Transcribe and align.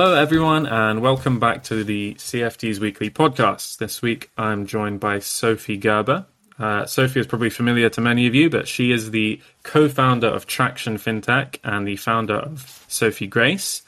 Hello, 0.00 0.14
everyone, 0.14 0.64
and 0.64 1.02
welcome 1.02 1.38
back 1.38 1.62
to 1.64 1.84
the 1.84 2.14
CFD's 2.14 2.80
weekly 2.80 3.10
podcast. 3.10 3.76
This 3.76 4.00
week, 4.00 4.30
I'm 4.38 4.64
joined 4.64 4.98
by 4.98 5.18
Sophie 5.18 5.76
Gerber. 5.76 6.24
Uh, 6.58 6.86
Sophie 6.86 7.20
is 7.20 7.26
probably 7.26 7.50
familiar 7.50 7.90
to 7.90 8.00
many 8.00 8.26
of 8.26 8.34
you, 8.34 8.48
but 8.48 8.66
she 8.66 8.92
is 8.92 9.10
the 9.10 9.42
co 9.62 9.90
founder 9.90 10.26
of 10.26 10.46
Traction 10.46 10.96
FinTech 10.96 11.58
and 11.62 11.86
the 11.86 11.96
founder 11.96 12.36
of 12.36 12.82
Sophie 12.88 13.26
Grace. 13.26 13.82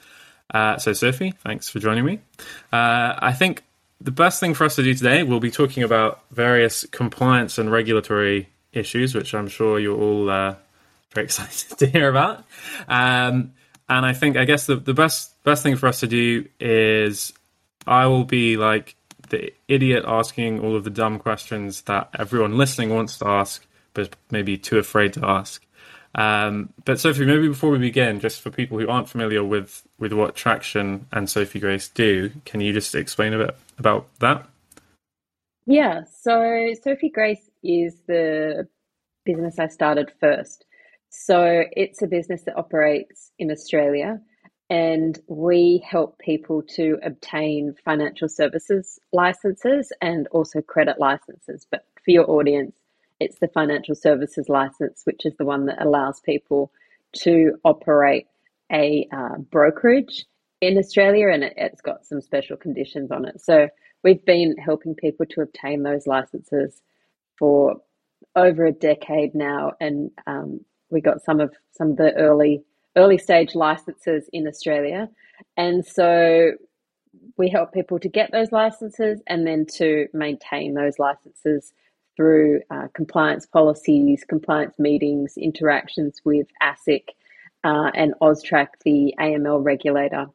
Uh, 0.52 0.77
so, 0.77 0.92
Sophie, 0.92 1.30
thanks 1.30 1.70
for 1.70 1.78
joining 1.78 2.05
me. 2.05 2.19
Uh, 2.70 3.14
I 3.19 3.33
think 3.33 3.62
the 3.98 4.10
best 4.10 4.38
thing 4.38 4.52
for 4.52 4.64
us 4.64 4.77
to 4.77 4.83
do 4.83 4.92
today, 4.92 5.22
we'll 5.22 5.41
be 5.41 5.50
talking 5.50 5.83
about 5.83 6.24
various 6.30 6.84
compliance 6.84 7.56
and 7.56 7.72
regulatory 7.72 8.50
issues, 8.74 9.14
which 9.14 9.34
I'm 9.34 9.48
sure 9.48 9.78
you're 9.80 9.98
all 9.98 10.28
uh, 10.28 10.56
very 11.14 11.24
excited 11.28 11.78
to 11.78 11.86
hear 11.86 12.10
about. 12.10 12.44
Um, 12.86 13.55
and 13.88 14.06
I 14.06 14.12
think 14.12 14.36
I 14.36 14.45
guess 14.45 14.66
the, 14.66 14.77
the 14.77 14.95
best 14.95 15.42
best 15.45 15.62
thing 15.62 15.77
for 15.77 15.86
us 15.86 16.00
to 16.00 16.06
do 16.06 16.48
is 16.60 17.32
I 17.86 18.06
will 18.06 18.24
be 18.24 18.56
like 18.56 18.96
the 19.30 19.52
idiot 19.68 20.05
asking 20.06 20.60
all 20.60 20.77
of 20.77 20.84
the 20.84 20.91
dumb 20.91 21.18
questions 21.18 21.82
that 21.82 22.10
everyone 22.18 22.58
listening 22.58 22.91
wants 22.91 23.18
to 23.18 23.27
ask, 23.27 23.66
but 23.95 24.14
maybe 24.30 24.58
too 24.58 24.78
afraid 24.78 25.14
to 25.14 25.27
ask. 25.27 25.64
Um, 26.14 26.68
but 26.84 27.00
Sophie, 27.00 27.24
maybe 27.24 27.48
before 27.48 27.70
we 27.70 27.78
begin, 27.78 28.20
just 28.20 28.42
for 28.42 28.50
people 28.50 28.78
who 28.78 28.88
aren't 28.88 29.08
familiar 29.08 29.42
with 29.42 29.83
with 29.98 30.12
what 30.12 30.36
Traction 30.36 31.06
and 31.12 31.28
Sophie 31.28 31.60
Grace 31.60 31.88
do, 31.88 32.30
can 32.44 32.60
you 32.60 32.72
just 32.72 32.94
explain 32.94 33.33
a 33.33 33.38
bit 33.38 33.56
about 33.78 34.06
that? 34.19 34.47
Yeah, 35.64 36.03
so 36.05 36.72
Sophie 36.83 37.08
Grace 37.08 37.50
is 37.62 37.94
the 38.06 38.69
business 39.25 39.58
I 39.58 39.69
started 39.69 40.12
first. 40.20 40.66
So 41.14 41.64
it's 41.72 42.00
a 42.00 42.06
business 42.06 42.42
that 42.44 42.56
operates 42.56 43.32
in 43.38 43.50
Australia 43.50 44.18
and 44.70 45.20
we 45.28 45.84
help 45.86 46.19
people 46.19 46.62
to 46.62 46.98
obtain 47.02 47.74
financial 47.84 48.30
services 48.30 48.98
licenses 49.12 49.92
and 50.00 50.27
also 50.28 50.62
credit 50.62 50.98
licenses. 50.98 51.66
But 51.70 51.84
for 52.02 52.10
your 52.10 52.30
audience, 52.30 52.74
it's 53.20 53.38
the 53.38 53.48
financial 53.48 53.94
services 53.94 54.48
license, 54.48 55.02
which 55.04 55.27
is 55.27 55.34
the 55.36 55.44
one 55.44 55.66
that 55.66 55.82
allows 55.82 56.20
people 56.20 56.72
to 57.16 57.58
operate 57.62 58.26
a 58.72 59.06
uh, 59.12 59.36
brokerage 59.36 60.24
in 60.62 60.78
Australia 60.78 61.28
and 61.28 61.44
it, 61.44 61.58
has 61.58 61.82
got 61.82 62.06
some 62.06 62.22
special 62.22 62.56
conditions 62.56 63.10
on 63.10 63.26
it. 63.26 63.38
So 63.38 63.69
we've 64.02 64.24
been 64.24 64.56
helping 64.56 64.94
people 64.94 65.26
to 65.26 65.42
obtain 65.42 65.82
those 65.82 66.06
licenses 66.06 66.80
for 67.38 67.82
over 68.34 68.64
a 68.64 68.72
decade 68.72 69.34
now, 69.34 69.72
and 69.78 70.10
um, 70.26 70.64
we 70.92 71.00
got 71.00 71.22
some 71.22 71.40
of 71.40 71.52
some 71.72 71.92
of 71.92 71.96
the 71.96 72.14
early 72.14 72.62
early 72.96 73.18
stage 73.18 73.54
licenses 73.54 74.28
in 74.32 74.46
Australia, 74.46 75.08
and 75.56 75.84
so 75.84 76.52
we 77.36 77.48
help 77.48 77.72
people 77.72 77.98
to 77.98 78.08
get 78.08 78.30
those 78.32 78.52
licenses 78.52 79.20
and 79.26 79.46
then 79.46 79.66
to 79.66 80.08
maintain 80.12 80.74
those 80.74 80.98
licenses 80.98 81.72
through 82.16 82.60
uh, 82.70 82.88
compliance 82.94 83.46
policies, 83.46 84.24
compliance 84.28 84.78
meetings, 84.78 85.36
interactions 85.36 86.20
with 86.24 86.46
ASIC 86.62 87.08
uh, 87.64 87.90
and 87.94 88.14
AUSTRAC, 88.20 88.68
the 88.84 89.14
AML 89.18 89.64
regulator. 89.64 90.26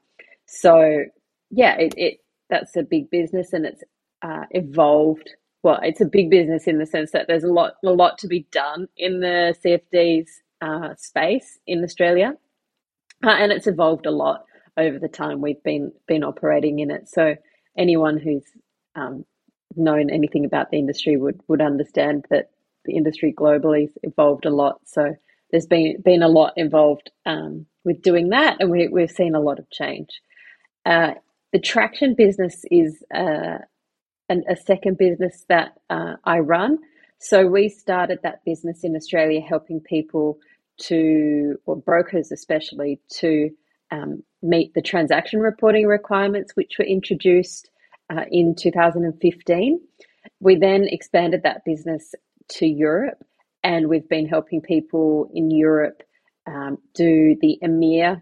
So, 0.45 1.05
yeah, 1.51 1.75
it, 1.77 1.93
it 1.97 2.19
that's 2.49 2.75
a 2.75 2.83
big 2.83 3.09
business 3.09 3.53
and 3.53 3.65
it's 3.65 3.83
uh, 4.21 4.45
evolved. 4.51 5.29
Well, 5.63 5.79
it's 5.83 6.01
a 6.01 6.05
big 6.05 6.29
business 6.29 6.65
in 6.67 6.77
the 6.77 6.85
sense 6.85 7.11
that 7.11 7.27
there's 7.27 7.43
a 7.43 7.51
lot, 7.51 7.73
a 7.83 7.91
lot 7.91 8.17
to 8.19 8.27
be 8.27 8.47
done 8.51 8.87
in 8.97 9.19
the 9.19 9.55
CFD's 9.63 10.41
uh, 10.61 10.95
space 10.97 11.59
in 11.67 11.83
Australia, 11.83 12.35
uh, 13.23 13.29
and 13.29 13.51
it's 13.51 13.67
evolved 13.67 14.05
a 14.05 14.11
lot 14.11 14.45
over 14.77 14.99
the 14.99 15.07
time 15.07 15.41
we've 15.41 15.63
been 15.63 15.91
been 16.07 16.23
operating 16.23 16.79
in 16.79 16.91
it. 16.91 17.09
So 17.09 17.35
anyone 17.77 18.17
who's 18.17 18.45
um, 18.95 19.25
known 19.75 20.09
anything 20.09 20.45
about 20.45 20.71
the 20.71 20.79
industry 20.79 21.17
would 21.17 21.41
would 21.47 21.61
understand 21.61 22.25
that 22.29 22.49
the 22.85 22.95
industry 22.95 23.33
globally 23.37 23.89
evolved 24.03 24.45
a 24.45 24.49
lot. 24.49 24.79
So 24.85 25.15
there's 25.51 25.65
been 25.67 26.01
been 26.03 26.23
a 26.23 26.27
lot 26.29 26.53
involved 26.55 27.11
um, 27.25 27.65
with 27.83 28.01
doing 28.01 28.29
that, 28.29 28.57
and 28.59 28.69
we, 28.69 28.87
we've 28.87 29.11
seen 29.11 29.35
a 29.35 29.41
lot 29.41 29.59
of 29.59 29.69
change. 29.69 30.09
Uh, 30.85 31.13
the 31.53 31.59
traction 31.59 32.13
business 32.13 32.63
is 32.69 33.03
uh, 33.13 33.59
an, 34.29 34.43
a 34.49 34.55
second 34.55 34.97
business 34.97 35.45
that 35.49 35.73
uh, 35.89 36.15
I 36.23 36.39
run. 36.39 36.79
So 37.19 37.47
we 37.47 37.69
started 37.69 38.19
that 38.23 38.43
business 38.45 38.83
in 38.83 38.95
Australia, 38.95 39.41
helping 39.41 39.79
people 39.79 40.37
to, 40.81 41.55
or 41.65 41.75
brokers 41.75 42.31
especially, 42.31 42.99
to 43.19 43.49
um, 43.91 44.23
meet 44.41 44.73
the 44.73 44.81
transaction 44.81 45.39
reporting 45.39 45.87
requirements 45.87 46.55
which 46.55 46.75
were 46.77 46.85
introduced 46.85 47.69
uh, 48.09 48.25
in 48.31 48.55
2015. 48.55 49.79
We 50.39 50.55
then 50.55 50.85
expanded 50.87 51.43
that 51.43 51.65
business 51.65 52.13
to 52.49 52.67
Europe, 52.67 53.23
and 53.63 53.87
we've 53.87 54.07
been 54.07 54.27
helping 54.27 54.61
people 54.61 55.29
in 55.33 55.49
Europe 55.49 56.03
um, 56.45 56.77
do 56.93 57.35
the 57.41 57.57
EMIR 57.63 58.21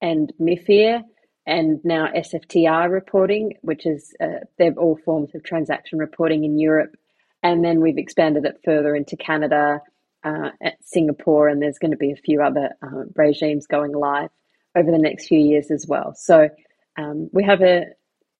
and 0.00 0.32
MIFIR 0.40 1.02
and 1.46 1.80
now 1.84 2.08
SFTR 2.16 2.90
reporting, 2.90 3.54
which 3.62 3.84
is 3.84 4.14
uh, 4.20 4.44
they're 4.58 4.72
all 4.74 4.98
forms 5.04 5.34
of 5.34 5.42
transaction 5.42 5.98
reporting 5.98 6.44
in 6.44 6.58
Europe. 6.58 6.96
And 7.44 7.64
then 7.64 7.80
we've 7.80 7.98
expanded 7.98 8.44
it 8.44 8.58
further 8.64 8.96
into 8.96 9.16
Canada, 9.16 9.80
uh, 10.24 10.50
at 10.62 10.82
Singapore, 10.82 11.48
and 11.48 11.62
there's 11.62 11.78
going 11.78 11.90
to 11.90 11.96
be 11.96 12.10
a 12.10 12.16
few 12.16 12.42
other 12.42 12.70
uh, 12.82 13.04
regimes 13.14 13.66
going 13.66 13.92
live 13.92 14.30
over 14.74 14.90
the 14.90 14.98
next 14.98 15.28
few 15.28 15.38
years 15.38 15.70
as 15.70 15.86
well. 15.86 16.14
So 16.16 16.48
um, 16.96 17.28
we 17.32 17.44
have 17.44 17.60
a 17.60 17.84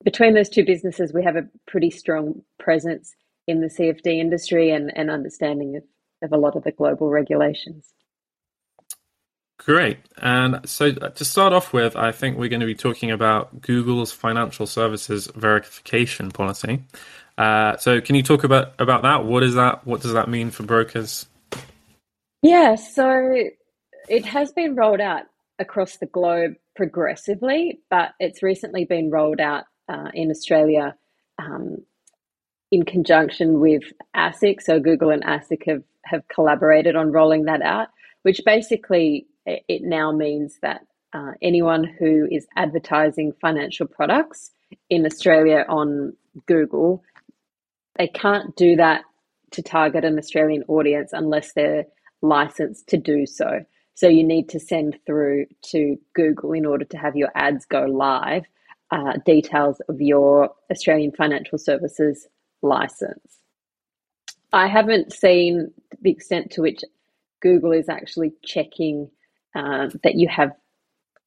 between 0.02 0.34
those 0.34 0.50
two 0.50 0.64
businesses, 0.64 1.12
we 1.12 1.24
have 1.24 1.36
a 1.36 1.48
pretty 1.66 1.90
strong 1.90 2.42
presence 2.58 3.14
in 3.46 3.60
the 3.60 3.68
CFD 3.68 4.18
industry 4.18 4.70
and, 4.70 4.92
and 4.94 5.10
understanding 5.10 5.76
of, 5.76 5.82
of 6.22 6.32
a 6.32 6.36
lot 6.36 6.56
of 6.56 6.64
the 6.64 6.72
global 6.72 7.08
regulations. 7.08 7.94
Great. 9.58 9.98
And 10.18 10.60
so 10.68 10.88
uh, 11.00 11.08
to 11.08 11.24
start 11.24 11.54
off 11.54 11.72
with, 11.72 11.96
I 11.96 12.12
think 12.12 12.36
we're 12.36 12.50
going 12.50 12.60
to 12.60 12.66
be 12.66 12.74
talking 12.74 13.10
about 13.10 13.62
Google's 13.62 14.12
financial 14.12 14.66
services 14.66 15.30
verification 15.34 16.30
policy. 16.30 16.82
Uh, 17.36 17.76
so 17.76 18.00
can 18.00 18.14
you 18.14 18.22
talk 18.22 18.44
about, 18.44 18.72
about 18.78 19.02
that? 19.02 19.24
What 19.24 19.42
is 19.42 19.54
that? 19.54 19.86
What 19.86 20.00
does 20.00 20.12
that 20.12 20.28
mean 20.28 20.50
for 20.50 20.62
brokers? 20.62 21.26
Yeah, 22.42 22.74
so 22.74 23.44
it 24.08 24.24
has 24.26 24.52
been 24.52 24.74
rolled 24.74 25.00
out 25.00 25.22
across 25.58 25.96
the 25.96 26.06
globe 26.06 26.54
progressively, 26.76 27.80
but 27.90 28.10
it's 28.20 28.42
recently 28.42 28.84
been 28.84 29.10
rolled 29.10 29.40
out 29.40 29.64
uh, 29.88 30.10
in 30.12 30.30
Australia 30.30 30.94
um, 31.38 31.78
in 32.70 32.84
conjunction 32.84 33.60
with 33.60 33.82
ASIC. 34.16 34.60
So 34.60 34.80
Google 34.80 35.10
and 35.10 35.24
ASIC 35.24 35.66
have, 35.66 35.82
have 36.04 36.26
collaborated 36.28 36.96
on 36.96 37.12
rolling 37.12 37.44
that 37.44 37.62
out, 37.62 37.88
which 38.22 38.40
basically 38.44 39.26
it 39.46 39.82
now 39.82 40.12
means 40.12 40.58
that 40.62 40.82
uh, 41.12 41.32
anyone 41.42 41.84
who 41.84 42.26
is 42.30 42.46
advertising 42.56 43.32
financial 43.40 43.86
products 43.86 44.50
in 44.90 45.06
Australia 45.06 45.64
on 45.68 46.14
Google, 46.46 47.02
they 47.96 48.08
can't 48.08 48.54
do 48.56 48.76
that 48.76 49.02
to 49.52 49.62
target 49.62 50.04
an 50.04 50.18
Australian 50.18 50.64
audience 50.68 51.10
unless 51.12 51.52
they're 51.52 51.86
licensed 52.22 52.88
to 52.88 52.96
do 52.96 53.26
so. 53.26 53.64
So 53.94 54.08
you 54.08 54.24
need 54.24 54.48
to 54.50 54.58
send 54.58 54.98
through 55.06 55.46
to 55.70 55.96
Google 56.14 56.52
in 56.52 56.66
order 56.66 56.84
to 56.86 56.96
have 56.96 57.16
your 57.16 57.30
ads 57.34 57.64
go 57.64 57.82
live 57.84 58.44
uh, 58.90 59.14
details 59.24 59.80
of 59.88 60.00
your 60.00 60.50
Australian 60.70 61.12
financial 61.12 61.58
services 61.58 62.26
license. 62.62 63.38
I 64.52 64.66
haven't 64.66 65.12
seen 65.12 65.72
the 66.00 66.10
extent 66.10 66.52
to 66.52 66.62
which 66.62 66.82
Google 67.40 67.72
is 67.72 67.88
actually 67.88 68.32
checking 68.44 69.10
um, 69.54 69.90
that 70.02 70.14
you 70.14 70.28
have 70.28 70.52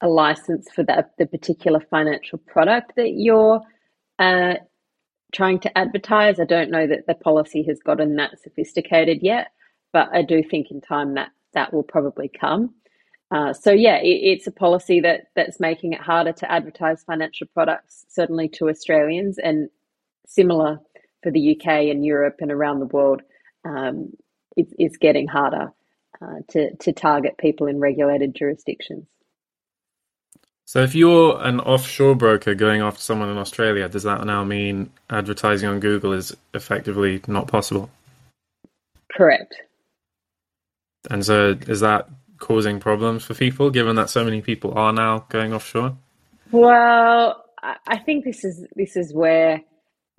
a 0.02 0.08
license 0.08 0.68
for 0.74 0.84
that 0.84 1.12
the 1.18 1.26
particular 1.26 1.80
financial 1.80 2.38
product 2.38 2.94
that 2.98 3.14
you're 3.14 3.62
uh, 4.20 4.56
trying 5.34 5.60
to 5.62 5.78
advertise. 5.78 6.40
I 6.40 6.46
don't 6.46 6.72
know 6.72 6.88
that 6.88 7.08
the 7.08 7.16
policy 7.16 7.64
has 7.68 7.80
gotten 7.80 8.16
that 8.18 8.40
sophisticated 8.40 9.20
yet, 9.22 9.50
but 9.94 10.10
I 10.14 10.22
do 10.22 10.44
think 10.44 10.72
in 10.72 10.82
time 10.82 11.16
that 11.16 11.30
that 11.54 11.74
will 11.74 11.84
probably 11.84 12.30
come. 12.30 12.74
Uh, 13.32 13.54
so 13.54 13.72
yeah, 13.72 13.98
it, 13.98 14.08
it's 14.08 14.48
a 14.48 14.52
policy 14.52 15.02
that 15.02 15.24
that's 15.36 15.60
making 15.60 15.94
it 15.94 16.02
harder 16.02 16.32
to 16.32 16.52
advertise 16.52 17.04
financial 17.04 17.48
products, 17.54 18.06
certainly 18.10 18.48
to 18.50 18.70
Australians, 18.70 19.38
and 19.38 19.70
similar 20.28 20.80
for 21.24 21.32
the 21.32 21.58
UK 21.58 21.68
and 21.92 22.06
Europe 22.06 22.38
and 22.40 22.52
around 22.52 22.80
the 22.80 22.86
world. 22.86 23.22
Um, 23.66 24.12
it, 24.56 24.68
it's 24.78 24.98
getting 24.98 25.28
harder 25.28 25.74
uh, 26.22 26.40
to 26.50 26.76
to 26.78 26.94
target 26.94 27.38
people 27.38 27.68
in 27.68 27.80
regulated 27.80 28.34
jurisdictions. 28.34 29.08
So, 30.68 30.84
if 30.84 30.96
you're 30.96 31.42
an 31.42 31.62
offshore 31.62 32.14
broker 32.14 32.54
going 32.54 32.82
after 32.82 33.00
someone 33.00 33.30
in 33.30 33.38
Australia, 33.38 33.88
does 33.88 34.04
that 34.04 34.26
now 34.26 34.44
mean 34.44 34.92
advertising 35.10 35.70
on 35.70 35.80
Google 35.80 36.12
is 36.12 36.36
effectively 36.54 37.22
not 37.26 37.48
possible? 37.48 37.90
Correct. 39.10 39.56
And 41.10 41.26
so, 41.26 41.58
is 41.68 41.80
that 41.80 42.10
causing 42.40 42.82
problems 42.82 43.24
for 43.24 43.34
people, 43.34 43.70
given 43.70 43.96
that 43.96 44.10
so 44.10 44.26
many 44.26 44.42
people 44.42 44.78
are 44.78 44.92
now 44.92 45.26
going 45.30 45.54
offshore? 45.54 45.96
Well, 46.52 47.46
I 47.64 47.98
think 48.00 48.26
this 48.26 48.44
is 48.44 48.66
this 48.76 48.98
is 48.98 49.14
where 49.14 49.62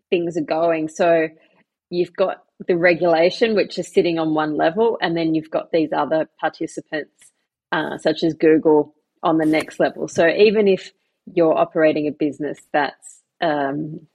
things 0.09 0.39
are 0.39 0.43
going. 0.43 0.89
So 0.89 1.29
you've 1.91 2.17
got 2.17 2.43
the 2.67 2.77
regulation, 2.79 3.55
which 3.55 3.79
is 3.79 3.93
sitting 3.93 4.19
on 4.19 4.33
one 4.33 4.57
level, 4.57 4.97
and 5.03 5.15
then 5.15 5.35
you've 5.35 5.51
got 5.51 5.73
these 5.73 5.93
other 5.93 6.27
participants, 6.41 7.33
uh, 7.71 7.99
such 7.99 8.23
as 8.23 8.33
Google, 8.33 8.95
on 9.23 9.39
the 9.39 9.47
next 9.47 9.81
level. 9.81 10.09
So 10.09 10.29
even 10.29 10.69
if 10.69 10.93
you're 11.27 11.57
operating 11.57 12.07
a 12.09 12.13
business 12.13 12.59
that's 12.73 13.23
um, 13.41 14.07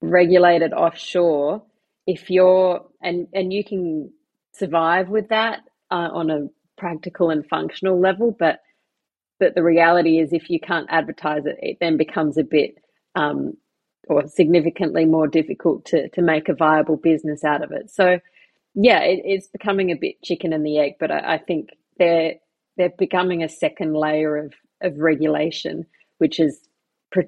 regulated 0.00 0.72
offshore, 0.72 1.62
if 2.06 2.30
you're 2.30 2.86
and 3.02 3.28
and 3.32 3.52
you 3.52 3.64
can 3.64 4.12
survive 4.52 5.08
with 5.08 5.28
that 5.28 5.60
uh, 5.90 6.10
on 6.12 6.30
a 6.30 6.48
practical 6.78 7.30
and 7.30 7.46
functional 7.48 8.00
level, 8.00 8.34
but 8.38 8.60
but 9.38 9.54
the 9.54 9.62
reality 9.62 10.18
is 10.18 10.32
if 10.32 10.50
you 10.50 10.60
can't 10.60 10.86
advertise 10.90 11.46
it, 11.46 11.58
it 11.60 11.78
then 11.80 11.96
becomes 11.96 12.38
a 12.38 12.44
bit 12.44 12.76
um, 13.16 13.56
or 14.08 14.26
significantly 14.28 15.04
more 15.04 15.26
difficult 15.26 15.84
to 15.86 16.08
to 16.10 16.22
make 16.22 16.48
a 16.48 16.54
viable 16.54 16.96
business 16.96 17.44
out 17.44 17.62
of 17.62 17.72
it. 17.72 17.90
So 17.90 18.20
yeah, 18.74 19.00
it, 19.00 19.22
it's 19.24 19.48
becoming 19.48 19.90
a 19.90 19.96
bit 19.96 20.22
chicken 20.22 20.52
and 20.52 20.64
the 20.64 20.78
egg, 20.78 20.94
but 21.00 21.10
I, 21.10 21.34
I 21.34 21.38
think 21.38 21.70
they're 21.98 22.34
they're 22.76 22.92
becoming 22.98 23.42
a 23.42 23.48
second 23.48 23.94
layer 23.94 24.36
of 24.36 24.54
of 24.82 24.98
regulation, 24.98 25.86
which 26.18 26.38
is 26.38 26.60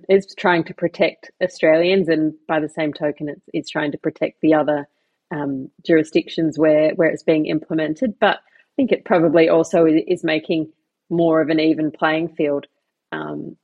is 0.08 0.34
trying 0.36 0.64
to 0.64 0.74
protect 0.74 1.30
Australians, 1.42 2.08
and 2.08 2.34
by 2.46 2.60
the 2.60 2.68
same 2.68 2.92
token, 2.92 3.28
it's, 3.28 3.48
it's 3.52 3.70
trying 3.70 3.92
to 3.92 3.98
protect 3.98 4.40
the 4.42 4.54
other 4.54 4.86
um, 5.30 5.70
jurisdictions 5.86 6.58
where 6.58 6.90
where 6.94 7.08
it's 7.08 7.22
being 7.22 7.46
implemented. 7.46 8.14
But 8.20 8.36
I 8.36 8.72
think 8.76 8.92
it 8.92 9.04
probably 9.04 9.48
also 9.48 9.86
is 9.86 10.24
making 10.24 10.72
more 11.10 11.40
of 11.40 11.48
an 11.48 11.60
even 11.60 11.90
playing 11.90 12.28
field 12.28 12.66
um, 13.12 13.56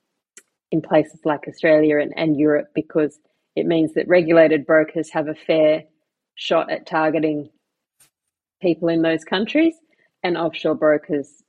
in 0.73 0.81
places 0.81 1.21
like 1.25 1.47
Australia 1.47 1.99
and, 1.99 2.13
and 2.17 2.39
Europe 2.39 2.69
because 2.75 3.21
it 3.55 3.67
means 3.67 3.95
that 3.95 4.09
regulated 4.09 4.67
brokers 4.67 5.11
have 5.11 5.29
a 5.29 5.35
fair 5.35 5.85
shot 6.37 6.71
at 6.71 6.87
targeting 6.87 7.51
people 8.61 8.89
in 8.89 9.03
those 9.03 9.25
countries, 9.25 9.75
and 10.23 10.39
offshore 10.39 10.75
brokers 10.75 11.44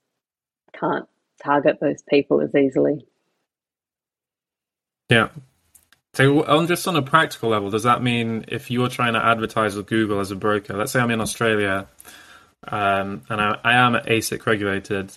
can't 0.79 1.07
target 1.43 1.79
those 1.79 2.01
people 2.09 2.41
as 2.41 2.53
easily. 2.55 3.05
Yeah. 5.09 5.29
So, 6.13 6.45
on 6.45 6.67
just 6.67 6.87
on 6.87 6.95
a 6.95 7.01
practical 7.01 7.49
level, 7.49 7.69
does 7.69 7.83
that 7.83 8.01
mean 8.01 8.45
if 8.47 8.71
you're 8.71 8.87
trying 8.87 9.13
to 9.13 9.23
advertise 9.23 9.75
with 9.75 9.87
Google 9.87 10.19
as 10.19 10.31
a 10.31 10.35
broker, 10.35 10.75
let's 10.75 10.93
say 10.93 10.99
I'm 10.99 11.11
in 11.11 11.19
Australia 11.19 11.87
um, 12.67 13.23
and 13.29 13.41
I, 13.41 13.59
I 13.63 13.73
am 13.73 13.93
ASIC 13.93 14.45
regulated 14.45 15.11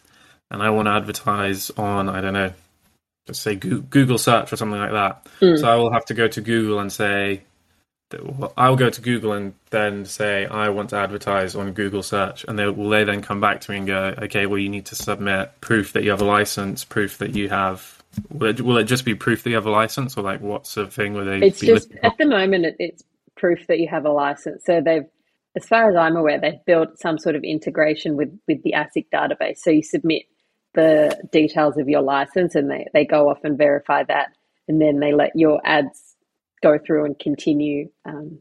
and 0.50 0.62
I 0.62 0.70
want 0.70 0.86
to 0.86 0.92
advertise 0.92 1.70
on, 1.70 2.08
I 2.08 2.20
don't 2.20 2.34
know, 2.34 2.52
just 3.26 3.42
say 3.42 3.54
Google 3.54 4.18
search 4.18 4.52
or 4.52 4.56
something 4.56 4.80
like 4.80 4.92
that. 4.92 5.26
Mm. 5.40 5.58
So 5.58 5.68
I 5.68 5.76
will 5.76 5.92
have 5.92 6.06
to 6.06 6.14
go 6.14 6.26
to 6.28 6.40
Google 6.40 6.80
and 6.80 6.92
say, 6.92 7.42
I'll 8.56 8.76
go 8.76 8.88
to 8.88 9.00
Google 9.00 9.32
and 9.32 9.54
then 9.70 10.06
say 10.06 10.46
I 10.46 10.70
want 10.70 10.90
to 10.90 10.96
advertise 10.96 11.54
on 11.54 11.72
Google 11.72 12.02
search, 12.02 12.44
and 12.48 12.58
they 12.58 12.66
will 12.66 12.88
they 12.88 13.04
then 13.04 13.22
come 13.22 13.40
back 13.40 13.60
to 13.62 13.70
me 13.70 13.78
and 13.78 13.86
go, 13.86 14.14
okay, 14.22 14.46
well 14.46 14.58
you 14.58 14.68
need 14.68 14.86
to 14.86 14.94
submit 14.94 15.60
proof 15.60 15.92
that 15.92 16.04
you 16.04 16.10
have 16.10 16.22
a 16.22 16.26
license, 16.26 16.84
proof 16.84 17.18
that 17.18 17.34
you 17.34 17.48
have. 17.50 18.02
Will 18.30 18.50
it, 18.50 18.60
will 18.62 18.78
it 18.78 18.84
just 18.84 19.04
be 19.04 19.14
proof 19.14 19.44
that 19.44 19.50
you 19.50 19.56
have 19.56 19.66
a 19.66 19.70
license, 19.70 20.16
or 20.16 20.22
like 20.22 20.40
what 20.40 20.66
sort 20.66 20.86
of 20.86 20.94
thing 20.94 21.12
will 21.12 21.26
they? 21.26 21.46
It's 21.46 21.60
just 21.60 21.92
at 22.02 22.16
the 22.18 22.26
moment 22.26 22.64
it, 22.64 22.76
it's 22.78 23.02
proof 23.36 23.66
that 23.66 23.78
you 23.78 23.88
have 23.88 24.06
a 24.06 24.10
license. 24.10 24.64
So 24.64 24.80
they've, 24.80 25.06
as 25.54 25.66
far 25.66 25.90
as 25.90 25.96
I'm 25.96 26.16
aware, 26.16 26.40
they've 26.40 26.64
built 26.66 26.98
some 26.98 27.18
sort 27.18 27.36
of 27.36 27.44
integration 27.44 28.16
with 28.16 28.38
with 28.48 28.62
the 28.62 28.72
ASIC 28.74 29.06
database. 29.12 29.58
So 29.58 29.70
you 29.70 29.82
submit 29.82 30.22
the 30.74 31.28
details 31.30 31.76
of 31.76 31.88
your 31.88 32.02
license, 32.02 32.54
and 32.54 32.70
they 32.70 32.86
they 32.94 33.04
go 33.04 33.28
off 33.28 33.44
and 33.44 33.58
verify 33.58 34.02
that, 34.04 34.30
and 34.66 34.80
then 34.80 34.98
they 34.98 35.12
let 35.12 35.36
your 35.36 35.60
ads 35.62 36.07
go 36.62 36.78
through 36.78 37.04
and 37.04 37.18
continue 37.18 37.90
um, 38.04 38.40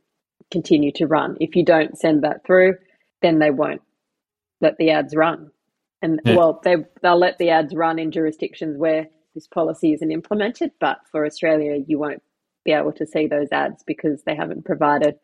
continue 0.52 0.92
to 0.94 1.08
run. 1.08 1.38
If 1.40 1.56
you 1.56 1.66
don't 1.66 1.98
send 1.98 2.24
that 2.24 2.46
through, 2.46 2.75
then 3.22 3.40
they 3.40 3.52
won't 3.52 3.81
let 4.62 4.78
the 4.78 4.92
ads 4.92 5.16
run. 5.16 5.52
And 6.02 6.22
yeah. 6.24 6.36
well, 6.36 6.62
they 6.64 6.78
they'll 7.02 7.19
let 7.19 7.38
the 7.38 7.50
ads 7.50 7.74
run 7.75 8.00
in 8.00 8.12
jurisdictions 8.12 8.78
where 8.78 9.08
this 9.34 9.48
policy 9.48 9.94
isn't 9.94 10.12
implemented, 10.12 10.72
but 10.80 11.00
for 11.12 11.25
Australia, 11.25 11.84
you 11.86 12.00
won't 12.00 12.24
be 12.66 12.72
able 12.72 12.92
to 12.94 13.06
see 13.06 13.28
those 13.28 13.52
ads 13.52 13.84
because 13.84 14.24
they 14.24 14.36
haven't 14.36 14.66
provided 14.66 15.16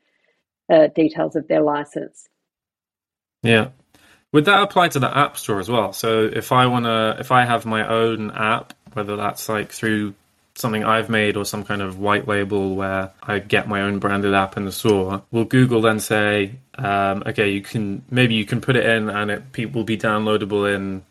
uh, 0.71 0.87
details 0.87 1.35
of 1.35 1.47
their 1.47 1.61
license. 1.61 2.27
Yeah. 3.41 3.69
Would 4.31 4.45
that 4.45 4.63
apply 4.63 4.87
to 4.89 4.99
the 4.99 5.15
App 5.15 5.37
Store 5.37 5.59
as 5.59 5.69
well? 5.69 5.93
So 5.93 6.23
if 6.23 6.51
I 6.51 6.65
want 6.65 6.85
to, 6.85 7.17
if 7.19 7.31
I 7.31 7.45
have 7.45 7.65
my 7.65 7.87
own 7.87 8.31
app, 8.31 8.73
whether 8.93 9.15
that's 9.15 9.47
like 9.47 9.71
through 9.71 10.15
something 10.55 10.83
I've 10.83 11.09
made 11.09 11.35
or 11.35 11.45
some 11.45 11.63
kind 11.63 11.81
of 11.81 11.99
white 11.99 12.27
label 12.27 12.75
where 12.75 13.11
I 13.23 13.39
get 13.39 13.67
my 13.67 13.81
own 13.81 13.99
branded 13.99 14.33
app 14.33 14.55
in 14.57 14.65
the 14.65 14.71
store, 14.71 15.23
will 15.31 15.45
Google 15.45 15.81
then 15.81 15.99
say, 15.99 16.55
um, 16.75 17.23
okay, 17.25 17.49
you 17.49 17.61
can 17.61 18.03
maybe 18.11 18.35
you 18.35 18.45
can 18.45 18.61
put 18.61 18.75
it 18.75 18.85
in 18.85 19.09
and 19.09 19.31
it 19.31 19.73
will 19.73 19.83
be 19.83 19.97
downloadable 19.97 20.73
in 20.73 21.03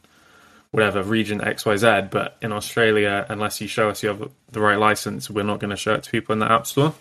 whatever 0.71 1.03
region 1.03 1.39
XYZ, 1.41 2.11
but 2.11 2.37
in 2.41 2.51
Australia, 2.51 3.27
unless 3.29 3.61
you 3.61 3.69
show 3.69 3.91
us 3.91 4.03
you 4.03 4.09
have 4.09 4.31
the 4.51 4.61
right 4.61 4.79
license, 4.79 5.29
we're 5.31 5.43
not 5.43 5.61
going 5.61 5.71
to 5.71 5.77
show 5.77 5.95
it 5.95 6.03
to 6.03 6.11
people 6.11 6.33
in 6.33 6.39
the 6.39 6.51
App 6.51 6.67
Store? 6.67 6.95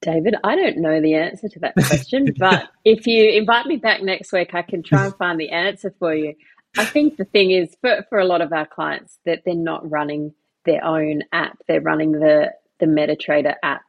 David, 0.00 0.36
I 0.44 0.54
don't 0.56 0.78
know 0.78 1.00
the 1.00 1.14
answer 1.14 1.48
to 1.48 1.58
that 1.58 1.74
question, 1.74 2.28
but 2.38 2.70
if 2.84 3.06
you 3.06 3.30
invite 3.30 3.66
me 3.66 3.76
back 3.76 4.02
next 4.02 4.32
week, 4.32 4.54
I 4.54 4.62
can 4.62 4.82
try 4.82 5.06
and 5.06 5.16
find 5.16 5.38
the 5.40 5.50
answer 5.50 5.92
for 5.98 6.14
you. 6.14 6.34
I 6.78 6.84
think 6.84 7.16
the 7.16 7.24
thing 7.24 7.50
is, 7.50 7.76
for, 7.80 8.06
for 8.08 8.18
a 8.18 8.24
lot 8.24 8.40
of 8.40 8.52
our 8.52 8.66
clients, 8.66 9.18
that 9.26 9.42
they're 9.44 9.54
not 9.54 9.90
running 9.90 10.32
their 10.64 10.84
own 10.84 11.22
app. 11.32 11.58
They're 11.66 11.80
running 11.80 12.12
the 12.12 12.52
the 12.78 12.86
MetaTrader 12.86 13.54
app 13.62 13.82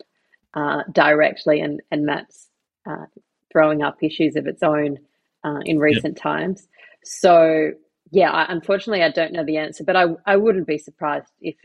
uh, 0.54 0.84
directly, 0.92 1.62
and 1.62 1.82
and 1.92 2.08
that's 2.08 2.48
uh, 2.90 3.06
throwing 3.52 3.82
up 3.82 3.98
issues 4.02 4.36
of 4.36 4.48
its 4.48 4.64
own 4.64 4.98
uh, 5.44 5.60
in 5.66 5.80
recent 5.80 6.18
yep. 6.18 6.24
times. 6.24 6.68
So 7.04 7.72
yeah, 8.12 8.32
I, 8.32 8.52
unfortunately, 8.52 9.04
I 9.04 9.12
don't 9.12 9.34
know 9.34 9.46
the 9.46 9.58
answer, 9.58 9.84
but 9.84 9.96
I 9.96 10.06
I 10.26 10.38
wouldn't 10.38 10.68
be 10.68 10.78
surprised 10.78 11.32
if 11.40 11.56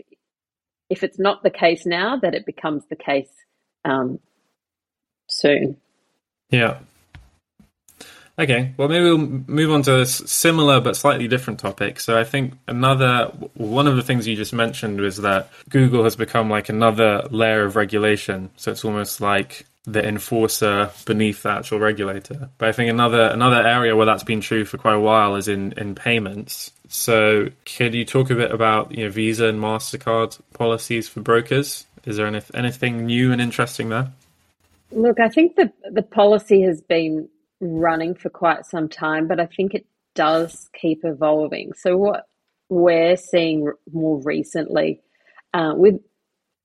if 0.88 1.02
it's 1.02 1.18
not 1.18 1.42
the 1.42 1.50
case 1.50 1.84
now 1.84 2.16
that 2.16 2.34
it 2.34 2.46
becomes 2.46 2.84
the 2.88 2.96
case 2.96 3.30
um, 3.84 4.20
soon. 5.28 5.76
Yeah. 6.50 6.78
Okay, 8.38 8.74
well, 8.76 8.88
maybe 8.88 9.04
we'll 9.04 9.16
move 9.18 9.70
on 9.70 9.82
to 9.82 10.00
a 10.00 10.06
similar 10.06 10.78
but 10.80 10.94
slightly 10.94 11.26
different 11.26 11.58
topic. 11.58 11.98
So, 12.00 12.18
I 12.18 12.24
think 12.24 12.52
another 12.66 13.32
one 13.54 13.86
of 13.86 13.96
the 13.96 14.02
things 14.02 14.26
you 14.26 14.36
just 14.36 14.52
mentioned 14.52 15.00
was 15.00 15.16
that 15.18 15.48
Google 15.70 16.04
has 16.04 16.16
become 16.16 16.50
like 16.50 16.68
another 16.68 17.26
layer 17.30 17.64
of 17.64 17.76
regulation. 17.76 18.50
So, 18.56 18.72
it's 18.72 18.84
almost 18.84 19.22
like 19.22 19.64
the 19.86 20.06
enforcer 20.06 20.90
beneath 21.06 21.44
the 21.44 21.50
actual 21.50 21.78
regulator. 21.78 22.50
But 22.58 22.68
I 22.68 22.72
think 22.72 22.90
another 22.90 23.22
another 23.22 23.66
area 23.66 23.96
where 23.96 24.06
that's 24.06 24.24
been 24.24 24.42
true 24.42 24.66
for 24.66 24.76
quite 24.76 24.94
a 24.94 25.00
while 25.00 25.36
is 25.36 25.48
in 25.48 25.72
in 25.78 25.94
payments. 25.94 26.72
So, 26.88 27.48
could 27.64 27.94
you 27.94 28.04
talk 28.04 28.28
a 28.28 28.34
bit 28.34 28.50
about 28.50 28.92
you 28.92 29.04
know 29.04 29.10
Visa 29.10 29.46
and 29.46 29.60
Mastercard 29.60 30.38
policies 30.52 31.08
for 31.08 31.20
brokers? 31.20 31.86
Is 32.04 32.18
there 32.18 32.26
any, 32.26 32.42
anything 32.52 33.06
new 33.06 33.32
and 33.32 33.40
interesting 33.40 33.88
there? 33.88 34.12
Look, 34.92 35.20
I 35.20 35.30
think 35.30 35.56
the 35.56 35.72
the 35.90 36.02
policy 36.02 36.60
has 36.62 36.82
been 36.82 37.30
running 37.60 38.14
for 38.14 38.30
quite 38.30 38.66
some 38.66 38.88
time, 38.88 39.28
but 39.28 39.40
I 39.40 39.46
think 39.46 39.74
it 39.74 39.86
does 40.14 40.68
keep 40.74 41.00
evolving. 41.04 41.72
So, 41.74 41.96
what 41.96 42.24
we're 42.68 43.16
seeing 43.16 43.70
more 43.92 44.20
recently 44.22 45.00
uh, 45.54 45.72
with 45.76 46.00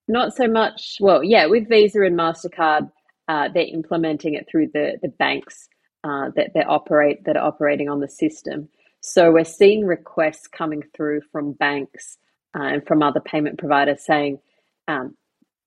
not 0.07 0.36
so 0.36 0.48
much, 0.48 0.98
well, 1.00 1.24
yeah, 1.24 1.45
with 1.45 1.69
Visa 1.69 2.01
and 2.01 2.17
MasterCard, 2.17 2.91
uh, 3.27 3.50
they're 3.53 3.63
implementing 3.63 4.33
it 4.33 4.48
through 4.50 4.67
the, 4.74 4.98
the 5.01 5.07
banks 5.07 5.69
uh, 6.03 6.31
that 6.36 6.51
they 6.53 6.63
operate 6.63 7.24
that 7.25 7.38
are 7.38 7.48
operating 7.48 7.88
on 7.88 8.00
the 8.00 8.10
system. 8.10 8.67
So 9.01 9.31
we're 9.31 9.45
seeing 9.45 9.86
requests 9.86 10.48
coming 10.48 10.83
through 10.95 11.21
from 11.31 11.53
banks 11.53 12.17
uh, 12.55 12.63
and 12.63 12.86
from 12.86 13.01
other 13.01 13.19
payment 13.19 13.57
providers 13.57 14.03
saying, 14.05 14.39
um, 14.88 15.15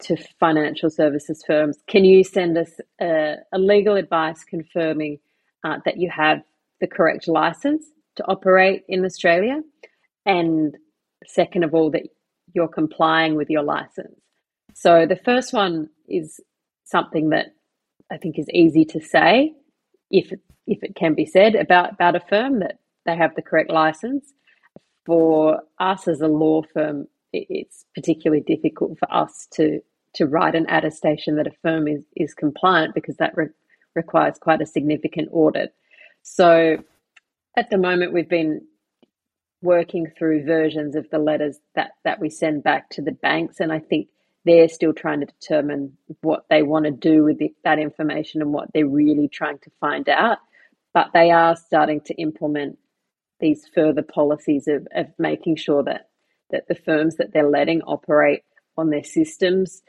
to 0.04 0.16
financial 0.38 0.90
services 0.90 1.42
firms. 1.46 1.78
Can 1.86 2.04
you 2.04 2.24
send 2.24 2.56
us 2.58 2.70
a, 3.00 3.36
a 3.52 3.58
legal 3.58 3.96
advice 3.96 4.44
confirming 4.44 5.18
uh, 5.64 5.78
that 5.84 5.98
you 5.98 6.10
have 6.10 6.42
the 6.80 6.86
correct 6.86 7.28
license 7.28 7.84
to 8.16 8.24
operate 8.26 8.84
in 8.88 9.04
Australia? 9.04 9.60
And 10.26 10.76
second 11.26 11.64
of 11.64 11.74
all, 11.74 11.90
that 11.90 12.02
you're 12.54 12.68
complying 12.68 13.34
with 13.34 13.50
your 13.50 13.62
license. 13.62 14.20
So 14.74 15.06
the 15.06 15.16
first 15.16 15.52
one 15.52 15.88
is 16.08 16.40
something 16.84 17.30
that 17.30 17.54
I 18.10 18.18
think 18.18 18.38
is 18.38 18.48
easy 18.50 18.84
to 18.86 19.00
say 19.00 19.54
if 20.10 20.32
if 20.66 20.82
it 20.82 20.94
can 20.96 21.14
be 21.14 21.26
said 21.26 21.54
about, 21.54 21.92
about 21.92 22.16
a 22.16 22.20
firm 22.20 22.60
that 22.60 22.78
they 23.04 23.16
have 23.16 23.34
the 23.34 23.42
correct 23.42 23.70
license. 23.70 24.32
For 25.04 25.60
us 25.78 26.08
as 26.08 26.22
a 26.22 26.28
law 26.28 26.62
firm, 26.72 27.06
it's 27.32 27.84
particularly 27.94 28.42
difficult 28.42 28.98
for 28.98 29.12
us 29.12 29.46
to 29.52 29.80
to 30.14 30.26
write 30.26 30.54
an 30.54 30.66
attestation 30.68 31.36
that 31.36 31.46
a 31.46 31.52
firm 31.62 31.88
is 31.88 32.02
is 32.16 32.34
compliant 32.34 32.94
because 32.94 33.16
that 33.16 33.36
re- 33.36 33.48
requires 33.94 34.38
quite 34.38 34.60
a 34.60 34.66
significant 34.66 35.28
audit. 35.32 35.74
So 36.22 36.78
at 37.56 37.70
the 37.70 37.78
moment, 37.78 38.12
we've 38.12 38.28
been 38.28 38.62
working 39.62 40.06
through 40.18 40.44
versions 40.44 40.94
of 40.94 41.08
the 41.10 41.18
letters 41.18 41.58
that 41.74 41.92
that 42.04 42.20
we 42.20 42.30
send 42.30 42.62
back 42.62 42.90
to 42.90 43.02
the 43.02 43.12
banks, 43.12 43.60
and 43.60 43.72
I 43.72 43.78
think 43.78 44.08
they're 44.44 44.68
still 44.68 44.92
trying 44.92 45.20
to 45.20 45.26
determine 45.26 45.96
what 46.20 46.44
they 46.50 46.62
want 46.62 46.84
to 46.84 46.90
do 46.90 47.24
with 47.24 47.38
the, 47.38 47.54
that 47.64 47.78
information 47.78 48.42
and 48.42 48.52
what 48.52 48.68
they're 48.74 48.86
really 48.86 49.26
trying 49.26 49.58
to 49.58 49.70
find 49.80 50.08
out. 50.08 50.38
But 50.92 51.10
they 51.14 51.30
are 51.30 51.56
starting 51.56 52.02
to 52.02 52.14
implement 52.14 52.78
these 53.40 53.66
further 53.74 54.02
policies 54.02 54.68
of, 54.68 54.86
of 54.94 55.06
making 55.18 55.56
sure 55.56 55.82
that 55.84 56.08
that 56.50 56.68
the 56.68 56.74
firms 56.74 57.16
that 57.16 57.32
they're 57.32 57.48
letting 57.48 57.82
operate 57.82 58.44
on 58.76 58.90
their 58.90 59.04
systems 59.04 59.82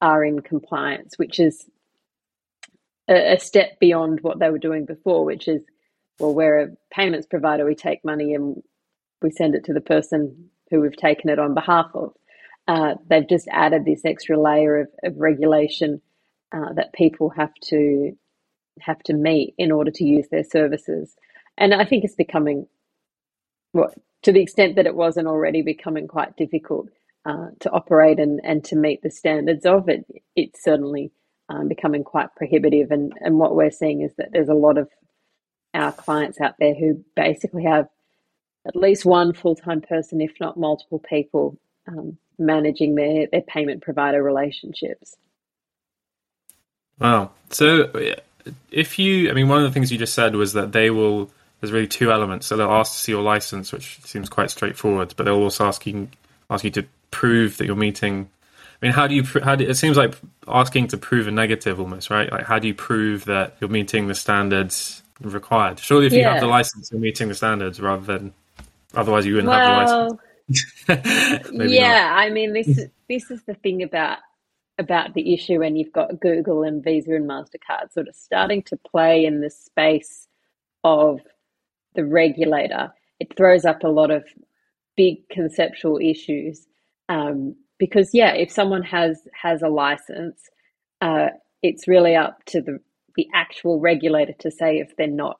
are 0.00 0.24
in 0.24 0.40
compliance, 0.40 1.18
which 1.18 1.40
is 1.40 1.66
a, 3.08 3.34
a 3.34 3.38
step 3.38 3.78
beyond 3.80 4.20
what 4.20 4.38
they 4.38 4.50
were 4.50 4.58
doing 4.58 4.84
before, 4.84 5.24
which 5.24 5.48
is 5.48 5.62
well, 6.18 6.34
we're 6.34 6.60
a 6.60 6.68
payments 6.92 7.26
provider, 7.26 7.64
we 7.64 7.74
take 7.74 8.04
money 8.04 8.34
and 8.34 8.62
we 9.22 9.30
send 9.30 9.54
it 9.54 9.64
to 9.64 9.72
the 9.72 9.80
person 9.80 10.50
who 10.70 10.80
we've 10.80 10.96
taken 10.96 11.30
it 11.30 11.38
on 11.38 11.54
behalf 11.54 11.86
of. 11.94 12.12
Uh, 12.66 12.94
they've 13.08 13.28
just 13.28 13.48
added 13.50 13.84
this 13.84 14.04
extra 14.04 14.40
layer 14.40 14.80
of, 14.80 14.88
of 15.04 15.16
regulation 15.16 16.00
uh, 16.52 16.72
that 16.74 16.92
people 16.92 17.30
have 17.30 17.54
to 17.62 18.12
have 18.80 19.02
to 19.02 19.12
meet 19.12 19.54
in 19.58 19.72
order 19.72 19.90
to 19.90 20.04
use 20.04 20.28
their 20.30 20.44
services. 20.44 21.14
And 21.56 21.74
I 21.74 21.84
think 21.84 22.04
it's 22.04 22.14
becoming, 22.14 22.66
well, 23.72 23.92
to 24.22 24.32
the 24.32 24.40
extent 24.40 24.76
that 24.76 24.86
it 24.86 24.94
wasn't 24.94 25.26
already 25.26 25.62
becoming 25.62 26.06
quite 26.06 26.36
difficult 26.36 26.88
uh, 27.28 27.48
to 27.60 27.70
operate 27.70 28.18
and, 28.18 28.40
and 28.42 28.64
to 28.64 28.74
meet 28.74 29.02
the 29.02 29.10
standards 29.10 29.66
of 29.66 29.90
it, 29.90 30.06
it's 30.34 30.64
certainly 30.64 31.10
um, 31.50 31.68
becoming 31.68 32.02
quite 32.02 32.34
prohibitive. 32.34 32.90
And, 32.90 33.12
and 33.20 33.38
what 33.38 33.54
we're 33.54 33.70
seeing 33.70 34.00
is 34.00 34.14
that 34.16 34.30
there's 34.32 34.48
a 34.48 34.54
lot 34.54 34.78
of 34.78 34.88
our 35.74 35.92
clients 35.92 36.40
out 36.40 36.54
there 36.58 36.74
who 36.74 37.04
basically 37.14 37.64
have 37.64 37.86
at 38.66 38.74
least 38.74 39.04
one 39.04 39.34
full 39.34 39.56
time 39.56 39.82
person, 39.82 40.22
if 40.22 40.32
not 40.40 40.56
multiple 40.56 40.98
people, 40.98 41.58
um, 41.86 42.16
managing 42.38 42.94
their, 42.94 43.26
their 43.30 43.42
payment 43.42 43.82
provider 43.82 44.22
relationships. 44.22 45.14
Wow. 46.98 47.32
So, 47.50 47.92
if 48.70 48.98
you, 48.98 49.30
I 49.30 49.34
mean, 49.34 49.48
one 49.48 49.58
of 49.58 49.64
the 49.64 49.70
things 49.70 49.92
you 49.92 49.98
just 49.98 50.14
said 50.14 50.34
was 50.34 50.54
that 50.54 50.72
they 50.72 50.88
will, 50.88 51.30
there's 51.60 51.72
really 51.72 51.88
two 51.88 52.10
elements. 52.10 52.46
So 52.46 52.56
they'll 52.56 52.70
ask 52.70 52.92
to 52.92 52.98
see 52.98 53.12
your 53.12 53.22
license, 53.22 53.70
which 53.70 54.00
seems 54.04 54.30
quite 54.30 54.50
straightforward, 54.50 55.12
but 55.14 55.24
they'll 55.24 55.34
also 55.34 55.66
ask 55.66 55.86
you, 55.86 56.08
ask 56.48 56.64
you 56.64 56.70
to 56.70 56.86
prove 57.10 57.56
that 57.58 57.66
you're 57.66 57.76
meeting. 57.76 58.28
I 58.80 58.86
mean, 58.86 58.92
how 58.92 59.06
do 59.06 59.14
you, 59.14 59.24
how 59.42 59.56
do, 59.56 59.66
it 59.66 59.74
seems 59.74 59.96
like 59.96 60.14
asking 60.46 60.88
to 60.88 60.96
prove 60.96 61.26
a 61.26 61.30
negative 61.30 61.80
almost, 61.80 62.10
right? 62.10 62.30
Like, 62.30 62.44
how 62.44 62.58
do 62.58 62.68
you 62.68 62.74
prove 62.74 63.24
that 63.24 63.56
you're 63.60 63.70
meeting 63.70 64.06
the 64.06 64.14
standards 64.14 65.02
required? 65.20 65.78
Surely 65.80 66.06
if 66.06 66.12
you 66.12 66.24
have 66.24 66.40
the 66.40 66.46
license, 66.46 66.90
you're 66.92 67.00
meeting 67.00 67.28
the 67.28 67.34
standards 67.34 67.80
rather 67.80 68.04
than, 68.04 68.34
otherwise 68.94 69.26
you 69.26 69.34
wouldn't 69.34 69.48
well, 69.48 69.58
have 69.58 69.86
the 69.88 69.94
license. 69.94 70.20
yeah, 71.52 72.08
not. 72.08 72.18
I 72.18 72.30
mean 72.30 72.54
this 72.54 72.68
is 72.68 72.88
this 73.08 73.30
is 73.30 73.42
the 73.44 73.54
thing 73.54 73.82
about 73.82 74.18
about 74.78 75.12
the 75.14 75.34
issue 75.34 75.58
when 75.58 75.76
you've 75.76 75.92
got 75.92 76.20
Google 76.20 76.62
and 76.62 76.82
Visa 76.82 77.12
and 77.14 77.28
Mastercard 77.28 77.92
sort 77.92 78.08
of 78.08 78.14
starting 78.14 78.62
to 78.64 78.76
play 78.76 79.24
in 79.24 79.40
the 79.40 79.50
space 79.50 80.28
of 80.84 81.20
the 81.94 82.04
regulator. 82.04 82.92
It 83.18 83.36
throws 83.36 83.64
up 83.64 83.82
a 83.82 83.88
lot 83.88 84.10
of 84.10 84.24
big 84.96 85.28
conceptual 85.28 85.98
issues 85.98 86.67
um, 87.08 87.56
because 87.78 88.10
yeah, 88.14 88.32
if 88.34 88.50
someone 88.52 88.82
has 88.84 89.22
has 89.40 89.62
a 89.62 89.68
license, 89.68 90.40
uh, 91.00 91.28
it's 91.62 91.88
really 91.88 92.16
up 92.16 92.44
to 92.46 92.60
the 92.62 92.80
the 93.16 93.28
actual 93.34 93.80
regulator 93.80 94.34
to 94.40 94.50
say 94.50 94.78
if 94.78 94.96
they're 94.96 95.08
not 95.08 95.38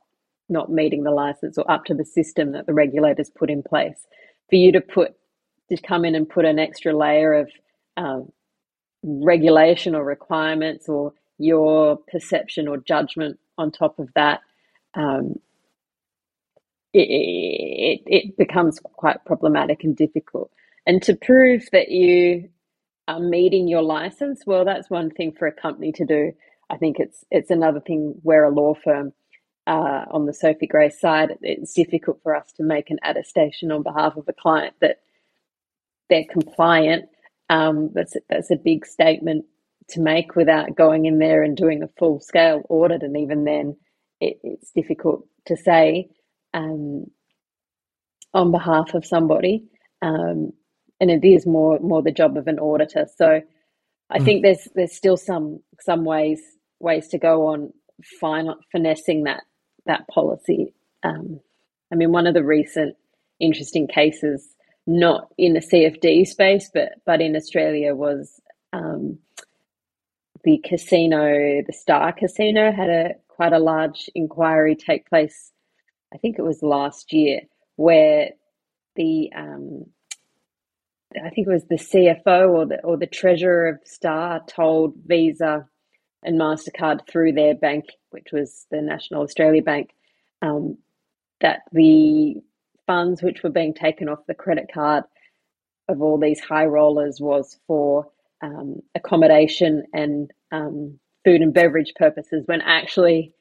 not 0.49 0.71
meeting 0.73 1.05
the 1.05 1.11
license 1.13 1.59
or 1.59 1.71
up 1.71 1.85
to 1.87 1.95
the 1.95 2.05
system 2.05 2.53
that 2.53 2.67
the 2.67 2.75
regulators 2.75 3.31
put 3.31 3.51
in 3.51 3.63
place 3.63 4.07
for 4.51 4.57
you 4.57 4.73
to 4.73 4.81
put 4.81 5.15
to 5.71 5.77
come 5.83 6.05
in 6.05 6.15
and 6.15 6.29
put 6.29 6.45
an 6.45 6.59
extra 6.59 6.97
layer 6.97 7.35
of 7.35 7.51
um, 7.97 8.31
regulation 9.05 9.95
or 9.95 10.05
requirements 10.05 10.89
or 10.89 11.13
your 11.39 11.99
perception 12.11 12.69
or 12.69 12.79
judgment 12.79 13.39
on 13.59 13.71
top 13.73 13.99
of 13.99 14.11
that, 14.15 14.41
um, 14.95 15.35
it, 16.95 17.09
it, 17.09 18.03
it 18.07 18.37
becomes 18.39 18.81
quite 18.81 19.25
problematic 19.27 19.85
and 19.85 19.97
difficult. 19.97 20.51
And 20.89 21.03
to 21.05 21.17
prove 21.17 21.69
that 21.73 21.91
you 21.91 22.51
are 23.09 23.21
meeting 23.21 23.69
your 23.69 23.83
license, 23.83 24.43
well, 24.47 24.65
that's 24.67 24.91
one 24.91 25.11
thing 25.11 25.33
for 25.39 25.49
a 25.49 25.53
company 25.53 25.93
to 25.95 26.07
do. 26.07 26.33
I 26.71 26.79
think 26.79 26.99
it's 27.01 27.25
it's 27.31 27.51
another 27.51 27.81
thing 27.81 28.17
where 28.25 28.45
a 28.45 28.51
law 28.55 28.75
firm 28.75 29.15
uh, 29.67 30.07
on 30.13 30.27
the 30.27 30.35
Sophie 30.35 30.69
Grace 30.69 31.01
side, 31.01 31.39
it's 31.43 31.75
difficult 31.75 32.21
for 32.23 32.37
us 32.37 32.53
to 32.59 32.65
make 32.65 32.91
an 32.91 32.99
attestation 33.05 33.73
on 33.73 33.85
behalf 33.85 34.17
of 34.19 34.27
a 34.29 34.35
client 34.35 34.75
that 34.83 34.99
they're 36.11 36.27
compliant. 36.31 37.07
Um, 37.51 37.91
that's 37.95 38.17
that's 38.31 38.51
a 38.53 38.57
big 38.57 38.87
statement 38.87 39.47
to 39.91 40.01
make 40.01 40.37
without 40.37 40.77
going 40.77 41.07
in 41.07 41.19
there 41.21 41.43
and 41.45 41.57
doing 41.57 41.83
a 41.83 41.89
full 41.99 42.21
scale 42.21 42.63
audit, 42.71 43.03
and 43.05 43.17
even 43.19 43.45
then, 43.45 43.77
it, 44.21 44.39
it's 44.45 44.73
difficult 44.73 45.27
to 45.47 45.57
say 45.57 46.11
um, 46.55 47.07
on 48.35 48.53
behalf 48.53 48.95
of 48.95 49.07
somebody. 49.07 49.67
Um, 50.03 50.53
and 51.01 51.11
it 51.11 51.25
is 51.25 51.47
more 51.47 51.79
more 51.81 52.03
the 52.03 52.13
job 52.13 52.37
of 52.37 52.47
an 52.49 52.59
auditor. 52.59 53.07
So, 53.17 53.41
I 54.11 54.19
mm. 54.19 54.25
think 54.25 54.43
there's 54.43 54.69
there's 54.75 54.95
still 54.95 55.17
some 55.17 55.61
some 55.81 56.05
ways 56.05 56.41
ways 56.81 57.09
to 57.09 57.19
go 57.19 57.49
on 57.49 57.73
final, 58.21 58.57
finessing 58.73 59.25
that 59.25 59.43
that 59.87 60.07
policy. 60.09 60.75
Um, 61.03 61.41
I 61.93 61.97
mean, 61.97 62.13
one 62.13 62.27
of 62.27 62.35
the 62.35 62.45
recent 62.45 62.97
interesting 63.41 63.87
cases, 63.87 64.55
not 64.87 65.29
in 65.39 65.55
the 65.55 65.61
CFD 65.61 66.27
space, 66.27 66.71
but 66.73 66.93
but 67.05 67.21
in 67.21 67.37
Australia, 67.37 67.95
was 67.95 68.41
um, 68.73 69.19
the 70.45 70.63
casino, 70.65 71.63
the 71.67 71.73
Star 71.73 72.13
Casino, 72.13 72.73
had 72.73 72.91
a 72.91 73.15
quite 73.29 73.53
a 73.53 73.59
large 73.59 74.11
inquiry 74.15 74.77
take 74.77 75.09
place. 75.09 75.53
I 76.13 76.19
think 76.19 76.39
it 76.39 76.43
was 76.43 76.63
last 76.63 77.13
year, 77.13 77.43
where 77.77 78.31
the 78.97 79.31
um, 79.37 79.87
I 81.17 81.31
think 81.31 81.47
it 81.47 81.51
was 81.51 81.65
the 81.65 81.77
CFO 81.77 82.51
or 82.51 82.67
the 82.67 82.85
or 82.85 82.97
the 82.97 83.07
treasurer 83.07 83.69
of 83.69 83.81
Star 83.85 84.43
told 84.47 84.95
Visa 85.07 85.67
and 86.23 86.39
Mastercard 86.39 87.07
through 87.09 87.33
their 87.33 87.55
bank, 87.55 87.87
which 88.11 88.29
was 88.33 88.67
the 88.71 88.83
National 88.83 89.23
Australia 89.23 89.63
Bank, 89.63 89.91
um, 90.43 90.77
that 91.41 91.61
the 91.73 92.37
funds 92.87 93.23
which 93.23 93.43
were 93.43 93.51
being 93.51 93.73
taken 93.73 94.09
off 94.09 94.27
the 94.27 94.35
credit 94.35 94.71
card 94.73 95.05
of 95.89 96.03
all 96.03 96.19
these 96.19 96.41
high 96.41 96.67
rollers 96.67 97.21
was 97.21 97.59
for 97.67 98.11
um, 98.43 98.81
accommodation 98.95 99.85
and 99.95 100.31
um, 100.53 100.99
food 101.25 101.41
and 101.41 101.55
beverage 101.55 101.93
purposes, 101.97 102.43
when 102.47 102.61
actually 102.61 103.33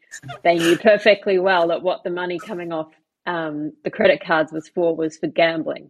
they 0.44 0.56
knew 0.56 0.78
perfectly 0.78 1.38
well 1.38 1.68
that 1.68 1.82
what 1.82 2.04
the 2.04 2.10
money 2.10 2.40
coming 2.40 2.72
off 2.72 2.88
um, 3.26 3.74
the 3.84 3.92
credit 3.92 4.24
cards 4.26 4.54
was 4.54 4.70
for 4.70 4.96
was 4.96 5.18
for 5.18 5.28
gambling. 5.28 5.90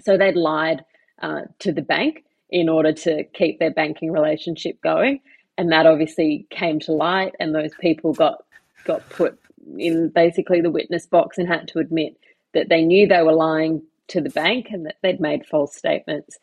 So 0.00 0.16
they'd 0.16 0.34
lied 0.36 0.82
uh, 1.22 1.42
to 1.60 1.72
the 1.72 1.82
bank 1.82 2.24
in 2.50 2.68
order 2.68 2.92
to 2.92 3.24
keep 3.34 3.58
their 3.58 3.70
banking 3.70 4.12
relationship 4.12 4.80
going. 4.82 5.20
And 5.56 5.70
that 5.72 5.86
obviously 5.86 6.46
came 6.50 6.80
to 6.80 6.92
light 6.92 7.34
and 7.40 7.54
those 7.54 7.72
people 7.80 8.12
got 8.12 8.44
got 8.84 9.08
put 9.08 9.38
in 9.78 10.10
basically 10.10 10.60
the 10.60 10.70
witness 10.70 11.06
box 11.06 11.38
and 11.38 11.48
had 11.48 11.68
to 11.68 11.78
admit 11.78 12.18
that 12.52 12.68
they 12.68 12.82
knew 12.82 13.06
they 13.06 13.22
were 13.22 13.32
lying 13.32 13.82
to 14.08 14.20
the 14.20 14.30
bank 14.30 14.66
and 14.70 14.84
that 14.84 14.96
they'd 15.02 15.20
made 15.20 15.46
false 15.46 15.74
statements. 15.74 16.38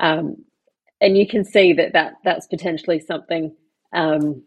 Um, 0.00 0.44
and 1.00 1.16
you 1.16 1.26
can 1.26 1.44
see 1.44 1.72
that, 1.72 1.92
that 1.94 2.14
that's 2.24 2.46
potentially 2.46 3.00
something 3.00 3.54
um, 3.92 4.42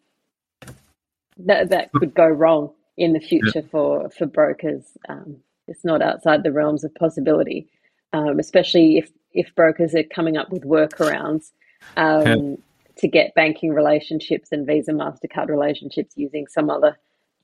that 1.37 1.69
that 1.69 1.91
could 1.93 2.13
go 2.13 2.27
wrong 2.27 2.71
in 2.97 3.13
the 3.13 3.19
future 3.19 3.61
yeah. 3.61 3.69
for 3.71 4.09
for 4.09 4.25
brokers. 4.25 4.85
Um, 5.07 5.37
it's 5.67 5.85
not 5.85 6.01
outside 6.01 6.43
the 6.43 6.51
realms 6.51 6.83
of 6.83 6.93
possibility 6.95 7.69
um, 8.13 8.39
especially 8.39 8.97
if 8.97 9.11
if 9.33 9.53
brokers 9.55 9.95
are 9.95 10.03
coming 10.03 10.37
up 10.37 10.49
with 10.49 10.63
workarounds 10.63 11.51
um, 11.97 12.25
yeah 12.25 12.55
to 12.99 13.07
get 13.07 13.33
banking 13.33 13.73
relationships 13.73 14.49
and 14.51 14.67
Visa 14.67 14.91
Mastercard 14.91 15.47
relationships 15.47 16.13
using 16.15 16.47
some 16.47 16.69
other 16.69 16.97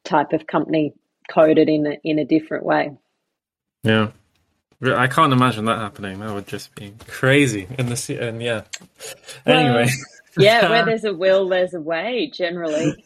type 0.04 0.34
of 0.34 0.48
company 0.48 0.94
coded 1.30 1.70
in 1.70 1.88
a, 1.88 1.98
in 2.04 2.20
a 2.20 2.26
different 2.26 2.66
way. 2.66 2.92
Yeah. 3.84 4.12
I 4.84 5.08
can't 5.08 5.32
imagine 5.32 5.66
that 5.66 5.80
happening. 5.80 6.20
That 6.20 6.34
would 6.34 6.48
just 6.48 6.76
be 6.76 6.94
crazy. 7.08 7.68
In 7.80 7.88
the 7.88 8.18
and 8.22 8.42
yeah. 8.42 8.64
Anyway, 9.46 9.88
well, 10.36 10.46
yeah, 10.46 10.70
where 10.70 10.86
there's 10.86 11.06
a 11.06 11.14
will, 11.14 11.48
there's 11.48 11.74
a 11.74 11.80
way. 11.80 12.30
Generally. 12.34 13.06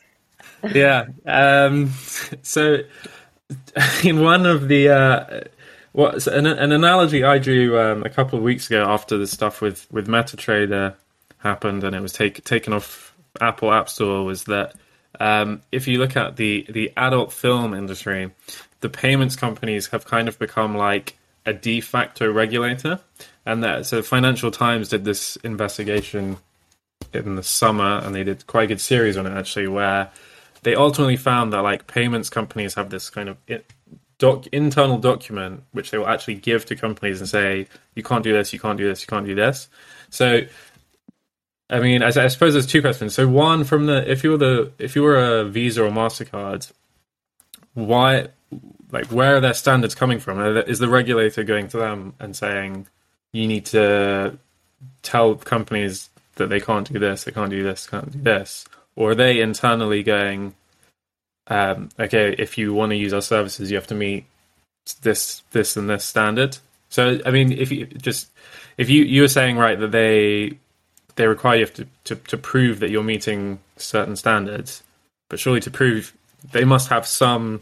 yeah. 0.73 1.05
Um, 1.27 1.89
so, 2.41 2.79
in 4.03 4.23
one 4.23 4.47
of 4.47 4.67
the 4.67 4.89
uh, 4.89 5.41
what 5.99 6.27
an, 6.27 6.45
an 6.45 6.71
analogy 6.71 7.25
I 7.25 7.39
drew 7.39 7.77
um, 7.77 8.03
a 8.03 8.09
couple 8.09 8.39
of 8.39 8.43
weeks 8.43 8.67
ago 8.67 8.85
after 8.87 9.17
the 9.17 9.27
stuff 9.27 9.59
with 9.59 9.85
with 9.91 10.07
MetaTrader 10.07 10.95
happened 11.39 11.83
and 11.83 11.93
it 11.93 12.01
was 12.01 12.13
take, 12.13 12.41
taken 12.45 12.71
off 12.71 13.13
Apple 13.41 13.73
App 13.73 13.89
Store 13.89 14.23
was 14.23 14.45
that 14.45 14.75
um, 15.19 15.61
if 15.73 15.89
you 15.89 15.99
look 15.99 16.15
at 16.15 16.37
the 16.37 16.65
the 16.69 16.93
adult 16.95 17.33
film 17.33 17.73
industry, 17.73 18.31
the 18.79 18.87
payments 18.87 19.35
companies 19.35 19.87
have 19.87 20.05
kind 20.05 20.29
of 20.29 20.39
become 20.39 20.77
like 20.77 21.17
a 21.45 21.51
de 21.51 21.81
facto 21.81 22.31
regulator, 22.31 23.01
and 23.45 23.61
that 23.63 23.85
so 23.85 24.01
Financial 24.01 24.51
Times 24.51 24.87
did 24.87 25.03
this 25.03 25.35
investigation 25.37 26.37
in 27.13 27.35
the 27.35 27.43
summer, 27.43 27.99
and 28.05 28.15
they 28.15 28.23
did 28.23 28.47
quite 28.47 28.63
a 28.63 28.67
good 28.67 28.81
series 28.81 29.17
on 29.17 29.25
it 29.25 29.37
actually, 29.37 29.67
where 29.67 30.09
they 30.63 30.75
ultimately 30.75 31.17
found 31.17 31.51
that 31.51 31.59
like 31.59 31.87
payments 31.87 32.29
companies 32.29 32.75
have 32.75 32.89
this 32.89 33.09
kind 33.09 33.27
of 33.27 33.37
doc, 34.19 34.45
internal 34.51 34.97
document 34.97 35.63
which 35.71 35.89
they 35.89 35.97
will 35.97 36.07
actually 36.07 36.35
give 36.35 36.65
to 36.65 36.75
companies 36.75 37.19
and 37.19 37.27
say 37.27 37.67
you 37.95 38.03
can't 38.03 38.23
do 38.23 38.33
this, 38.33 38.53
you 38.53 38.59
can't 38.59 38.77
do 38.77 38.87
this, 38.87 39.01
you 39.01 39.07
can't 39.07 39.25
do 39.25 39.33
this. 39.33 39.67
So, 40.09 40.41
I 41.69 41.79
mean, 41.79 42.03
I, 42.03 42.07
I 42.07 42.27
suppose 42.27 42.53
there's 42.53 42.67
two 42.67 42.81
questions. 42.81 43.15
So, 43.15 43.27
one 43.27 43.63
from 43.63 43.87
the 43.87 44.09
if 44.09 44.23
you 44.23 44.31
were 44.31 44.37
the 44.37 44.71
if 44.77 44.95
you 44.95 45.03
were 45.03 45.17
a 45.17 45.45
Visa 45.45 45.83
or 45.83 45.89
Mastercard, 45.89 46.71
why, 47.73 48.27
like, 48.91 49.07
where 49.07 49.37
are 49.37 49.39
their 49.39 49.53
standards 49.53 49.95
coming 49.95 50.19
from? 50.19 50.39
Is 50.39 50.79
the 50.79 50.89
regulator 50.89 51.43
going 51.43 51.67
to 51.69 51.77
them 51.77 52.13
and 52.19 52.35
saying 52.35 52.87
you 53.31 53.47
need 53.47 53.65
to 53.67 54.37
tell 55.01 55.35
companies 55.35 56.09
that 56.35 56.49
they 56.49 56.59
can't 56.59 56.91
do 56.91 56.99
this, 56.99 57.23
they 57.23 57.31
can't 57.31 57.51
do 57.51 57.63
this, 57.63 57.87
can't 57.87 58.11
do 58.11 58.19
this, 58.19 58.65
or 58.95 59.11
are 59.11 59.15
they 59.15 59.39
internally 59.39 60.03
going? 60.03 60.55
Um, 61.49 61.89
okay, 61.99 62.35
if 62.37 62.57
you 62.57 62.73
want 62.73 62.91
to 62.91 62.95
use 62.95 63.13
our 63.13 63.21
services, 63.21 63.71
you 63.71 63.77
have 63.77 63.87
to 63.87 63.95
meet 63.95 64.25
this, 65.01 65.41
this, 65.51 65.75
and 65.75 65.89
this 65.89 66.05
standard. 66.05 66.57
So, 66.89 67.19
I 67.25 67.31
mean, 67.31 67.51
if 67.51 67.71
you 67.71 67.85
just 67.85 68.29
if 68.77 68.89
you 68.89 69.03
you 69.03 69.21
were 69.21 69.27
saying 69.27 69.57
right 69.57 69.79
that 69.79 69.91
they 69.91 70.57
they 71.15 71.27
require 71.27 71.59
you 71.59 71.65
to, 71.65 71.87
to, 72.05 72.15
to 72.15 72.37
prove 72.37 72.79
that 72.79 72.89
you're 72.89 73.03
meeting 73.03 73.59
certain 73.77 74.15
standards, 74.15 74.83
but 75.29 75.39
surely 75.39 75.59
to 75.59 75.69
prove 75.69 76.15
they 76.51 76.63
must 76.63 76.89
have 76.89 77.05
some 77.05 77.61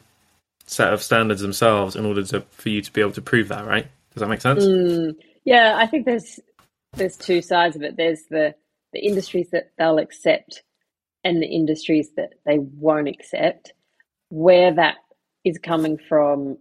set 0.65 0.93
of 0.93 1.01
standards 1.01 1.41
themselves 1.41 1.95
in 1.95 2.05
order 2.05 2.23
to 2.23 2.41
for 2.51 2.69
you 2.69 2.81
to 2.81 2.93
be 2.93 3.01
able 3.01 3.11
to 3.11 3.21
prove 3.21 3.47
that, 3.49 3.65
right? 3.65 3.87
Does 4.13 4.21
that 4.21 4.29
make 4.29 4.41
sense? 4.41 4.63
Mm, 4.65 5.15
yeah, 5.43 5.75
I 5.77 5.87
think 5.87 6.05
there's 6.05 6.39
there's 6.93 7.17
two 7.17 7.41
sides 7.41 7.75
of 7.75 7.81
it. 7.81 7.97
There's 7.97 8.23
the 8.29 8.55
the 8.93 8.99
industries 8.99 9.49
that 9.51 9.71
they'll 9.77 9.99
accept 9.99 10.63
and 11.23 11.41
the 11.41 11.47
industries 11.47 12.11
that 12.15 12.33
they 12.45 12.59
won't 12.59 13.07
accept. 13.07 13.73
Where 14.29 14.73
that 14.73 14.95
is 15.45 15.57
coming 15.57 15.97
from, 15.97 16.57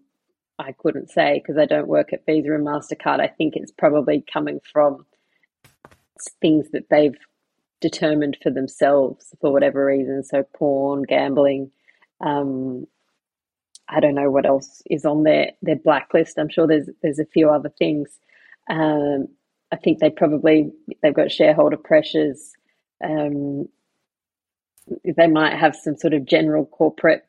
I 0.58 0.72
couldn't 0.72 1.10
say 1.10 1.40
because 1.42 1.58
I 1.58 1.66
don't 1.66 1.88
work 1.88 2.12
at 2.12 2.24
Visa 2.26 2.52
and 2.52 2.66
MasterCard. 2.66 3.20
I 3.20 3.28
think 3.28 3.54
it's 3.56 3.72
probably 3.72 4.24
coming 4.32 4.60
from 4.72 5.06
things 6.40 6.70
that 6.72 6.88
they've 6.90 7.18
determined 7.80 8.38
for 8.42 8.50
themselves 8.50 9.34
for 9.40 9.52
whatever 9.52 9.84
reason. 9.84 10.22
So, 10.24 10.44
porn, 10.54 11.02
gambling. 11.02 11.70
Um, 12.20 12.86
I 13.88 14.00
don't 14.00 14.14
know 14.14 14.30
what 14.30 14.46
else 14.46 14.82
is 14.90 15.04
on 15.04 15.22
their, 15.22 15.52
their 15.62 15.76
blacklist. 15.76 16.38
I'm 16.38 16.48
sure 16.48 16.66
there's 16.66 16.88
there's 17.02 17.18
a 17.18 17.26
few 17.26 17.50
other 17.50 17.68
things. 17.78 18.18
Um, 18.68 19.28
I 19.72 19.76
think 19.76 19.98
they 19.98 20.10
probably 20.10 20.72
they've 21.02 21.14
got 21.14 21.30
shareholder 21.30 21.76
pressures. 21.76 22.52
Um, 23.04 23.68
they 25.04 25.26
might 25.26 25.56
have 25.58 25.76
some 25.76 25.96
sort 25.96 26.14
of 26.14 26.24
general 26.24 26.64
corporate 26.66 27.25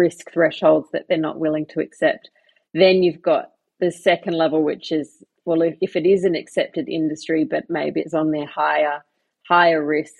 risk 0.00 0.32
thresholds 0.32 0.88
that 0.92 1.06
they're 1.08 1.28
not 1.28 1.40
willing 1.40 1.66
to 1.66 1.80
accept. 1.80 2.30
Then 2.74 3.02
you've 3.04 3.22
got 3.22 3.52
the 3.80 3.92
second 3.92 4.34
level, 4.34 4.62
which 4.62 4.92
is 4.92 5.24
well, 5.46 5.62
if, 5.62 5.76
if 5.80 5.96
it 5.96 6.06
is 6.06 6.24
an 6.24 6.36
accepted 6.36 6.88
industry, 6.88 7.44
but 7.44 7.64
maybe 7.68 8.00
it's 8.00 8.14
on 8.14 8.30
their 8.32 8.46
higher 8.46 9.04
higher 9.48 9.84
risk 9.84 10.14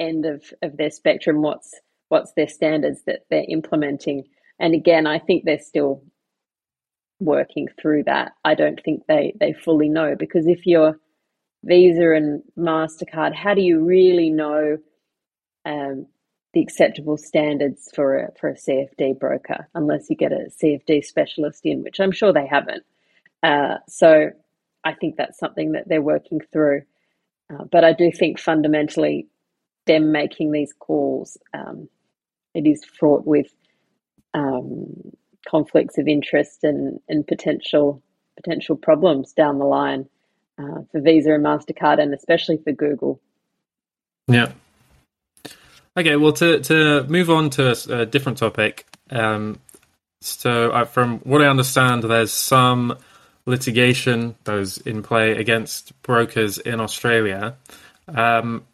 end 0.00 0.26
of, 0.26 0.42
of 0.62 0.76
their 0.76 0.90
spectrum, 0.90 1.42
what's 1.42 1.70
what's 2.10 2.32
their 2.34 2.48
standards 2.48 3.02
that 3.06 3.20
they're 3.30 3.46
implementing? 3.48 4.24
And 4.60 4.74
again, 4.74 5.06
I 5.06 5.18
think 5.18 5.44
they're 5.44 5.58
still 5.72 6.02
working 7.20 7.68
through 7.80 8.04
that. 8.04 8.32
I 8.44 8.54
don't 8.54 8.80
think 8.84 9.04
they 9.08 9.34
they 9.40 9.52
fully 9.52 9.88
know 9.88 10.16
because 10.18 10.46
if 10.46 10.66
you're 10.66 10.98
Visa 11.64 12.12
and 12.12 12.42
Mastercard, 12.58 13.34
how 13.34 13.54
do 13.54 13.62
you 13.62 13.80
really 13.84 14.30
know 14.30 14.78
um, 15.64 16.06
the 16.54 16.62
acceptable 16.62 17.16
standards 17.16 17.90
for 17.94 18.16
a, 18.16 18.32
for 18.40 18.48
a 18.48 18.54
CFD 18.54 19.18
broker 19.18 19.68
unless 19.74 20.08
you 20.08 20.16
get 20.16 20.32
a 20.32 20.48
CFD 20.62 21.04
specialist 21.04 21.60
in, 21.64 21.82
which 21.82 22.00
I'm 22.00 22.12
sure 22.12 22.32
they 22.32 22.46
haven't. 22.46 22.84
Uh, 23.42 23.76
so 23.88 24.30
I 24.84 24.94
think 24.94 25.16
that's 25.16 25.38
something 25.38 25.72
that 25.72 25.88
they're 25.88 26.00
working 26.00 26.40
through. 26.52 26.82
Uh, 27.52 27.64
but 27.70 27.84
I 27.84 27.92
do 27.92 28.10
think 28.10 28.38
fundamentally, 28.38 29.26
them 29.86 30.12
making 30.12 30.52
these 30.52 30.72
calls, 30.78 31.36
um, 31.52 31.88
it 32.54 32.66
is 32.66 32.84
fraught 32.84 33.26
with 33.26 33.52
um, 34.32 35.12
conflicts 35.46 35.98
of 35.98 36.08
interest 36.08 36.64
and, 36.64 37.00
and 37.08 37.26
potential 37.26 38.02
potential 38.36 38.76
problems 38.76 39.32
down 39.32 39.58
the 39.58 39.64
line 39.64 40.08
uh, 40.58 40.80
for 40.90 41.00
Visa 41.00 41.34
and 41.34 41.44
Mastercard, 41.44 42.00
and 42.00 42.14
especially 42.14 42.56
for 42.56 42.72
Google. 42.72 43.20
Yeah, 44.26 44.52
Okay, 45.96 46.16
well, 46.16 46.32
to 46.32 46.60
to 46.60 47.04
move 47.04 47.30
on 47.30 47.50
to 47.50 47.76
a, 47.90 48.06
different 48.06 48.38
topic. 48.38 48.86
Um, 49.10 49.60
so, 50.20 50.84
from 50.86 51.18
what 51.20 51.40
I 51.40 51.46
understand, 51.46 52.02
there's 52.02 52.32
some 52.32 52.98
litigation 53.46 54.34
that 54.44 54.56
is 54.56 54.78
in 54.78 55.02
play 55.02 55.32
against 55.32 56.00
brokers 56.02 56.58
in 56.58 56.80
Australia. 56.80 57.56
Um, 58.08 58.64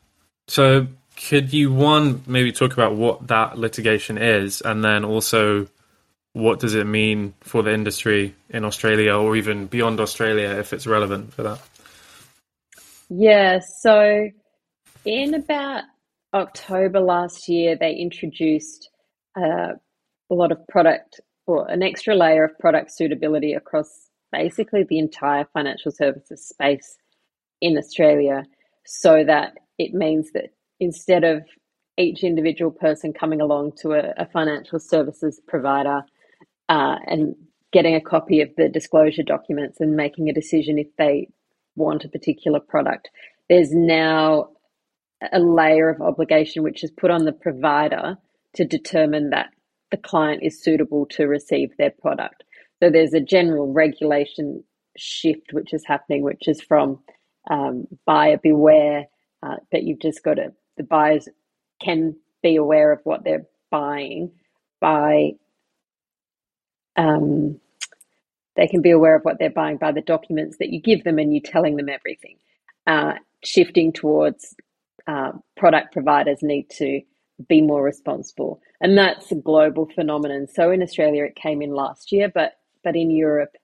so, 0.49 0.87
could 1.29 1.53
you 1.53 1.73
one 1.73 2.23
maybe 2.27 2.53
talk 2.53 2.73
about 2.73 2.95
what 2.97 3.27
that 3.29 3.59
litigation 3.59 4.17
is, 4.17 4.63
and 4.63 4.83
then 4.83 5.05
also 5.05 5.67
what 6.33 6.61
does 6.61 6.75
it 6.75 6.87
mean 6.87 7.35
for 7.41 7.63
the 7.63 7.73
industry 7.73 8.35
in 8.51 8.65
Australia 8.65 9.15
or 9.15 9.37
even 9.37 9.67
beyond 9.67 10.01
Australia 10.01 10.49
if 10.59 10.73
it's 10.73 10.87
relevant 10.87 11.35
for 11.35 11.43
that? 11.43 11.61
Yeah, 13.09 13.59
so 13.59 14.31
in 15.05 15.35
about 15.35 15.85
October 16.35 17.01
last 17.01 17.49
year, 17.49 17.77
they 17.77 17.95
introduced 17.95 18.91
uh, 19.37 19.73
a 20.31 20.35
lot 20.35 20.53
of 20.53 20.67
product 20.69 21.21
or 21.47 21.69
an 21.69 21.83
extra 21.83 22.15
layer 22.15 22.45
of 22.45 22.59
product 22.59 22.93
suitability 22.93 23.53
across 23.53 24.11
basically 24.33 24.85
the 24.89 24.99
entire 24.99 25.45
financial 25.53 25.91
services 25.91 26.47
space 26.47 26.97
in 27.61 27.77
Australia 27.77 28.45
so 28.87 29.25
that 29.25 29.55
it 29.79 29.93
means 29.93 30.31
that 30.33 30.51
instead 30.79 31.25
of 31.25 31.43
each 31.99 32.23
individual 32.23 32.71
person 32.71 33.13
coming 33.13 33.41
along 33.41 33.73
to 33.83 33.93
a, 33.93 34.15
a 34.17 34.27
financial 34.27 34.79
services 34.79 35.41
provider 35.49 36.03
uh, 36.69 36.97
and 37.07 37.35
getting 37.73 37.95
a 37.95 38.01
copy 38.01 38.41
of 38.41 38.49
the 38.57 38.69
disclosure 38.69 39.23
documents 39.23 39.81
and 39.81 39.97
making 39.97 40.29
a 40.29 40.33
decision 40.33 40.79
if 40.79 40.89
they 40.97 41.29
want 41.77 42.05
a 42.05 42.09
particular 42.09 42.61
product, 42.61 43.11
there's 43.49 43.73
now 43.73 44.49
a 45.33 45.41
layer 45.41 45.89
of 45.89 46.01
obligation 46.01 46.63
which 46.63 46.83
is 46.83 46.91
put 46.91 47.11
on 47.11 47.25
the 47.25 47.33
provider 47.33 48.17
to 48.55 48.65
determine 48.65 49.31
that 49.31 49.51
the 49.91 49.97
client 49.97 50.43
is 50.43 50.63
suitable 50.63 51.07
to 51.07 51.25
receive 51.27 51.77
their 51.77 51.91
product. 51.91 52.45
So 52.83 52.91
there's 52.91 53.15
a 53.15 53.21
general 53.21 53.73
regulation 53.73 54.65
shift 54.97 55.53
which 55.53 55.73
is 55.75 55.85
happening, 55.87 56.23
which 56.23 56.49
is 56.49 56.63
from 56.63 57.01
um, 57.51 57.87
buyer 58.07 58.39
beware, 58.39 59.07
uh, 59.43 59.57
that 59.73 59.85
you've 59.85 60.01
just 60.01 60.23
got 60.23 60.35
to, 60.35 60.53
the 60.77 60.83
buyers 60.83 61.29
can 61.83 62.17
be 62.43 62.57
aware 62.57 62.93
of 62.93 63.01
what 63.05 63.25
they're 63.25 63.47
buying 63.71 64.33
by, 64.81 65.33
um, 66.97 67.59
they 68.57 68.67
can 68.67 68.83
be 68.83 68.91
aware 68.91 69.17
of 69.17 69.23
what 69.23 69.39
they're 69.39 69.51
buying 69.51 69.77
by 69.77 69.93
the 69.93 70.03
documents 70.03 70.59
that 70.59 70.71
you 70.71 70.81
give 70.81 71.05
them 71.05 71.19
and 71.19 71.35
you 71.35 71.41
telling 71.41 71.77
them 71.77 71.89
everything. 71.89 72.37
Uh, 72.87 73.15
shifting 73.43 73.93
towards 73.93 74.55
uh, 75.11 75.33
product 75.57 75.93
providers 75.93 76.39
need 76.41 76.71
to 76.71 77.01
be 77.49 77.61
more 77.61 77.83
responsible, 77.83 78.61
and 78.81 78.97
that's 78.97 79.33
a 79.33 79.35
global 79.35 79.89
phenomenon. 79.93 80.47
So 80.47 80.71
in 80.71 80.83
Australia, 80.83 81.25
it 81.25 81.35
came 81.35 81.63
in 81.63 81.71
last 81.71 82.13
year, 82.13 82.31
but 82.33 82.53
but 82.85 82.95
in 82.95 83.11
Europe 83.11 83.57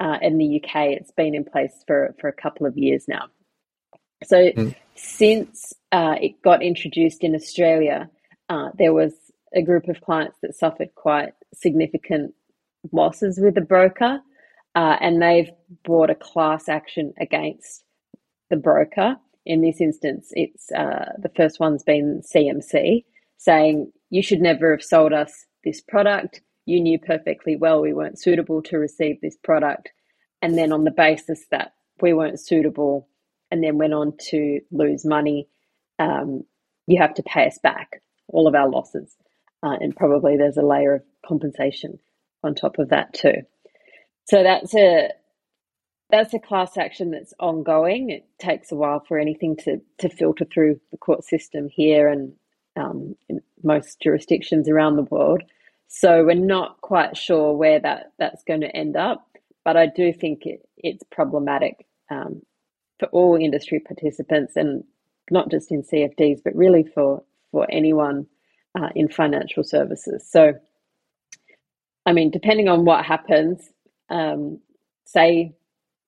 uh, 0.00 0.18
and 0.20 0.40
the 0.40 0.60
UK, 0.60 0.86
it's 0.98 1.12
been 1.12 1.34
in 1.36 1.44
place 1.44 1.84
for 1.86 2.16
for 2.20 2.28
a 2.28 2.32
couple 2.32 2.66
of 2.66 2.76
years 2.76 3.04
now. 3.06 3.26
So 4.24 4.50
mm. 4.50 4.74
since 4.96 5.72
uh, 5.92 6.16
it 6.20 6.42
got 6.42 6.62
introduced 6.62 7.22
in 7.22 7.36
Australia, 7.36 8.10
uh, 8.48 8.70
there 8.76 8.92
was 8.92 9.14
a 9.54 9.62
group 9.62 9.88
of 9.88 10.00
clients 10.00 10.38
that 10.42 10.56
suffered 10.56 10.94
quite 10.96 11.32
significant 11.54 12.34
losses 12.90 13.38
with 13.40 13.54
the 13.54 13.60
broker, 13.60 14.20
uh, 14.74 14.96
and 15.00 15.22
they've 15.22 15.50
brought 15.84 16.10
a 16.10 16.16
class 16.16 16.68
action 16.68 17.14
against 17.20 17.84
the 18.50 18.56
broker 18.56 19.16
in 19.48 19.62
this 19.62 19.80
instance, 19.80 20.28
it's 20.32 20.70
uh, 20.72 21.12
the 21.18 21.30
first 21.30 21.58
one's 21.58 21.82
been 21.82 22.20
CMC 22.22 23.04
saying 23.38 23.90
you 24.10 24.22
should 24.22 24.42
never 24.42 24.72
have 24.72 24.84
sold 24.84 25.14
us 25.14 25.46
this 25.64 25.80
product. 25.80 26.42
You 26.66 26.80
knew 26.80 26.98
perfectly 26.98 27.56
well 27.56 27.80
we 27.80 27.94
weren't 27.94 28.20
suitable 28.20 28.62
to 28.64 28.76
receive 28.76 29.20
this 29.20 29.38
product. 29.42 29.90
And 30.42 30.56
then 30.56 30.70
on 30.70 30.84
the 30.84 30.90
basis 30.90 31.46
that 31.50 31.72
we 32.00 32.12
weren't 32.12 32.38
suitable 32.38 33.08
and 33.50 33.64
then 33.64 33.78
went 33.78 33.94
on 33.94 34.12
to 34.28 34.60
lose 34.70 35.06
money, 35.06 35.48
um, 35.98 36.44
you 36.86 37.00
have 37.00 37.14
to 37.14 37.22
pay 37.22 37.46
us 37.46 37.58
back 37.62 38.02
all 38.28 38.46
of 38.46 38.54
our 38.54 38.68
losses. 38.68 39.16
Uh, 39.62 39.76
and 39.80 39.96
probably 39.96 40.36
there's 40.36 40.58
a 40.58 40.62
layer 40.62 40.96
of 40.96 41.02
compensation 41.26 41.98
on 42.44 42.54
top 42.54 42.78
of 42.78 42.90
that 42.90 43.14
too. 43.14 43.42
So 44.26 44.42
that's 44.42 44.74
a 44.74 45.08
that's 46.10 46.32
a 46.32 46.38
class 46.38 46.76
action 46.76 47.10
that's 47.10 47.34
ongoing. 47.38 48.10
It 48.10 48.26
takes 48.38 48.72
a 48.72 48.76
while 48.76 49.00
for 49.06 49.18
anything 49.18 49.56
to, 49.56 49.80
to 49.98 50.08
filter 50.08 50.46
through 50.46 50.80
the 50.90 50.96
court 50.96 51.24
system 51.24 51.68
here 51.68 52.08
and 52.08 52.32
um, 52.76 53.14
in 53.28 53.40
most 53.62 54.00
jurisdictions 54.00 54.68
around 54.68 54.96
the 54.96 55.02
world. 55.02 55.42
So 55.88 56.24
we're 56.24 56.34
not 56.34 56.80
quite 56.80 57.16
sure 57.16 57.54
where 57.54 57.80
that, 57.80 58.12
that's 58.18 58.42
going 58.44 58.60
to 58.60 58.74
end 58.74 58.96
up, 58.96 59.26
but 59.64 59.76
I 59.76 59.86
do 59.86 60.12
think 60.12 60.46
it, 60.46 60.66
it's 60.76 61.02
problematic 61.10 61.86
um, 62.10 62.42
for 62.98 63.06
all 63.08 63.36
industry 63.36 63.80
participants 63.80 64.56
and 64.56 64.84
not 65.30 65.50
just 65.50 65.70
in 65.70 65.82
CFDs, 65.82 66.40
but 66.42 66.54
really 66.54 66.84
for, 66.94 67.22
for 67.52 67.66
anyone 67.70 68.26
uh, 68.78 68.88
in 68.94 69.08
financial 69.08 69.64
services. 69.64 70.26
So, 70.30 70.54
I 72.06 72.12
mean, 72.12 72.30
depending 72.30 72.68
on 72.68 72.84
what 72.84 73.04
happens, 73.04 73.70
um, 74.08 74.60
say 75.04 75.54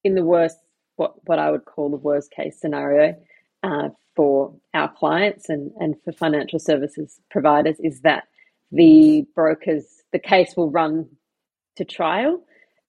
in 0.04 0.14
the 0.14 0.24
worst, 0.24 0.56
what, 0.96 1.14
what 1.26 1.38
I 1.38 1.50
would 1.50 1.64
call 1.64 1.90
the 1.90 1.96
worst 1.96 2.30
case 2.30 2.60
scenario 2.60 3.14
uh, 3.62 3.90
for 4.16 4.54
our 4.74 4.92
clients 4.92 5.48
and, 5.48 5.70
and 5.78 5.94
for 6.04 6.12
financial 6.12 6.58
services 6.58 7.20
providers 7.30 7.76
is 7.80 8.00
that 8.02 8.24
the 8.72 9.24
brokers, 9.34 9.84
the 10.12 10.18
case 10.18 10.54
will 10.56 10.70
run 10.70 11.06
to 11.76 11.84
trial 11.84 12.42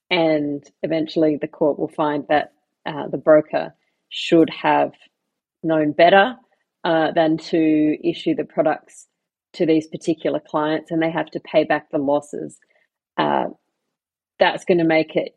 and 0.10 0.69
eventually 0.84 1.38
the 1.39 1.47
court 1.47 1.80
will 1.80 1.88
find 1.88 2.26
that 2.30 2.54
uh, 2.86 3.08
the 3.08 3.17
broker 3.17 3.74
should 4.10 4.50
have 4.50 4.91
known 5.63 5.91
better 5.91 6.36
uh, 6.84 7.12
than 7.12 7.38
to 7.38 7.97
issue 8.04 8.36
the 8.36 8.43
products 8.43 9.08
to 9.54 9.65
these 9.65 9.88
particular 9.88 10.39
clients 10.39 10.91
and 10.91 11.02
they 11.02 11.12
have 11.12 11.30
to 11.30 11.39
pay 11.39 11.63
back 11.63 11.89
the 11.91 11.97
losses. 11.97 12.58
Uh, 13.17 13.45
that's 14.39 14.65
going 14.65 14.80
to 14.80 14.84
make 14.84 15.15
it 15.15 15.36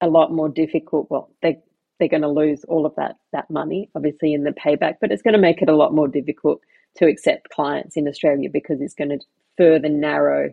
a 0.00 0.08
lot 0.08 0.32
more 0.32 0.48
difficult. 0.48 1.08
Well, 1.10 1.30
they 1.42 1.58
they're 1.98 2.08
going 2.08 2.22
to 2.22 2.28
lose 2.28 2.64
all 2.64 2.84
of 2.86 2.94
that 2.96 3.16
that 3.32 3.50
money, 3.50 3.90
obviously 3.94 4.34
in 4.34 4.44
the 4.44 4.50
payback, 4.50 4.96
but 5.00 5.12
it's 5.12 5.22
going 5.22 5.34
to 5.34 5.40
make 5.40 5.62
it 5.62 5.68
a 5.68 5.76
lot 5.76 5.94
more 5.94 6.08
difficult 6.08 6.60
to 6.96 7.06
accept 7.06 7.50
clients 7.50 7.96
in 7.96 8.08
Australia 8.08 8.48
because 8.52 8.80
it's 8.80 8.94
going 8.94 9.10
to 9.10 9.20
further 9.56 9.88
narrow 9.88 10.52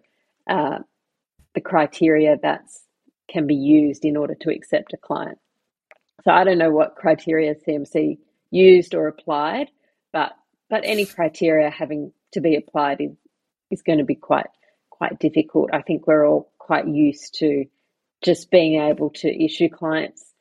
uh, 0.50 0.80
the 1.56 1.62
criteria 1.62 2.38
that 2.42 2.64
can 3.30 3.48
be 3.48 3.56
used 3.56 4.06
in 4.06 4.18
order 4.18 4.36
to 4.36 4.50
accept 4.52 4.94
a 4.94 4.98
client. 4.98 5.38
So 6.24 6.32
I 6.32 6.44
don't 6.44 6.58
know 6.58 6.72
what 6.72 6.96
criteria 6.96 7.56
CMC 7.56 8.18
used 8.52 8.94
or 8.96 9.08
applied, 9.08 9.70
but 10.12 10.34
but 10.70 10.82
any 10.86 11.06
criteria 11.06 11.70
having 11.70 12.14
to 12.32 12.42
be 12.42 12.56
applied 12.56 13.02
is, 13.02 13.12
is 13.70 13.82
going 13.82 14.00
to 14.00 14.06
be 14.06 14.16
quite 14.16 14.48
quite 14.90 15.20
difficult. 15.20 15.70
I 15.74 15.82
think 15.82 16.08
we're 16.08 16.28
all 16.28 16.52
quite 16.60 16.88
used 16.88 17.36
to 17.40 17.66
just 18.24 18.50
being 18.52 18.82
able 18.82 19.10
to 19.10 19.44
issue 19.44 19.70
clients, 19.70 20.34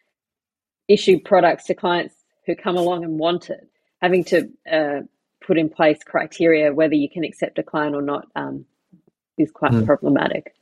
issue 0.88 1.18
products 1.20 1.64
to 1.64 1.74
clients 1.74 2.14
who 2.46 2.54
come 2.54 2.76
along 2.76 3.04
and 3.04 3.18
want 3.18 3.50
it. 3.50 3.68
Having 4.00 4.24
to 4.24 4.48
uh, 4.70 5.00
put 5.44 5.58
in 5.58 5.68
place 5.68 5.98
criteria 6.04 6.72
whether 6.72 6.94
you 6.94 7.08
can 7.08 7.24
accept 7.24 7.58
a 7.58 7.62
client 7.62 7.94
or 7.94 8.02
not 8.02 8.26
um, 8.34 8.64
is 9.38 9.50
quite 9.50 9.72
mm. 9.72 9.86
problematic. 9.86 10.54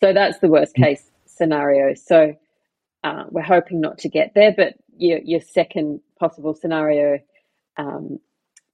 So 0.00 0.12
that's 0.12 0.38
the 0.38 0.48
worst 0.48 0.76
hmm. 0.76 0.84
case 0.84 1.10
scenario. 1.26 1.94
So 1.94 2.34
uh, 3.02 3.24
we're 3.30 3.42
hoping 3.42 3.80
not 3.80 3.98
to 3.98 4.08
get 4.08 4.32
there, 4.34 4.54
but 4.56 4.74
your, 4.96 5.18
your 5.18 5.40
second 5.40 6.00
possible 6.18 6.54
scenario, 6.54 7.18
um, 7.76 8.18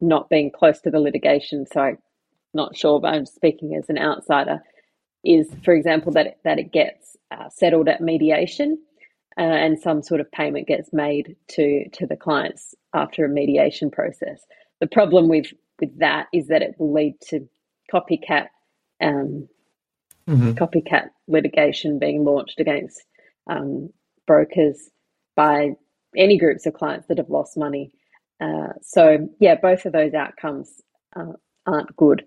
not 0.01 0.29
being 0.29 0.51
close 0.51 0.81
to 0.83 0.91
the 0.91 1.01
litigation, 1.01 1.67
so 1.71 1.81
I'm 1.81 1.99
not 2.53 2.77
sure, 2.77 3.01
but 3.01 3.15
I'm 3.15 3.27
speaking 3.27 3.75
as 3.75 3.89
an 3.89 3.99
outsider, 3.99 4.63
is, 5.25 5.51
for 5.65 5.75
example, 5.75 6.13
that 6.13 6.27
it, 6.27 6.39
that 6.45 6.59
it 6.59 6.73
gets 6.73 7.17
uh, 7.31 7.49
settled 7.49 7.89
at 7.89 8.01
mediation 8.01 8.79
uh, 9.37 9.41
and 9.41 9.79
some 9.79 10.03
sort 10.03 10.21
of 10.21 10.31
payment 10.31 10.69
gets 10.69 10.93
made 10.93 11.37
to 11.49 11.89
to 11.91 12.07
the 12.07 12.17
clients 12.17 12.75
after 12.93 13.25
a 13.25 13.29
mediation 13.29 13.91
process. 13.91 14.45
The 14.81 14.87
problem 14.87 15.29
with 15.29 15.47
with 15.81 15.99
that 15.99 16.29
is 16.33 16.49
that 16.49 16.63
it 16.63 16.77
will 16.79 16.93
lead 16.93 17.15
to 17.29 17.49
copycat 17.93 18.49
um, 19.01 19.49
mm-hmm. 20.29 20.53
copycat 20.53 21.09
litigation 21.27 21.99
being 21.99 22.25
launched 22.25 22.61
against 22.61 23.03
um, 23.51 23.91
brokers 24.27 24.91
by 25.35 25.73
any 26.17 26.39
groups 26.39 26.67
of 26.67 26.75
clients 26.75 27.09
that 27.09 27.19
have 27.19 27.31
lost 27.31 27.57
money. 27.57 27.93
Uh, 28.41 28.69
so 28.83 29.29
yeah, 29.41 29.57
both 29.61 29.85
of 29.85 29.93
those 29.93 30.15
outcomes 30.15 30.81
uh, 31.17 31.33
aren't 31.67 31.97
good. 31.97 32.25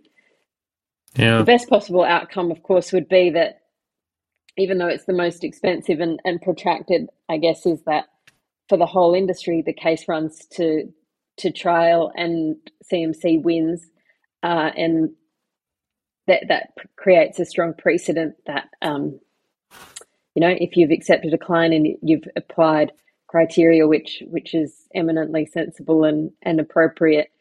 Yeah. 1.17 1.39
The 1.39 1.43
best 1.43 1.69
possible 1.69 2.03
outcome, 2.03 2.51
of 2.51 2.61
course, 2.63 2.93
would 2.93 3.09
be 3.09 3.31
that 3.31 3.61
even 4.57 4.77
though 4.77 4.87
it's 4.87 5.05
the 5.05 5.13
most 5.13 5.43
expensive 5.43 5.99
and, 5.99 6.19
and 6.25 6.41
protracted, 6.41 7.09
I 7.29 7.37
guess, 7.37 7.65
is 7.65 7.81
that 7.83 8.05
for 8.69 8.77
the 8.77 8.85
whole 8.85 9.13
industry, 9.13 9.63
the 9.65 9.73
case 9.73 10.07
runs 10.07 10.45
to 10.53 10.91
to 11.37 11.51
trial 11.51 12.11
and 12.15 12.55
CMC 12.91 13.43
wins, 13.43 13.85
uh, 14.43 14.71
and 14.75 15.11
that 16.25 16.43
that 16.49 16.73
creates 16.95 17.39
a 17.39 17.45
strong 17.45 17.73
precedent 17.77 18.35
that 18.47 18.69
um, 18.81 19.19
you 20.35 20.41
know 20.41 20.55
if 20.59 20.75
you've 20.75 20.91
accepted 20.91 21.33
a 21.33 21.37
client 21.37 21.73
and 21.73 21.87
you've 22.01 22.27
applied 22.35 22.91
criteria 23.27 23.87
which 23.87 24.23
which 24.27 24.55
is 24.55 24.87
eminently 24.95 25.45
sensible 25.45 26.03
and 26.03 26.31
and 26.41 26.59
appropriate, 26.59 27.31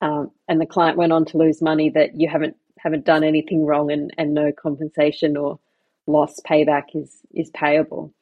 um, 0.00 0.30
and 0.48 0.60
the 0.60 0.66
client 0.66 0.96
went 0.96 1.12
on 1.12 1.24
to 1.26 1.38
lose 1.38 1.62
money, 1.62 1.90
that 1.90 2.18
you 2.18 2.28
haven't 2.28 2.56
haven't 2.82 3.04
done 3.04 3.24
anything 3.24 3.64
wrong 3.64 3.90
and, 3.90 4.12
and 4.18 4.34
no 4.34 4.52
compensation 4.52 5.36
or 5.36 5.58
loss 6.06 6.40
payback 6.40 6.94
is 6.94 7.20
is 7.32 7.50
payable. 7.50 8.12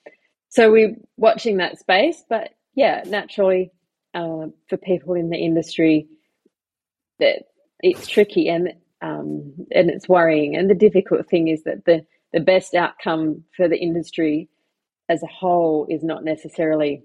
So 0.48 0.70
we're 0.70 0.96
watching 1.16 1.58
that 1.58 1.78
space, 1.78 2.24
but 2.28 2.50
yeah, 2.74 3.02
naturally, 3.06 3.70
uh, 4.14 4.46
for 4.68 4.76
people 4.76 5.14
in 5.14 5.30
the 5.30 5.38
industry, 5.38 6.08
that 7.18 7.44
it's 7.80 8.06
tricky 8.06 8.48
and 8.48 8.74
um, 9.00 9.54
and 9.72 9.90
it's 9.90 10.08
worrying. 10.08 10.56
And 10.56 10.68
the 10.68 10.74
difficult 10.74 11.28
thing 11.28 11.48
is 11.48 11.62
that 11.64 11.84
the 11.84 12.04
the 12.32 12.40
best 12.40 12.74
outcome 12.74 13.44
for 13.56 13.68
the 13.68 13.78
industry 13.78 14.48
as 15.08 15.22
a 15.22 15.26
whole 15.26 15.86
is 15.88 16.04
not 16.04 16.22
necessarily 16.22 17.02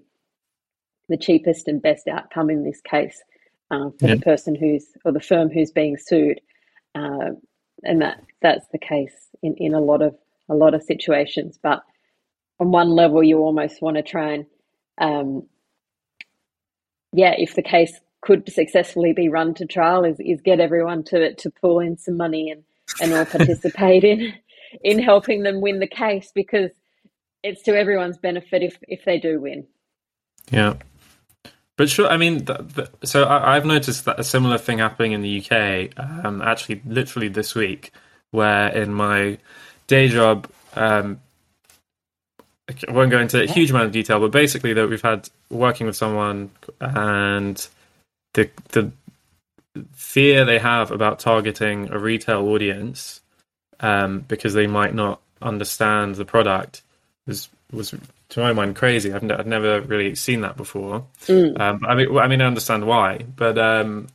the 1.08 1.16
cheapest 1.16 1.68
and 1.68 1.80
best 1.80 2.06
outcome 2.08 2.50
in 2.50 2.64
this 2.64 2.80
case 2.80 3.22
uh, 3.70 3.90
for 3.98 4.08
the 4.08 4.18
person 4.18 4.54
who's 4.54 4.86
or 5.04 5.12
the 5.12 5.20
firm 5.20 5.48
who's 5.48 5.70
being 5.70 5.96
sued. 5.96 6.40
Uh, 6.96 7.32
and 7.82 8.00
that 8.00 8.22
that's 8.40 8.66
the 8.72 8.78
case 8.78 9.28
in, 9.42 9.54
in 9.56 9.74
a 9.74 9.80
lot 9.80 10.02
of 10.02 10.16
a 10.48 10.54
lot 10.54 10.74
of 10.74 10.82
situations. 10.82 11.58
But 11.62 11.82
on 12.58 12.70
one 12.70 12.90
level, 12.90 13.22
you 13.22 13.38
almost 13.38 13.82
want 13.82 13.96
to 13.96 14.02
try 14.02 14.32
and, 14.32 14.46
um, 14.98 15.46
yeah, 17.12 17.34
if 17.36 17.54
the 17.54 17.62
case 17.62 18.00
could 18.22 18.50
successfully 18.50 19.12
be 19.12 19.28
run 19.28 19.54
to 19.54 19.66
trial, 19.66 20.04
is, 20.04 20.18
is 20.20 20.40
get 20.40 20.60
everyone 20.60 21.04
to 21.04 21.34
to 21.34 21.50
pull 21.50 21.80
in 21.80 21.96
some 21.96 22.16
money 22.16 22.50
and 22.50 22.64
and 23.00 23.12
all 23.12 23.24
participate 23.24 24.04
in 24.04 24.32
in 24.82 24.98
helping 24.98 25.42
them 25.42 25.60
win 25.60 25.78
the 25.80 25.86
case 25.86 26.32
because 26.34 26.70
it's 27.42 27.62
to 27.62 27.76
everyone's 27.76 28.18
benefit 28.18 28.62
if 28.62 28.78
if 28.82 29.04
they 29.04 29.18
do 29.18 29.40
win. 29.40 29.66
Yeah. 30.50 30.74
But 31.76 31.90
sure, 31.90 32.08
I 32.08 32.16
mean, 32.16 32.46
the, 32.46 32.88
the, 33.00 33.06
so 33.06 33.28
I, 33.28 33.54
have 33.54 33.66
noticed 33.66 34.06
that 34.06 34.18
a 34.18 34.24
similar 34.24 34.56
thing 34.56 34.78
happening 34.78 35.12
in 35.12 35.20
the 35.20 35.40
UK, 35.40 36.24
um, 36.24 36.40
actually, 36.40 36.80
literally 36.86 37.28
this 37.28 37.54
week, 37.54 37.92
where 38.30 38.68
in 38.68 38.94
my 38.94 39.38
day 39.86 40.08
job, 40.08 40.48
um, 40.74 41.20
I 42.68 42.90
won't 42.90 43.10
go 43.10 43.20
into 43.20 43.42
a 43.42 43.46
huge 43.46 43.70
amount 43.70 43.86
of 43.86 43.92
detail, 43.92 44.20
but 44.20 44.32
basically 44.32 44.72
that 44.72 44.88
we've 44.88 45.02
had 45.02 45.28
working 45.50 45.86
with 45.86 45.96
someone 45.96 46.50
and 46.80 47.68
the 48.34 48.50
the 48.70 48.90
fear 49.92 50.44
they 50.44 50.58
have 50.58 50.90
about 50.90 51.18
targeting 51.18 51.90
a 51.92 51.98
retail 51.98 52.48
audience 52.48 53.20
um, 53.80 54.20
because 54.20 54.54
they 54.54 54.66
might 54.66 54.94
not 54.94 55.20
understand 55.42 56.14
the 56.14 56.24
product 56.24 56.82
was 57.26 57.48
was 57.70 57.94
to 58.30 58.40
my 58.40 58.52
mind 58.52 58.76
crazy. 58.76 59.12
I've, 59.12 59.22
n- 59.22 59.32
I've 59.32 59.46
never 59.46 59.80
really 59.80 60.14
seen 60.14 60.40
that 60.40 60.56
before. 60.56 61.04
Mm. 61.26 61.58
Um, 61.60 61.84
I 61.86 61.94
mean, 61.94 62.18
I 62.18 62.28
mean, 62.28 62.40
I 62.40 62.46
understand 62.46 62.86
why, 62.86 63.24
but 63.36 63.58
um, 63.58 64.08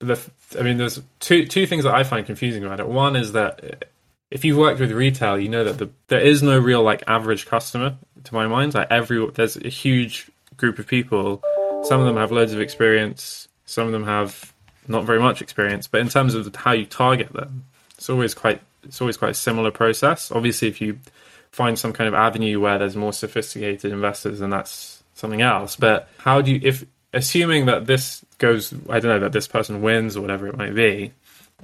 the 0.00 0.18
I 0.58 0.62
mean, 0.62 0.78
there's 0.78 1.00
two 1.20 1.46
two 1.46 1.66
things 1.66 1.84
that 1.84 1.94
I 1.94 2.04
find 2.04 2.26
confusing 2.26 2.64
about 2.64 2.80
it. 2.80 2.88
One 2.88 3.16
is 3.16 3.32
that 3.32 3.86
if 4.30 4.44
you've 4.44 4.58
worked 4.58 4.80
with 4.80 4.92
retail, 4.92 5.38
you 5.38 5.48
know 5.48 5.64
that 5.64 5.78
the, 5.78 5.90
there 6.08 6.20
is 6.20 6.42
no 6.42 6.58
real 6.58 6.82
like 6.82 7.02
average 7.06 7.46
customer. 7.46 7.96
To 8.24 8.34
my 8.34 8.46
mind, 8.46 8.74
like 8.74 8.88
every 8.90 9.24
there's 9.30 9.56
a 9.56 9.68
huge 9.68 10.30
group 10.56 10.78
of 10.78 10.86
people. 10.86 11.42
Some 11.84 12.00
of 12.00 12.06
them 12.06 12.16
have 12.16 12.32
loads 12.32 12.52
of 12.52 12.60
experience. 12.60 13.48
Some 13.66 13.86
of 13.86 13.92
them 13.92 14.04
have 14.04 14.52
not 14.88 15.04
very 15.04 15.20
much 15.20 15.40
experience. 15.40 15.86
But 15.86 16.00
in 16.00 16.08
terms 16.08 16.34
of 16.34 16.54
how 16.54 16.72
you 16.72 16.86
target 16.86 17.32
them, 17.32 17.64
it's 17.96 18.10
always 18.10 18.34
quite 18.34 18.60
it's 18.82 19.00
always 19.00 19.16
quite 19.16 19.30
a 19.32 19.34
similar 19.34 19.70
process. 19.70 20.30
Obviously, 20.30 20.68
if 20.68 20.80
you 20.80 20.98
find 21.56 21.78
some 21.78 21.94
kind 21.94 22.06
of 22.06 22.12
avenue 22.12 22.60
where 22.60 22.78
there's 22.78 22.96
more 22.96 23.14
sophisticated 23.14 23.90
investors, 23.90 24.42
and 24.42 24.52
that's 24.52 25.02
something 25.14 25.40
else. 25.40 25.74
But 25.74 26.06
how 26.18 26.42
do 26.42 26.52
you 26.52 26.60
if 26.62 26.84
assuming 27.14 27.64
that 27.64 27.86
this 27.86 28.22
goes, 28.36 28.74
I 28.90 29.00
don't 29.00 29.10
know, 29.10 29.20
that 29.20 29.32
this 29.32 29.48
person 29.48 29.80
wins 29.80 30.18
or 30.18 30.20
whatever 30.20 30.46
it 30.48 30.56
might 30.58 30.74
be, 30.74 31.12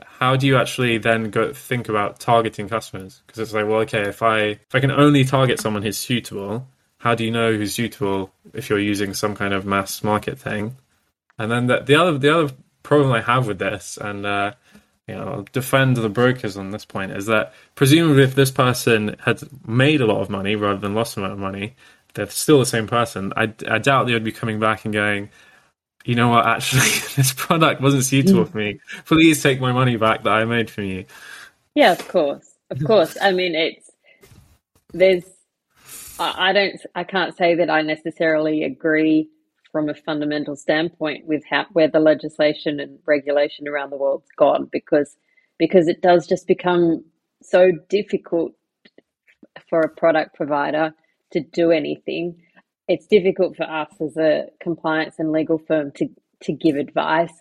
how 0.02 0.35
do 0.37 0.46
you 0.46 0.57
actually 0.57 0.96
then 0.96 1.28
go 1.28 1.52
think 1.52 1.90
about 1.90 2.18
targeting 2.18 2.70
customers? 2.70 3.20
Because 3.26 3.40
it's 3.40 3.52
like, 3.52 3.66
well, 3.66 3.81
okay, 3.81 4.09
if 4.09 4.22
I 4.22 4.38
if 4.38 4.74
I 4.74 4.81
can 4.81 4.90
only 4.90 5.24
target 5.24 5.61
someone 5.61 5.83
who's 5.83 5.98
suitable, 5.98 6.66
how 6.96 7.14
do 7.14 7.22
you 7.22 7.31
know 7.31 7.52
who's 7.52 7.74
suitable 7.74 8.33
if 8.55 8.70
you're 8.70 8.78
using 8.78 9.12
some 9.12 9.35
kind 9.35 9.52
of 9.52 9.66
mass 9.66 10.02
market 10.02 10.38
thing? 10.38 10.76
And 11.38 11.52
then 11.52 11.66
the, 11.66 11.81
the 11.81 11.96
other 11.96 12.16
the 12.16 12.35
other 12.35 12.55
problem 12.83 13.12
I 13.12 13.20
have 13.20 13.46
with 13.46 13.59
this, 13.59 13.98
and 14.00 14.24
uh, 14.24 14.52
you 15.08 15.14
know, 15.14 15.22
I'll 15.22 15.46
defend 15.52 15.96
the 15.96 16.08
brokers 16.08 16.56
on 16.56 16.70
this 16.70 16.84
point, 16.84 17.12
is 17.12 17.26
that 17.26 17.52
presumably 17.74 18.22
if 18.22 18.34
this 18.34 18.50
person 18.50 19.16
had 19.24 19.40
made 19.66 20.00
a 20.00 20.06
lot 20.06 20.20
of 20.20 20.30
money 20.30 20.54
rather 20.54 20.78
than 20.78 20.94
lost 20.94 21.16
a 21.16 21.20
lot 21.20 21.32
of 21.32 21.38
money, 21.38 21.74
they're 22.14 22.28
still 22.30 22.60
the 22.60 22.66
same 22.66 22.86
person. 22.86 23.32
I, 23.36 23.52
I 23.68 23.78
doubt 23.78 24.06
they 24.06 24.12
would 24.12 24.24
be 24.24 24.32
coming 24.32 24.60
back 24.60 24.84
and 24.84 24.94
going, 24.94 25.30
you 26.04 26.14
know 26.14 26.28
what, 26.28 26.46
actually, 26.46 26.80
this 27.16 27.32
product 27.32 27.80
wasn't 27.80 28.04
suitable 28.04 28.44
for 28.44 28.56
me. 28.56 28.80
Please 29.06 29.42
take 29.42 29.60
my 29.60 29.72
money 29.72 29.96
back 29.96 30.22
that 30.22 30.32
I 30.32 30.44
made 30.44 30.70
from 30.70 30.84
you. 30.84 31.04
Yeah, 31.74 31.92
of 31.92 32.06
course. 32.08 32.48
Of 32.70 32.78
mm-hmm. 32.78 32.86
course. 32.86 33.16
I 33.20 33.32
mean, 33.32 33.54
it's, 33.54 33.90
there's, 34.92 35.24
I 36.18 36.52
don't, 36.52 36.80
I 36.94 37.04
can't 37.04 37.36
say 37.36 37.56
that 37.56 37.70
I 37.70 37.82
necessarily 37.82 38.62
agree 38.64 39.28
from 39.72 39.88
a 39.88 39.94
fundamental 39.94 40.54
standpoint 40.54 41.26
with 41.26 41.42
how, 41.48 41.66
where 41.72 41.88
the 41.88 42.00
legislation 42.00 42.78
and 42.78 42.98
regulation 43.06 43.66
around 43.66 43.90
the 43.90 43.96
world's 43.96 44.28
gone 44.37 44.68
because, 44.70 45.16
because 45.58 45.88
it 45.88 46.02
does 46.02 46.26
just 46.26 46.46
become 46.46 47.04
so 47.42 47.72
difficult 47.88 48.52
for 49.68 49.80
a 49.80 49.88
product 49.88 50.35
provider 50.37 50.94
to 51.32 51.40
do 51.40 51.70
anything 51.70 52.37
it's 52.88 53.06
difficult 53.06 53.56
for 53.56 53.64
us 53.64 53.90
as 54.00 54.16
a 54.16 54.46
compliance 54.61 55.16
and 55.18 55.32
legal 55.32 55.58
firm 55.58 55.92
to 55.92 56.08
to 56.42 56.52
give 56.52 56.76
advice. 56.76 57.32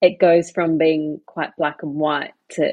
It 0.00 0.18
goes 0.18 0.50
from 0.50 0.78
being 0.78 1.20
quite 1.26 1.54
black 1.56 1.82
and 1.82 1.94
white 1.94 2.32
to 2.52 2.72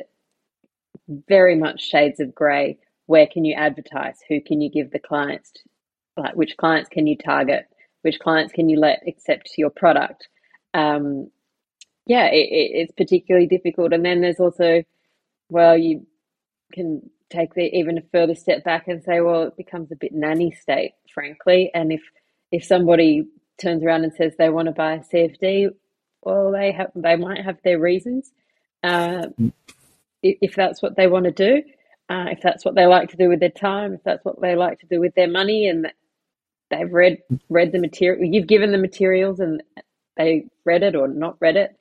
very 1.28 1.56
much 1.56 1.82
shades 1.82 2.20
of 2.20 2.34
grey. 2.34 2.78
Where 3.06 3.28
can 3.28 3.44
you 3.44 3.54
advertise? 3.54 4.20
Who 4.30 4.40
can 4.42 4.62
you 4.62 4.70
give 4.70 4.92
the 4.92 5.00
clients? 5.00 5.52
To, 5.52 5.62
like 6.22 6.36
which 6.36 6.58
clients 6.58 6.90
can 6.90 7.06
you 7.06 7.18
target? 7.18 7.66
Which 8.04 8.20
clients 8.20 8.54
can 8.54 8.70
you 8.70 8.80
let 8.80 9.04
accept 9.08 9.52
your 9.58 9.72
product? 9.72 10.30
Um, 10.74 11.32
yeah, 12.06 12.28
it, 12.28 12.50
it, 12.52 12.72
it's 12.76 12.94
particularly 12.94 13.48
difficult. 13.48 13.94
And 13.94 14.06
then 14.06 14.22
there's 14.22 14.40
also, 14.42 14.84
well, 15.50 15.78
you 15.78 16.08
can 16.74 17.10
take 17.30 17.54
the 17.56 17.64
even 17.78 17.98
a 17.98 18.04
further 18.12 18.36
step 18.36 18.64
back 18.64 18.88
and 18.88 19.04
say, 19.04 19.22
well, 19.22 19.44
it 19.44 19.58
becomes 19.58 19.92
a 19.92 19.96
bit 19.98 20.14
nanny 20.14 20.52
state, 20.52 20.94
frankly. 21.14 21.72
And 21.74 21.92
if 21.92 22.02
if 22.52 22.64
somebody 22.66 23.26
turns 23.62 23.84
around 23.84 24.06
and 24.06 24.14
says 24.14 24.34
they 24.38 24.50
want 24.50 24.68
to 24.68 24.74
buy 24.74 24.94
a 24.96 25.00
CFD, 25.00 25.70
well, 26.24 26.52
they 26.52 26.72
have 26.74 26.92
they 26.96 27.16
might 27.18 27.44
have 27.44 27.58
their 27.64 27.80
reasons. 27.80 28.32
Uh, 28.84 29.28
if 30.24 30.56
that's 30.56 30.82
what 30.82 30.96
they 30.96 31.08
want 31.08 31.26
to 31.26 31.32
do, 31.32 31.64
uh, 32.10 32.26
if 32.32 32.42
that's 32.42 32.66
what 32.66 32.76
they 32.76 32.86
like 32.86 33.10
to 33.10 33.18
do 33.18 33.30
with 33.30 33.40
their 33.40 33.50
time, 33.50 33.94
if 33.94 34.04
that's 34.04 34.24
what 34.26 34.42
they 34.42 34.56
like 34.56 34.80
to 34.80 34.88
do 34.88 35.00
with 35.00 35.16
their 35.16 35.30
money, 35.30 35.68
and 35.68 35.92
they've 36.78 36.92
read 36.92 37.20
read 37.50 37.72
the 37.72 37.80
material, 37.80 38.24
you've 38.26 38.48
given 38.48 38.72
the 38.72 38.78
materials, 38.78 39.40
and 39.40 39.62
they 40.18 40.46
read 40.66 40.84
it 40.84 40.96
or 40.96 41.08
not 41.08 41.38
read 41.40 41.56
it. 41.56 41.76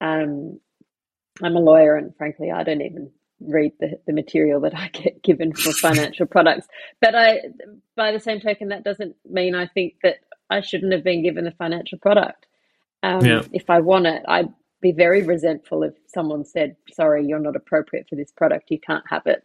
Um, 0.00 0.60
I'm 1.42 1.56
a 1.56 1.60
lawyer, 1.60 1.96
and 1.96 2.14
frankly, 2.16 2.50
I 2.50 2.62
don't 2.62 2.82
even 2.82 3.10
read 3.40 3.72
the, 3.80 3.98
the 4.06 4.12
material 4.12 4.60
that 4.60 4.74
I 4.76 4.88
get 4.88 5.22
given 5.22 5.52
for 5.52 5.72
financial 5.72 6.26
products. 6.34 6.68
But 7.00 7.14
I, 7.14 7.40
by 7.96 8.12
the 8.12 8.20
same 8.20 8.40
token, 8.40 8.68
that 8.68 8.84
doesn't 8.84 9.16
mean 9.28 9.54
I 9.54 9.66
think 9.66 9.94
that 10.02 10.16
I 10.50 10.60
shouldn't 10.60 10.92
have 10.92 11.04
been 11.04 11.22
given 11.22 11.44
the 11.44 11.52
financial 11.52 11.98
product. 11.98 12.46
Um, 13.02 13.24
yeah. 13.24 13.42
If 13.52 13.70
I 13.70 13.80
want 13.80 14.06
it, 14.06 14.22
I'd 14.28 14.52
be 14.80 14.92
very 14.92 15.22
resentful 15.22 15.82
if 15.82 15.94
someone 16.06 16.44
said, 16.44 16.76
"Sorry, 16.92 17.26
you're 17.26 17.38
not 17.38 17.56
appropriate 17.56 18.08
for 18.08 18.16
this 18.16 18.32
product. 18.32 18.70
You 18.70 18.78
can't 18.78 19.04
have 19.08 19.26
it." 19.26 19.44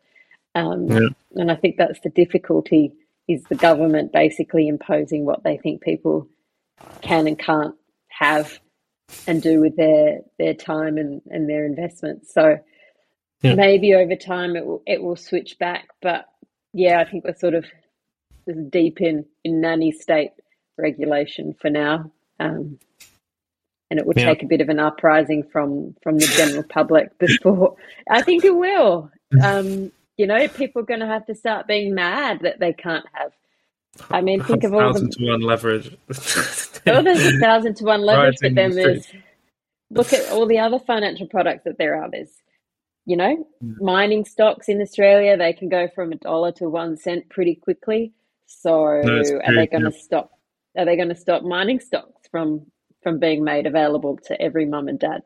Um, 0.56 0.88
yeah. 0.88 1.10
And 1.36 1.52
I 1.52 1.56
think 1.56 1.78
that's 1.78 2.00
the 2.02 2.10
difficulty: 2.10 2.94
is 3.28 3.44
the 3.44 3.56
government 3.56 4.12
basically 4.12 4.68
imposing 4.68 5.26
what 5.26 5.44
they 5.44 5.58
think 5.58 5.82
people 5.82 6.28
can 7.02 7.28
and 7.28 7.40
can't 7.40 7.76
have 8.10 8.60
and 9.28 9.42
do 9.42 9.62
with 9.62 9.76
their 9.76 10.20
their 10.40 10.54
time 10.54 10.98
and, 10.98 11.22
and 11.30 11.50
their 11.50 11.66
investments. 11.66 12.34
So 12.34 12.60
yeah. 13.46 13.56
Maybe 13.56 13.94
over 13.94 14.16
time 14.16 14.56
it 14.56 14.66
will 14.66 14.82
it 14.88 15.04
will 15.04 15.16
switch 15.16 15.60
back, 15.60 15.90
but 16.02 16.26
yeah, 16.74 17.00
I 17.00 17.06
think 17.06 17.26
we're 17.26 17.36
sort 17.36 17.54
of 17.54 17.66
deep 18.70 19.02
in 19.02 19.26
in 19.44 19.62
nanny 19.62 19.92
state 19.92 20.32
regulation 20.78 21.54
for 21.62 21.70
now, 21.70 22.12
um, 22.40 22.80
and 23.92 24.00
it 24.00 24.06
will 24.06 24.16
yeah. 24.18 24.26
take 24.26 24.42
a 24.42 24.48
bit 24.48 24.62
of 24.62 24.70
an 24.70 24.80
uprising 24.80 25.44
from 25.44 25.96
from 26.02 26.18
the 26.18 26.26
general 26.26 26.64
public 26.64 27.18
before. 27.20 27.76
I 28.10 28.22
think 28.22 28.44
it 28.44 28.56
will. 28.56 29.12
Um, 29.44 29.92
you 30.18 30.28
know, 30.28 30.48
people 30.48 30.82
are 30.82 30.86
going 30.86 31.02
to 31.02 31.08
have 31.08 31.26
to 31.28 31.36
start 31.36 31.68
being 31.68 31.94
mad 31.94 32.40
that 32.42 32.60
they 32.60 32.74
can't 32.74 33.06
have. 33.14 33.32
I 34.10 34.22
mean, 34.22 34.44
think 34.44 34.64
of 34.64 34.74
all 34.74 34.94
the 34.94 35.08
to 35.08 35.26
one 35.26 35.42
leverage. 35.42 35.96
oh, 36.88 37.02
there's 37.02 37.26
a 37.26 37.40
thousand 37.40 37.76
to 37.78 37.86
one 37.86 38.02
leverage, 38.02 38.36
but 38.42 38.54
then 38.56 38.76
there's 38.76 39.08
look 39.90 40.12
at 40.12 40.30
all 40.32 40.46
the 40.46 40.60
other 40.60 40.80
financial 40.80 41.28
products 41.28 41.64
that 41.64 41.78
there 41.78 42.02
are. 42.02 42.10
There's 42.12 42.32
you 43.06 43.16
know, 43.16 43.48
mm. 43.64 43.76
mining 43.80 44.26
stocks 44.26 44.68
in 44.68 44.82
Australia, 44.82 45.38
they 45.38 45.54
can 45.54 45.70
go 45.70 45.88
from 45.94 46.12
a 46.12 46.16
dollar 46.16 46.52
to 46.54 46.70
one 46.70 46.98
cent 46.98 47.30
pretty 47.30 47.56
quickly. 47.56 48.12
So 48.48 49.02
no, 49.04 49.22
are 49.46 49.56
they 49.56 49.68
going 49.68 49.84
to 49.84 49.92
yeah. 49.92 50.02
stop? 50.02 50.32
Are 50.78 50.86
they 50.86 50.96
going 50.96 51.10
to 51.10 51.16
stop 51.16 51.44
mining 51.44 51.80
stocks 51.80 52.28
from 52.30 52.66
from 53.02 53.20
being 53.20 53.44
made 53.44 53.68
available 53.68 54.18
to 54.26 54.42
every 54.42 54.66
mum 54.66 54.88
and 54.88 55.00
dad? 55.00 55.22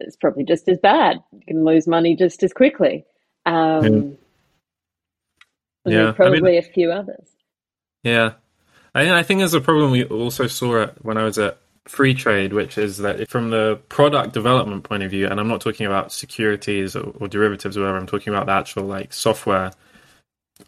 It's 0.00 0.16
probably 0.16 0.44
just 0.44 0.68
as 0.68 0.78
bad. 0.78 1.18
You 1.32 1.42
can 1.46 1.64
lose 1.64 1.86
money 1.86 2.16
just 2.16 2.42
as 2.42 2.52
quickly. 2.52 3.04
Um, 3.46 4.18
yeah, 5.84 6.06
yeah. 6.06 6.12
probably 6.12 6.38
I 6.38 6.42
mean, 6.42 6.58
a 6.58 6.62
few 6.62 6.92
others. 6.92 7.28
Yeah, 8.02 8.32
I, 8.94 9.18
I 9.18 9.22
think 9.22 9.40
there's 9.40 9.54
a 9.54 9.60
problem 9.60 9.90
we 9.90 10.04
also 10.04 10.46
saw 10.46 10.86
when 11.02 11.18
I 11.18 11.24
was 11.24 11.38
at 11.38 11.58
Freetrade, 11.88 12.52
which 12.52 12.78
is 12.78 12.98
that 12.98 13.28
from 13.28 13.50
the 13.50 13.80
product 13.88 14.32
development 14.32 14.84
point 14.84 15.02
of 15.02 15.10
view, 15.10 15.26
and 15.26 15.38
I'm 15.38 15.48
not 15.48 15.60
talking 15.60 15.86
about 15.86 16.12
securities 16.12 16.96
or, 16.96 17.12
or 17.20 17.28
derivatives 17.28 17.76
or 17.76 17.80
whatever, 17.80 17.98
I'm 17.98 18.06
talking 18.06 18.32
about 18.32 18.46
the 18.46 18.52
actual 18.52 18.84
like 18.84 19.12
software. 19.12 19.72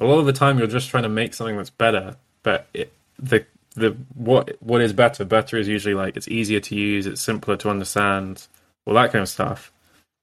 A 0.01 0.05
lot 0.05 0.19
of 0.19 0.27
the 0.27 0.33
time, 0.33 0.59
you're 0.59 0.67
just 0.67 0.91
trying 0.91 1.05
to 1.05 1.09
make 1.09 1.33
something 1.33 1.57
that's 1.57 1.71
better, 1.71 2.17
but 2.43 2.69
it, 2.75 2.93
the 3.19 3.47
the 3.75 3.97
what 4.15 4.57
what 4.61 4.81
is 4.81 4.93
better? 4.93 5.25
Better 5.25 5.57
is 5.57 5.69
usually 5.69 5.95
like 5.95 6.17
it's 6.17 6.29
easier 6.29 6.61
to 6.61 6.75
use, 6.75 7.07
it's 7.07 7.23
simpler 7.23 7.57
to 7.59 7.71
understand, 7.71 8.47
all 8.85 8.95
that 8.95 9.12
kind 9.12 9.23
of 9.23 9.29
stuff. 9.29 9.73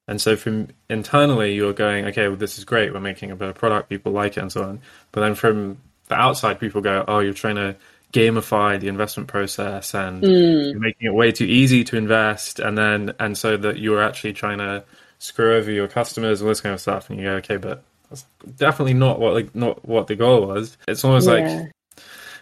And 0.07 0.21
so 0.21 0.35
from 0.35 0.67
internally, 0.89 1.55
you're 1.55 1.73
going, 1.73 2.05
okay, 2.07 2.27
well, 2.27 2.35
this 2.35 2.57
is 2.57 2.65
great. 2.65 2.93
We're 2.93 2.99
making 2.99 3.31
a 3.31 3.35
better 3.35 3.53
product. 3.53 3.89
People 3.89 4.11
like 4.11 4.37
it 4.37 4.41
and 4.41 4.51
so 4.51 4.63
on. 4.63 4.81
But 5.11 5.21
then 5.21 5.35
from 5.35 5.77
the 6.07 6.15
outside, 6.15 6.59
people 6.59 6.81
go, 6.81 7.05
oh, 7.07 7.19
you're 7.19 7.33
trying 7.33 7.55
to 7.55 7.75
gamify 8.13 8.79
the 8.79 8.87
investment 8.87 9.27
process 9.27 9.95
and 9.95 10.23
mm. 10.23 10.71
you're 10.71 10.79
making 10.79 11.07
it 11.07 11.13
way 11.13 11.31
too 11.31 11.45
easy 11.45 11.83
to 11.83 11.97
invest 11.97 12.59
and 12.59 12.77
then 12.77 13.11
and 13.19 13.35
so 13.35 13.57
that 13.57 13.79
you're 13.79 14.03
actually 14.03 14.31
trying 14.31 14.59
to 14.59 14.83
screw 15.17 15.55
over 15.55 15.71
your 15.71 15.87
customers 15.87 16.39
and 16.39 16.47
this 16.47 16.61
kind 16.61 16.73
of 16.73 16.79
stuff 16.79 17.09
and 17.09 17.19
you 17.19 17.25
go 17.25 17.31
okay 17.33 17.57
but 17.57 17.83
that's 18.11 18.23
definitely 18.55 18.93
not 18.93 19.19
what 19.19 19.33
like 19.33 19.55
not 19.55 19.83
what 19.87 20.05
the 20.05 20.15
goal 20.15 20.45
was 20.45 20.77
it's 20.87 21.03
almost 21.03 21.27
yeah. 21.27 21.33
like 21.33 21.71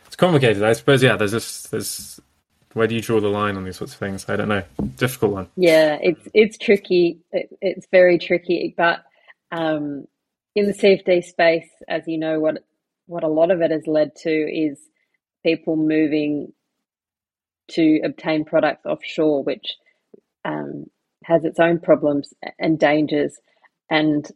it's 0.06 0.17
complicated 0.17 0.62
i 0.62 0.74
suppose 0.74 1.02
yeah 1.02 1.15
there's 1.15 1.32
just 1.32 1.71
there's 1.71 2.19
where 2.73 2.88
do 2.88 2.95
you 2.95 3.01
draw 3.01 3.19
the 3.19 3.27
line 3.27 3.57
on 3.57 3.63
these 3.63 3.77
sorts 3.77 3.93
of 3.93 3.99
things 3.99 4.27
i 4.29 4.36
don't 4.36 4.49
know 4.49 4.63
difficult 4.97 5.31
one 5.31 5.47
yeah 5.55 5.97
it's 6.01 6.27
it's 6.34 6.57
tricky 6.57 7.19
it, 7.31 7.49
it's 7.62 7.88
very 7.91 8.17
tricky 8.17 8.73
but 8.77 9.03
um 9.51 10.05
in 10.55 10.65
the 10.65 10.73
cfd 10.73 11.23
space 11.23 11.69
as 11.88 12.03
you 12.07 12.17
know 12.17 12.39
what 12.39 12.63
what 13.07 13.23
a 13.23 13.27
lot 13.27 13.51
of 13.51 13.62
it 13.62 13.71
has 13.71 13.88
led 13.88 14.15
to 14.15 14.29
is 14.31 14.79
people 15.43 15.75
moving 15.75 16.53
to 17.71 17.99
obtain 18.03 18.45
products 18.45 18.86
offshore, 18.86 19.43
which 19.43 19.75
um, 20.45 20.86
has 21.23 21.43
its 21.43 21.60
own 21.60 21.79
problems 21.79 22.34
and 22.60 22.79
dangers. 22.79 23.38
And 23.89 24.29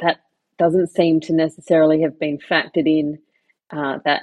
that 0.00 0.18
doesn't 0.58 0.88
seem 0.88 1.20
to 1.20 1.32
necessarily 1.32 2.02
have 2.02 2.18
been 2.18 2.38
factored 2.38 2.86
in. 2.86 3.18
Uh, 3.70 3.98
that 4.04 4.22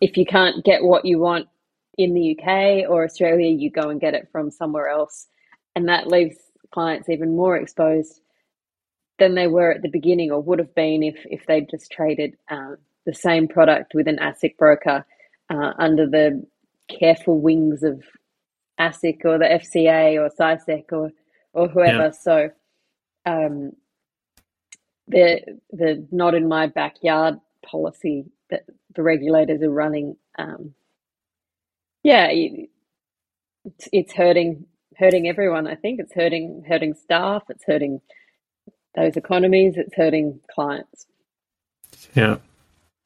if 0.00 0.16
you 0.16 0.24
can't 0.24 0.64
get 0.64 0.82
what 0.82 1.04
you 1.04 1.18
want 1.18 1.48
in 1.96 2.14
the 2.14 2.36
UK 2.36 2.88
or 2.90 3.04
Australia, 3.04 3.48
you 3.48 3.70
go 3.70 3.88
and 3.88 4.00
get 4.00 4.14
it 4.14 4.28
from 4.30 4.50
somewhere 4.50 4.88
else. 4.88 5.28
And 5.74 5.88
that 5.88 6.08
leaves 6.08 6.36
clients 6.72 7.08
even 7.08 7.36
more 7.36 7.56
exposed 7.56 8.20
than 9.18 9.34
they 9.34 9.46
were 9.46 9.72
at 9.72 9.82
the 9.82 9.88
beginning 9.88 10.30
or 10.30 10.42
would 10.42 10.58
have 10.58 10.74
been 10.74 11.02
if, 11.02 11.16
if 11.26 11.46
they'd 11.46 11.70
just 11.70 11.90
traded 11.90 12.36
uh, 12.50 12.72
the 13.06 13.14
same 13.14 13.48
product 13.48 13.94
with 13.94 14.08
an 14.08 14.18
ASIC 14.18 14.56
broker 14.58 15.06
uh, 15.48 15.72
under 15.78 16.06
the 16.06 16.44
careful 16.88 17.40
wings 17.40 17.82
of 17.82 18.02
ASIC 18.78 19.24
or 19.24 19.38
the 19.38 19.44
FCA 19.44 20.16
or 20.20 20.30
CySEC 20.38 20.92
or 20.92 21.10
or 21.52 21.68
whoever. 21.68 22.04
Yeah. 22.04 22.10
So 22.10 22.50
um, 23.24 23.72
the 25.08 25.40
the 25.70 26.06
not 26.10 26.34
in 26.34 26.48
my 26.48 26.66
backyard 26.66 27.38
policy 27.64 28.26
that 28.50 28.64
the 28.94 29.02
regulators 29.02 29.62
are 29.62 29.70
running, 29.70 30.16
um, 30.38 30.74
yeah, 32.06 32.28
it's, 32.30 33.88
it's 33.92 34.12
hurting 34.12 34.64
hurting 34.96 35.28
everyone. 35.28 35.66
I 35.66 35.74
think 35.74 35.98
it's 35.98 36.14
hurting 36.14 36.64
hurting 36.68 36.94
staff. 36.94 37.42
It's 37.48 37.64
hurting 37.64 38.00
those 38.94 39.16
economies. 39.16 39.74
It's 39.76 39.92
hurting 39.92 40.38
clients. 40.54 41.06
Yeah. 42.14 42.36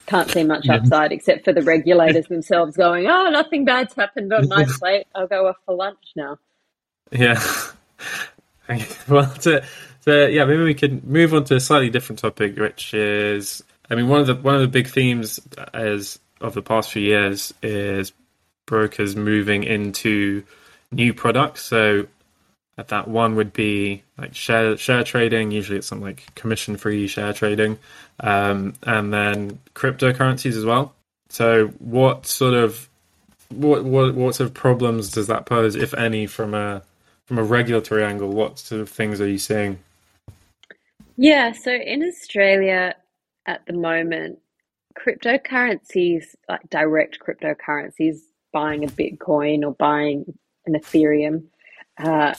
can't 0.05 0.31
see 0.31 0.45
much 0.45 0.69
upside 0.69 1.13
except 1.13 1.47
for 1.47 1.53
the 1.55 1.63
regulators 1.63 2.27
themselves 2.29 2.77
going, 2.77 3.07
"Oh, 3.07 3.31
nothing 3.31 3.65
bad's 3.65 3.95
happened 3.95 4.35
on 4.35 4.49
my 4.49 4.67
plate. 4.79 5.07
I'll 5.15 5.27
go 5.27 5.49
off 5.49 5.57
for 5.65 5.75
lunch 5.75 6.13
now." 6.15 6.39
Yeah. 7.11 7.43
well, 9.09 9.33
to, 9.33 9.65
to, 10.05 10.31
yeah, 10.31 10.45
maybe 10.45 10.63
we 10.63 10.75
can 10.75 11.01
move 11.07 11.33
on 11.33 11.45
to 11.45 11.57
a 11.57 11.61
slightly 11.61 11.89
different 11.89 12.19
topic, 12.19 12.59
which 12.59 12.93
is, 12.93 13.65
I 13.89 13.95
mean, 13.95 14.09
one 14.09 14.21
of 14.21 14.27
the 14.27 14.35
one 14.35 14.57
of 14.57 14.61
the 14.61 14.69
big 14.69 14.89
themes 14.89 15.41
uh, 15.57 15.65
as 15.73 16.19
of 16.43 16.53
the 16.53 16.63
past 16.63 16.93
few 16.93 17.03
years 17.03 17.55
is 17.63 18.13
brokers 18.71 19.17
moving 19.17 19.65
into 19.65 20.45
new 20.93 21.13
products. 21.13 21.63
So 21.63 22.07
that 22.89 23.09
one 23.09 23.35
would 23.37 23.53
be 23.53 24.03
like 24.17 24.35
share 24.35 24.77
share 24.77 25.05
trading. 25.05 25.51
Usually, 25.51 25.79
it's 25.79 25.87
something 25.87 26.07
like 26.07 26.35
commission 26.35 26.77
free 26.77 27.07
share 27.07 27.33
trading, 27.33 27.79
um, 28.21 28.75
and 28.85 29.13
then 29.13 29.59
cryptocurrencies 29.75 30.57
as 30.57 30.65
well. 30.65 30.95
So, 31.29 31.67
what 31.79 32.27
sort 32.27 32.55
of 32.55 32.89
what 33.51 33.85
what 33.85 34.15
what 34.15 34.35
sort 34.35 34.49
of 34.49 34.55
problems 34.55 35.11
does 35.11 35.27
that 35.27 35.47
pose, 35.47 35.77
if 35.77 35.93
any, 35.95 36.27
from 36.27 36.55
a 36.55 36.83
from 37.27 37.39
a 37.39 37.43
regulatory 37.43 38.05
angle? 38.05 38.31
What 38.31 38.59
sort 38.59 38.81
of 38.81 38.89
things 38.89 39.21
are 39.21 39.29
you 39.29 39.39
seeing? 39.39 39.79
Yeah, 41.17 41.53
so 41.53 41.71
in 41.71 42.03
Australia 42.03 42.95
at 43.47 43.67
the 43.67 43.75
moment, 43.75 44.39
cryptocurrencies, 44.99 46.25
like 46.49 46.71
direct 46.71 47.19
cryptocurrencies, 47.21 48.21
buying 48.53 48.85
a 48.85 48.89
Bitcoin 48.89 49.65
or 49.65 49.73
buying 49.73 50.25
an 50.67 50.75
Ethereum, 50.75 51.45
uh, 51.99 52.35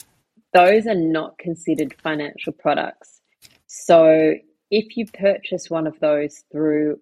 those 0.52 0.86
are 0.86 0.94
not 0.94 1.38
considered 1.38 1.94
financial 2.02 2.52
products. 2.52 3.20
So 3.66 4.34
if 4.70 4.96
you 4.96 5.06
purchase 5.06 5.70
one 5.70 5.86
of 5.86 5.98
those 6.00 6.44
through 6.52 7.00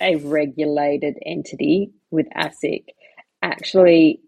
a 0.00 0.16
regulated 0.16 1.16
entity 1.24 1.92
with 2.10 2.26
ASIC, 2.36 2.84
actually 3.42 4.20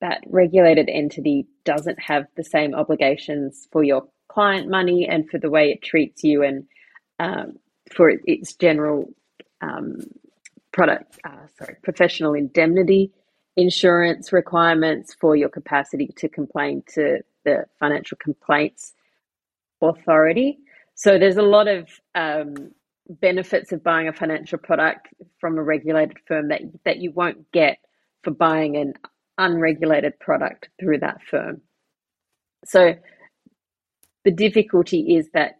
that 0.00 0.22
regulated 0.26 0.88
entity 0.88 1.46
doesn't 1.64 1.98
have 2.00 2.26
the 2.36 2.44
same 2.44 2.74
obligations 2.74 3.66
for 3.72 3.82
your 3.82 4.06
client 4.28 4.68
money 4.68 5.08
and 5.08 5.28
for 5.30 5.38
the 5.38 5.48
way 5.48 5.70
it 5.70 5.82
treats 5.82 6.22
you 6.22 6.42
and 6.42 6.64
um, 7.18 7.54
for 7.94 8.12
its 8.24 8.54
general 8.54 9.08
um, 9.62 9.96
product, 10.72 11.18
uh, 11.24 11.46
sorry, 11.56 11.76
professional 11.82 12.34
indemnity 12.34 13.12
insurance 13.56 14.32
requirements 14.32 15.14
for 15.14 15.36
your 15.36 15.48
capacity 15.48 16.08
to 16.16 16.28
complain 16.28 16.82
to 16.94 17.18
the 17.44 17.64
Financial 17.78 18.16
Complaints 18.16 18.94
Authority. 19.80 20.58
So 20.94 21.18
there's 21.18 21.36
a 21.36 21.42
lot 21.42 21.68
of 21.68 21.88
um, 22.14 22.72
benefits 23.08 23.72
of 23.72 23.82
buying 23.82 24.08
a 24.08 24.12
financial 24.12 24.58
product 24.58 25.08
from 25.38 25.58
a 25.58 25.62
regulated 25.62 26.16
firm 26.26 26.48
that 26.48 26.62
that 26.84 26.98
you 26.98 27.12
won't 27.12 27.50
get 27.52 27.78
for 28.22 28.30
buying 28.30 28.76
an 28.76 28.94
unregulated 29.38 30.18
product 30.20 30.68
through 30.80 30.98
that 30.98 31.20
firm. 31.22 31.60
So 32.64 32.94
the 34.24 34.30
difficulty 34.30 35.16
is 35.16 35.28
that 35.34 35.58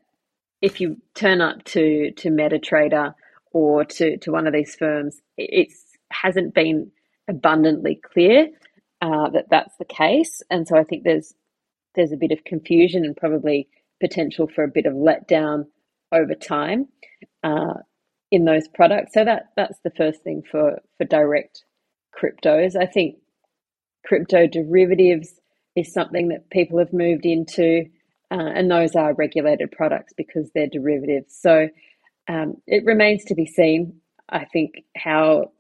if 0.63 0.81
you 0.81 0.97
turn 1.15 1.41
up 1.41 1.65
to 1.65 2.13
to 2.13 2.31
MetaTrader 2.31 3.15
or 3.53 3.85
to 3.85 4.17
to 4.19 4.33
one 4.33 4.47
of 4.47 4.55
these 4.55 4.75
firms, 4.75 5.21
it 5.37 5.69
hasn't 6.11 6.55
been 6.55 6.91
abundantly 7.29 7.97
clear 7.97 8.49
uh, 9.03 9.31
that 9.31 9.47
that's 9.51 9.77
the 9.79 9.85
case, 9.85 10.43
and 10.51 10.67
so 10.69 10.79
I 10.79 10.85
think 10.85 11.05
there's 11.05 11.35
there's 11.95 12.13
a 12.13 12.17
bit 12.17 12.33
of 12.33 12.45
confusion 12.45 13.05
and 13.05 13.17
probably 13.17 13.69
potential 14.01 14.49
for 14.49 14.65
a 14.65 14.69
bit 14.69 14.87
of 14.87 14.95
letdown 14.95 15.67
over 16.13 16.35
time 16.35 16.89
uh, 17.45 17.75
in 18.31 18.45
those 18.45 18.69
products. 18.69 19.13
So 19.15 19.25
that 19.25 19.51
that's 19.57 19.79
the 19.85 19.93
first 19.93 20.23
thing 20.23 20.43
for 20.51 20.81
for 20.99 21.05
direct 21.05 21.65
cryptos. 22.19 22.77
I 22.81 22.87
think 22.87 23.17
crypto 24.07 24.47
derivatives 24.47 25.35
is 25.77 25.93
something 25.93 26.29
that 26.29 26.51
people 26.51 26.79
have 26.79 26.93
moved 26.93 27.27
into, 27.27 27.87
uh, 28.31 28.51
and 28.55 28.71
those 28.71 28.97
are 28.97 29.15
regulated 29.15 29.73
products 29.73 30.13
because 30.17 30.51
they're 30.55 30.69
derivatives. 30.69 31.37
So 31.37 31.69
um, 32.29 32.57
it 32.67 32.85
remains 32.85 33.25
to 33.27 33.35
be 33.35 33.47
seen. 33.47 34.01
I 34.31 34.45
think 34.47 34.85
how 34.97 35.53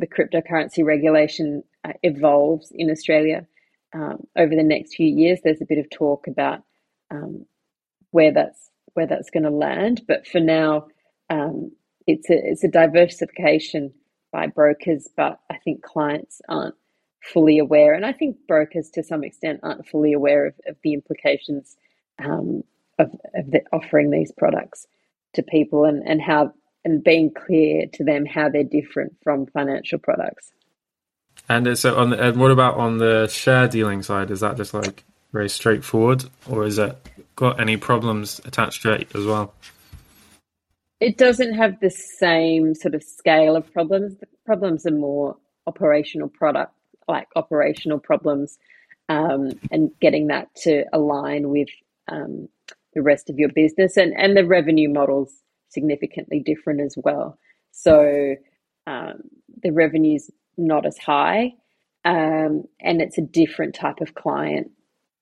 the 0.00 0.06
cryptocurrency 0.06 0.84
regulation 0.84 1.62
uh, 1.84 1.92
evolves 2.02 2.72
in 2.74 2.90
Australia 2.90 3.46
um, 3.94 4.26
over 4.36 4.54
the 4.56 4.62
next 4.62 4.94
few 4.94 5.06
years. 5.06 5.40
There's 5.42 5.60
a 5.60 5.66
bit 5.66 5.78
of 5.78 5.90
talk 5.90 6.26
about 6.26 6.62
um, 7.10 7.46
where 8.10 8.32
that's 8.32 8.70
where 8.94 9.06
that's 9.06 9.30
going 9.30 9.44
to 9.44 9.50
land, 9.50 10.02
but 10.08 10.26
for 10.26 10.40
now, 10.40 10.88
um, 11.28 11.72
it's 12.06 12.28
a 12.30 12.34
it's 12.34 12.64
a 12.64 12.68
diversification 12.68 13.92
by 14.32 14.46
brokers, 14.46 15.08
but 15.16 15.40
I 15.50 15.58
think 15.58 15.82
clients 15.82 16.40
aren't 16.48 16.74
fully 17.22 17.58
aware, 17.58 17.94
and 17.94 18.06
I 18.06 18.12
think 18.12 18.36
brokers 18.48 18.90
to 18.90 19.02
some 19.02 19.22
extent 19.22 19.60
aren't 19.62 19.86
fully 19.86 20.12
aware 20.12 20.46
of, 20.46 20.54
of 20.66 20.76
the 20.82 20.94
implications 20.94 21.76
um, 22.24 22.64
of, 22.98 23.12
of 23.34 23.50
the, 23.50 23.60
offering 23.72 24.10
these 24.10 24.32
products 24.32 24.86
to 25.34 25.42
people 25.42 25.84
and, 25.84 26.02
and 26.06 26.20
how 26.20 26.52
and 26.84 27.04
being 27.04 27.32
clear 27.32 27.86
to 27.94 28.04
them 28.04 28.24
how 28.26 28.48
they're 28.48 28.64
different 28.64 29.16
from 29.22 29.46
financial 29.46 29.98
products. 29.98 30.52
And 31.48 31.78
so, 31.78 31.96
on 31.96 32.10
the, 32.10 32.28
and 32.28 32.38
what 32.38 32.50
about 32.50 32.76
on 32.76 32.98
the 32.98 33.26
share 33.28 33.68
dealing 33.68 34.02
side? 34.02 34.30
Is 34.30 34.40
that 34.40 34.56
just 34.56 34.74
like 34.74 35.04
very 35.32 35.48
straightforward, 35.48 36.24
or 36.48 36.64
is 36.64 36.78
it 36.78 36.96
got 37.36 37.60
any 37.60 37.76
problems 37.76 38.40
attached 38.44 38.82
to 38.82 38.92
it 38.92 39.14
as 39.14 39.24
well? 39.24 39.54
It 41.00 41.16
doesn't 41.16 41.54
have 41.54 41.80
the 41.80 41.90
same 41.90 42.74
sort 42.74 42.94
of 42.94 43.02
scale 43.02 43.56
of 43.56 43.72
problems. 43.72 44.16
The 44.18 44.28
problems 44.44 44.86
are 44.86 44.92
more 44.92 45.36
operational 45.66 46.28
product, 46.28 46.72
like 47.08 47.26
operational 47.36 47.98
problems, 47.98 48.58
um, 49.08 49.52
and 49.70 49.90
getting 50.00 50.26
that 50.28 50.54
to 50.62 50.84
align 50.92 51.48
with 51.48 51.68
um, 52.08 52.48
the 52.94 53.02
rest 53.02 53.30
of 53.30 53.38
your 53.38 53.48
business, 53.48 53.96
and 53.96 54.14
and 54.16 54.36
the 54.36 54.46
revenue 54.46 54.88
models 54.88 55.32
significantly 55.70 56.40
different 56.44 56.80
as 56.80 56.94
well. 56.96 57.38
So 57.72 58.34
um, 58.86 59.22
the 59.62 59.70
revenues 59.70 60.30
not 60.56 60.86
as 60.86 60.98
high. 60.98 61.54
Um, 62.04 62.64
and 62.80 63.00
it's 63.00 63.18
a 63.18 63.22
different 63.22 63.74
type 63.74 64.00
of 64.00 64.14
client, 64.14 64.70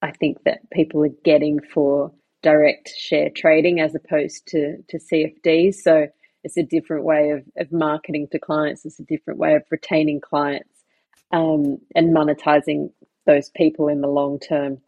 I 0.03 0.13
think, 0.13 0.45
that 0.45 0.71
people 0.71 1.05
are 1.05 1.15
getting 1.25 1.61
for 1.61 2.13
direct 2.43 2.91
share 2.97 3.31
trading 3.31 3.81
as 3.81 3.95
opposed 3.95 4.47
to, 4.49 4.79
to 4.89 4.99
CFDs. 4.99 5.77
So 5.77 6.09
it's 6.45 6.57
a 6.57 6.63
different 6.63 7.05
way 7.05 7.31
of, 7.31 7.45
of 7.57 7.73
marketing 7.73 8.29
to 8.33 8.39
clients, 8.39 8.85
it's 8.85 9.01
a 9.01 9.05
different 9.05 9.41
way 9.41 9.55
of 9.55 9.65
retaining 9.71 10.21
clients 10.21 10.85
um, 11.33 11.79
and 11.95 12.15
monetizing 12.15 12.91
those 13.27 13.51
people 13.51 13.89
in 13.89 14.01
the 14.01 14.09
long 14.09 14.39
term. 14.39 14.79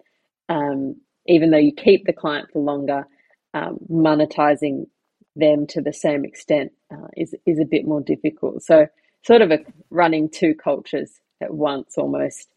Um, 0.49 0.97
even 1.27 1.51
though 1.51 1.59
you 1.59 1.73
keep 1.73 2.07
the 2.07 2.13
client 2.13 2.49
for 2.53 2.63
longer, 2.63 3.07
um, 3.53 3.79
monetizing 3.91 4.87
them 5.37 5.67
to 5.69 5.81
the 5.81 5.93
same 5.93 6.25
extent 6.25 6.73
uh, 6.93 7.09
is 7.17 7.35
is 7.47 7.59
a 7.59 7.65
bit 7.65 7.87
more 7.87 8.01
difficult. 8.01 8.63
So 8.63 8.87
sort 9.23 9.43
of 9.43 9.51
a 9.51 9.61
running 9.91 10.29
two 10.29 10.55
cultures 10.55 11.21
at 11.41 11.53
once 11.53 11.97
almost. 11.97 12.49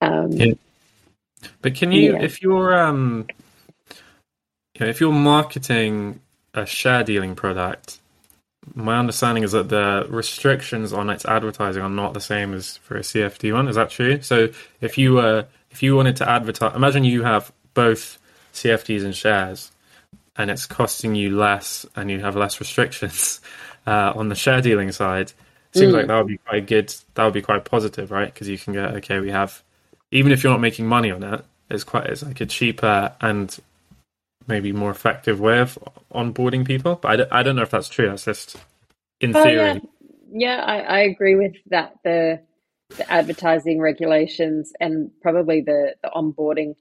Um, 0.00 0.32
yeah. 0.32 0.54
But 1.62 1.74
can 1.74 1.92
you, 1.92 2.14
yeah. 2.14 2.22
if 2.22 2.42
you're, 2.42 2.76
um, 2.76 3.26
you 4.74 4.80
know, 4.80 4.86
if 4.86 5.00
you're 5.00 5.12
marketing 5.12 6.20
a 6.54 6.66
share 6.66 7.04
dealing 7.04 7.34
product, 7.34 8.00
my 8.74 8.98
understanding 8.98 9.44
is 9.44 9.52
that 9.52 9.68
the 9.68 10.06
restrictions 10.08 10.92
on 10.92 11.08
its 11.10 11.24
advertising 11.24 11.82
are 11.82 11.90
not 11.90 12.14
the 12.14 12.20
same 12.20 12.52
as 12.52 12.78
for 12.78 12.96
a 12.96 13.00
CFD 13.00 13.52
one. 13.52 13.68
Is 13.68 13.76
that 13.76 13.90
true? 13.90 14.20
So 14.22 14.48
if 14.80 14.98
you 14.98 15.14
were, 15.14 15.46
if 15.70 15.82
you 15.82 15.94
wanted 15.94 16.16
to 16.16 16.28
advertise, 16.28 16.74
imagine 16.74 17.04
you 17.04 17.22
have 17.22 17.52
both 17.74 18.18
CFDs 18.54 19.04
and 19.04 19.14
shares, 19.14 19.70
and 20.38 20.50
it's 20.50 20.66
costing 20.66 21.14
you 21.14 21.36
less, 21.36 21.86
and 21.96 22.10
you 22.10 22.20
have 22.20 22.36
less 22.36 22.60
restrictions 22.60 23.40
uh, 23.86 24.12
on 24.14 24.28
the 24.28 24.34
share 24.34 24.60
dealing 24.60 24.92
side 24.92 25.32
seems 25.76 25.92
mm. 25.92 25.96
like 25.96 26.06
that 26.06 26.18
would 26.18 26.26
be 26.26 26.38
quite 26.38 26.66
good. 26.66 26.94
That 27.14 27.24
would 27.24 27.34
be 27.34 27.42
quite 27.42 27.64
positive, 27.64 28.10
right? 28.10 28.32
Because 28.32 28.48
you 28.48 28.58
can 28.58 28.72
get 28.72 28.94
okay, 28.96 29.20
we 29.20 29.30
have 29.30 29.62
even 30.10 30.32
if 30.32 30.42
you're 30.42 30.52
not 30.52 30.60
making 30.60 30.86
money 30.86 31.10
on 31.10 31.22
it, 31.22 31.44
it's 31.70 31.84
quite 31.84 32.06
it's 32.06 32.22
like 32.22 32.40
a 32.40 32.46
cheaper 32.46 33.12
and 33.20 33.56
maybe 34.46 34.72
more 34.72 34.90
effective 34.90 35.40
way 35.40 35.60
of 35.60 35.78
onboarding 36.14 36.66
people. 36.66 36.96
But 36.96 37.08
I 37.08 37.16
d- 37.16 37.30
I 37.30 37.42
don't 37.42 37.56
know 37.56 37.62
if 37.62 37.70
that's 37.70 37.88
true. 37.88 38.08
That's 38.08 38.24
just 38.24 38.56
in 39.20 39.36
oh, 39.36 39.42
theory. 39.42 39.56
Yeah, 39.56 39.78
yeah 40.30 40.64
I, 40.64 40.78
I 40.78 40.98
agree 41.00 41.36
with 41.36 41.54
that. 41.70 41.96
The 42.04 42.40
the 42.96 43.10
advertising 43.10 43.80
regulations 43.80 44.72
and 44.78 45.10
probably 45.20 45.60
the, 45.60 45.96
the 46.04 46.10
onboarding 46.14 46.76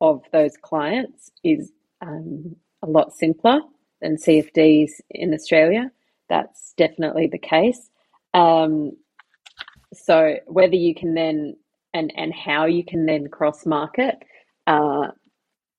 of 0.00 0.22
those 0.32 0.56
clients 0.56 1.32
is 1.42 1.72
um, 2.00 2.54
a 2.82 2.88
lot 2.88 3.14
simpler 3.14 3.60
than 4.00 4.16
CFDs 4.16 4.92
in 5.10 5.34
Australia. 5.34 5.90
That's 6.28 6.74
definitely 6.76 7.28
the 7.28 7.38
case. 7.38 7.90
Um, 8.34 8.92
so 9.94 10.36
whether 10.46 10.76
you 10.76 10.94
can 10.94 11.14
then 11.14 11.56
and 11.94 12.12
and 12.16 12.32
how 12.34 12.66
you 12.66 12.84
can 12.84 13.06
then 13.06 13.28
cross 13.28 13.66
market 13.66 14.16
uh, 14.66 15.08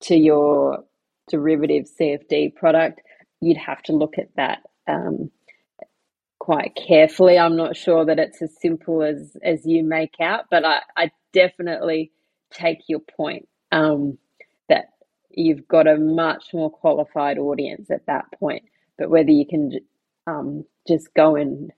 to 0.01 0.15
your 0.15 0.83
derivative 1.29 1.85
CFD 1.99 2.55
product, 2.55 3.01
you'd 3.41 3.57
have 3.57 3.81
to 3.83 3.93
look 3.93 4.17
at 4.17 4.29
that 4.35 4.59
um, 4.87 5.31
quite 6.39 6.75
carefully. 6.75 7.39
I'm 7.39 7.57
not 7.57 7.75
sure 7.75 8.05
that 8.05 8.19
it's 8.19 8.41
as 8.41 8.55
simple 8.61 9.03
as 9.03 9.35
as 9.43 9.65
you 9.65 9.83
make 9.83 10.15
out, 10.21 10.45
but 10.51 10.65
I, 10.65 10.81
I 10.97 11.11
definitely 11.33 12.11
take 12.51 12.79
your 12.87 12.99
point 12.99 13.47
um, 13.71 14.17
you've 15.33 15.67
got 15.67 15.87
a 15.87 15.97
much 15.97 16.53
more 16.53 16.71
qualified 16.71 17.37
audience 17.37 17.91
at 17.91 18.05
that 18.07 18.25
point. 18.39 18.63
But 18.97 19.09
whether 19.09 19.31
you 19.31 19.45
can 19.47 19.71
um, 20.27 20.65
just 20.87 21.13
go 21.15 21.35
and 21.35 21.71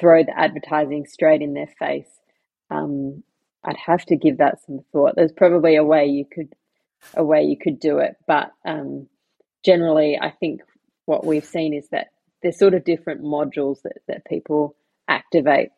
throw 0.00 0.24
the 0.24 0.38
advertising 0.38 1.06
straight 1.06 1.42
in 1.42 1.54
their 1.54 1.70
face, 1.78 2.08
um, 2.70 3.22
I'd 3.64 3.76
have 3.78 4.04
to 4.06 4.16
give 4.16 4.38
that 4.38 4.60
some 4.66 4.80
thought. 4.92 5.14
There's 5.16 5.32
probably 5.32 5.76
a 5.76 5.84
way 5.84 6.06
you 6.06 6.24
could 6.26 6.54
a 7.14 7.24
way 7.24 7.44
you 7.44 7.56
could 7.58 7.80
do 7.80 7.98
it, 7.98 8.16
but 8.26 8.52
um, 8.64 9.08
generally, 9.64 10.18
I 10.20 10.30
think 10.30 10.62
what 11.06 11.24
we've 11.26 11.44
seen 11.44 11.74
is 11.74 11.88
that 11.90 12.08
there's 12.42 12.58
sort 12.58 12.74
of 12.74 12.84
different 12.84 13.22
modules 13.22 13.82
that, 13.82 13.98
that 14.08 14.24
people 14.26 14.76
activate 15.08 15.70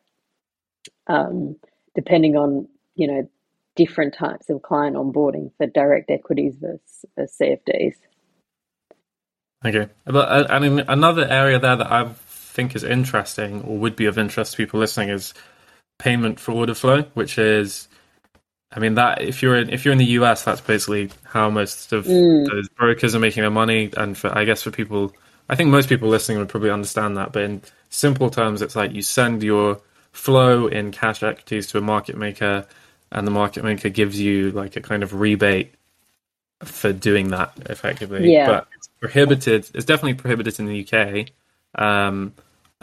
um, 1.08 1.56
depending 1.94 2.36
on 2.36 2.68
you 2.94 3.08
know 3.08 3.30
different 3.78 4.12
types 4.12 4.50
of 4.50 4.60
client 4.60 4.96
onboarding 4.96 5.52
for 5.56 5.66
direct 5.66 6.10
equities 6.10 6.56
versus, 6.60 7.06
versus 7.16 7.36
CFDs. 7.40 7.94
Okay, 9.64 9.88
but 10.04 10.50
I 10.50 10.58
mean 10.58 10.80
another 10.80 11.26
area 11.26 11.58
there 11.58 11.76
that 11.76 11.90
I 11.90 12.08
think 12.12 12.76
is 12.76 12.84
interesting 12.84 13.62
or 13.62 13.78
would 13.78 13.96
be 13.96 14.06
of 14.06 14.18
interest 14.18 14.52
to 14.52 14.56
people 14.56 14.80
listening 14.80 15.08
is 15.08 15.32
payment 15.98 16.38
for 16.38 16.52
order 16.52 16.74
flow, 16.74 17.02
which 17.14 17.38
is 17.38 17.88
I 18.72 18.80
mean 18.80 18.96
that 18.96 19.22
if 19.22 19.42
you're 19.42 19.56
in 19.56 19.70
if 19.70 19.84
you're 19.84 19.92
in 19.92 19.98
the 19.98 20.16
US, 20.20 20.44
that's 20.44 20.60
basically 20.60 21.10
how 21.24 21.48
most 21.48 21.92
of 21.92 22.04
mm. 22.04 22.46
those 22.48 22.68
brokers 22.68 23.14
are 23.14 23.20
making 23.20 23.42
their 23.42 23.50
money. 23.50 23.90
And 23.96 24.18
for 24.18 24.36
I 24.36 24.44
guess 24.44 24.62
for 24.62 24.70
people, 24.70 25.12
I 25.48 25.56
think 25.56 25.70
most 25.70 25.88
people 25.88 26.08
listening 26.08 26.38
would 26.38 26.48
probably 26.48 26.70
understand 26.70 27.16
that. 27.16 27.32
But 27.32 27.42
in 27.42 27.62
simple 27.90 28.28
terms, 28.28 28.60
it's 28.60 28.76
like 28.76 28.92
you 28.92 29.02
send 29.02 29.42
your 29.42 29.80
flow 30.12 30.66
in 30.66 30.90
cash 30.90 31.22
equities 31.22 31.68
to 31.68 31.78
a 31.78 31.80
market 31.80 32.16
maker, 32.16 32.66
and 33.12 33.26
the 33.26 33.30
market 33.30 33.64
maker 33.64 33.88
gives 33.88 34.20
you 34.20 34.50
like 34.52 34.76
a 34.76 34.80
kind 34.80 35.02
of 35.02 35.14
rebate 35.14 35.74
for 36.62 36.92
doing 36.92 37.28
that 37.28 37.52
effectively. 37.66 38.32
Yeah. 38.32 38.46
But 38.46 38.68
it's 38.76 38.88
prohibited. 39.00 39.70
It's 39.74 39.84
definitely 39.84 40.14
prohibited 40.14 40.58
in 40.58 40.66
the 40.66 40.86
UK. 40.86 41.28
Um, 41.74 42.34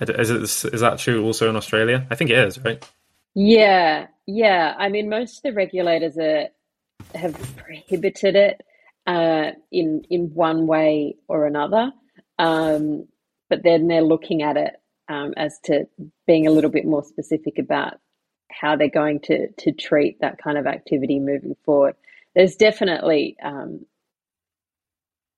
is, 0.01 0.29
it, 0.29 0.73
is 0.73 0.81
that 0.81 0.99
true 0.99 1.23
also 1.23 1.49
in 1.49 1.55
Australia? 1.55 2.05
I 2.09 2.15
think 2.15 2.29
it 2.29 2.37
is, 2.37 2.59
right? 2.59 2.83
Yeah, 3.33 4.07
yeah. 4.25 4.75
I 4.77 4.89
mean, 4.89 5.09
most 5.09 5.37
of 5.37 5.43
the 5.43 5.53
regulators 5.53 6.17
are, 6.17 6.47
have 7.13 7.55
prohibited 7.57 8.35
it 8.35 8.61
uh, 9.05 9.51
in 9.71 10.03
in 10.09 10.33
one 10.33 10.67
way 10.67 11.15
or 11.27 11.45
another, 11.45 11.91
um, 12.39 13.07
but 13.49 13.63
then 13.63 13.87
they're 13.87 14.01
looking 14.01 14.41
at 14.41 14.57
it 14.57 14.73
um, 15.09 15.33
as 15.37 15.59
to 15.65 15.85
being 16.25 16.47
a 16.47 16.51
little 16.51 16.69
bit 16.69 16.85
more 16.85 17.03
specific 17.03 17.59
about 17.59 17.95
how 18.51 18.75
they're 18.75 18.89
going 18.89 19.19
to 19.21 19.51
to 19.51 19.71
treat 19.71 20.19
that 20.21 20.37
kind 20.37 20.57
of 20.57 20.67
activity 20.67 21.19
moving 21.19 21.55
forward. 21.65 21.95
There's 22.35 22.55
definitely 22.55 23.37
um, 23.43 23.85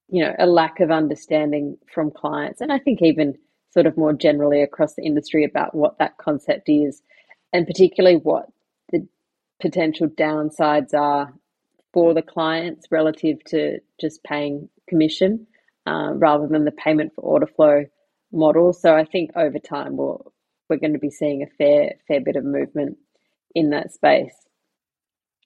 you 0.09 0.23
know 0.23 0.35
a 0.39 0.45
lack 0.45 0.79
of 0.79 0.91
understanding 0.91 1.77
from 1.93 2.11
clients, 2.11 2.61
and 2.61 2.71
I 2.71 2.79
think 2.79 3.01
even 3.01 3.37
sort 3.73 3.85
of 3.85 3.97
more 3.97 4.13
generally 4.13 4.61
across 4.61 4.95
the 4.95 5.03
industry 5.03 5.43
about 5.43 5.75
what 5.75 5.99
that 5.99 6.17
concept 6.17 6.69
is 6.69 7.01
and 7.53 7.67
particularly 7.67 8.17
what 8.17 8.47
the 8.91 9.07
potential 9.61 10.07
downsides 10.07 10.93
are 10.93 11.33
for 11.93 12.13
the 12.13 12.21
clients 12.21 12.87
relative 12.91 13.43
to 13.45 13.79
just 13.99 14.23
paying 14.23 14.69
commission 14.87 15.47
uh, 15.85 16.11
rather 16.13 16.47
than 16.47 16.65
the 16.65 16.71
payment 16.71 17.13
for 17.15 17.21
order 17.21 17.47
flow 17.47 17.85
model. 18.31 18.73
So 18.73 18.95
I 18.95 19.05
think 19.05 19.31
over 19.35 19.59
time 19.59 19.97
we'll, 19.97 20.31
we're 20.69 20.77
going 20.77 20.93
to 20.93 20.99
be 20.99 21.09
seeing 21.09 21.43
a 21.43 21.55
fair 21.57 21.93
fair 22.07 22.21
bit 22.21 22.35
of 22.35 22.43
movement 22.43 22.97
in 23.55 23.69
that 23.71 23.93
space, 23.93 24.35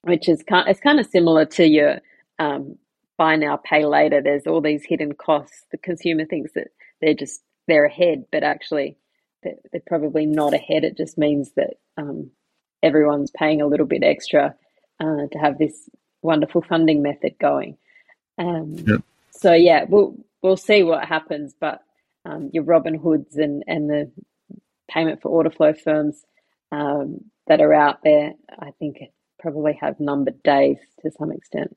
which 0.02 0.28
is 0.28 0.42
kind 0.42 0.68
it's 0.68 0.80
kind 0.80 1.00
of 1.00 1.06
similar 1.06 1.44
to 1.46 1.66
your 1.66 2.00
um, 2.38 2.76
buy 3.18 3.36
now 3.36 3.56
pay 3.56 3.84
later. 3.84 4.20
There's 4.20 4.46
all 4.46 4.60
these 4.60 4.84
hidden 4.84 5.12
costs. 5.14 5.64
The 5.70 5.78
consumer 5.78 6.24
thinks 6.24 6.52
that 6.54 6.68
they're 7.00 7.14
just 7.14 7.42
they're 7.68 7.84
ahead, 7.84 8.24
but 8.32 8.42
actually 8.42 8.96
they're, 9.42 9.54
they're 9.70 9.82
probably 9.86 10.26
not 10.26 10.54
ahead. 10.54 10.84
It 10.84 10.96
just 10.96 11.18
means 11.18 11.52
that 11.56 11.74
um, 11.96 12.30
everyone's 12.82 13.30
paying 13.30 13.60
a 13.60 13.66
little 13.66 13.86
bit 13.86 14.02
extra 14.02 14.54
uh, 15.00 15.26
to 15.30 15.38
have 15.38 15.58
this 15.58 15.88
wonderful 16.22 16.62
funding 16.62 17.02
method 17.02 17.34
going. 17.40 17.76
Um, 18.38 18.76
yep. 18.86 19.02
So 19.30 19.52
yeah, 19.52 19.84
we'll 19.88 20.16
we'll 20.42 20.56
see 20.56 20.82
what 20.82 21.04
happens. 21.04 21.54
But 21.58 21.82
um, 22.24 22.50
your 22.52 22.64
Robinhoods 22.64 23.36
and 23.36 23.62
and 23.66 23.88
the 23.88 24.10
payment 24.90 25.22
for 25.22 25.28
order 25.28 25.50
flow 25.50 25.72
firms 25.72 26.24
um, 26.70 27.24
that 27.46 27.60
are 27.60 27.72
out 27.72 28.00
there, 28.02 28.32
I 28.58 28.70
think 28.78 28.98
probably 29.38 29.78
have 29.80 29.98
numbered 30.00 30.42
days 30.42 30.78
to 31.02 31.10
some 31.10 31.32
extent. 31.32 31.76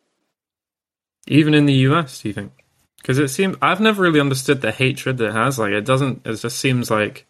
Even 1.28 1.54
in 1.54 1.66
the 1.66 1.74
US, 1.74 2.22
do 2.22 2.30
you 2.30 2.34
think? 2.34 2.52
Because 2.98 3.18
it 3.20 3.30
seems 3.30 3.58
I've 3.62 3.82
never 3.82 4.04
really 4.04 4.20
understood 4.20 4.62
the 4.62 4.72
hatred 4.72 5.18
that 5.18 5.28
it 5.28 5.34
has. 5.34 5.60
Like 5.60 5.74
it 5.74 5.86
doesn't. 5.86 6.26
It 6.26 6.36
just 6.36 6.60
seems 6.60 6.90
like 6.90 7.26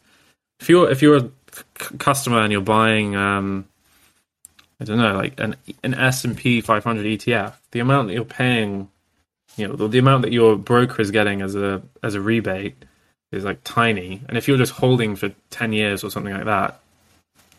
if 0.59 0.69
you're 0.69 0.89
if 0.89 1.01
you're 1.01 1.17
a 1.17 1.29
customer 1.97 2.39
and 2.41 2.51
you're 2.51 2.61
buying, 2.61 3.15
um, 3.15 3.65
I 4.79 4.85
don't 4.85 4.97
know, 4.97 5.15
like 5.15 5.39
an 5.39 5.55
an 5.83 5.93
S 5.93 6.23
and 6.23 6.37
P 6.37 6.61
500 6.61 7.05
ETF, 7.05 7.53
the 7.71 7.79
amount 7.79 8.07
that 8.07 8.13
you're 8.13 8.25
paying, 8.25 8.89
you 9.57 9.67
know, 9.67 9.75
the, 9.75 9.87
the 9.87 9.99
amount 9.99 10.23
that 10.23 10.31
your 10.31 10.55
broker 10.55 11.01
is 11.01 11.11
getting 11.11 11.41
as 11.41 11.55
a 11.55 11.81
as 12.03 12.15
a 12.15 12.21
rebate 12.21 12.75
is 13.35 13.43
like 13.43 13.59
tiny. 13.63 14.21
And 14.27 14.37
if 14.37 14.47
you're 14.47 14.57
just 14.57 14.73
holding 14.73 15.15
for 15.15 15.31
10 15.49 15.73
years 15.73 16.03
or 16.03 16.09
something 16.09 16.33
like 16.33 16.45
that, 16.45 16.79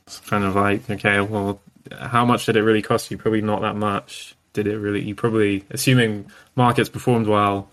it's 0.07 0.21
kind 0.21 0.45
of 0.45 0.55
like, 0.55 0.89
okay, 0.89 1.21
well, 1.21 1.61
how 1.99 2.25
much 2.25 2.47
did 2.47 2.57
it 2.57 2.63
really 2.63 2.83
cost 2.83 3.11
you? 3.11 3.19
Probably 3.19 3.43
not 3.43 3.63
that 3.63 3.77
much. 3.77 4.35
Did 4.53 4.67
it 4.67 4.79
really? 4.79 5.03
You 5.03 5.15
probably, 5.15 5.65
assuming 5.71 6.31
markets 6.55 6.89
performed 6.89 7.27
well, 7.27 7.69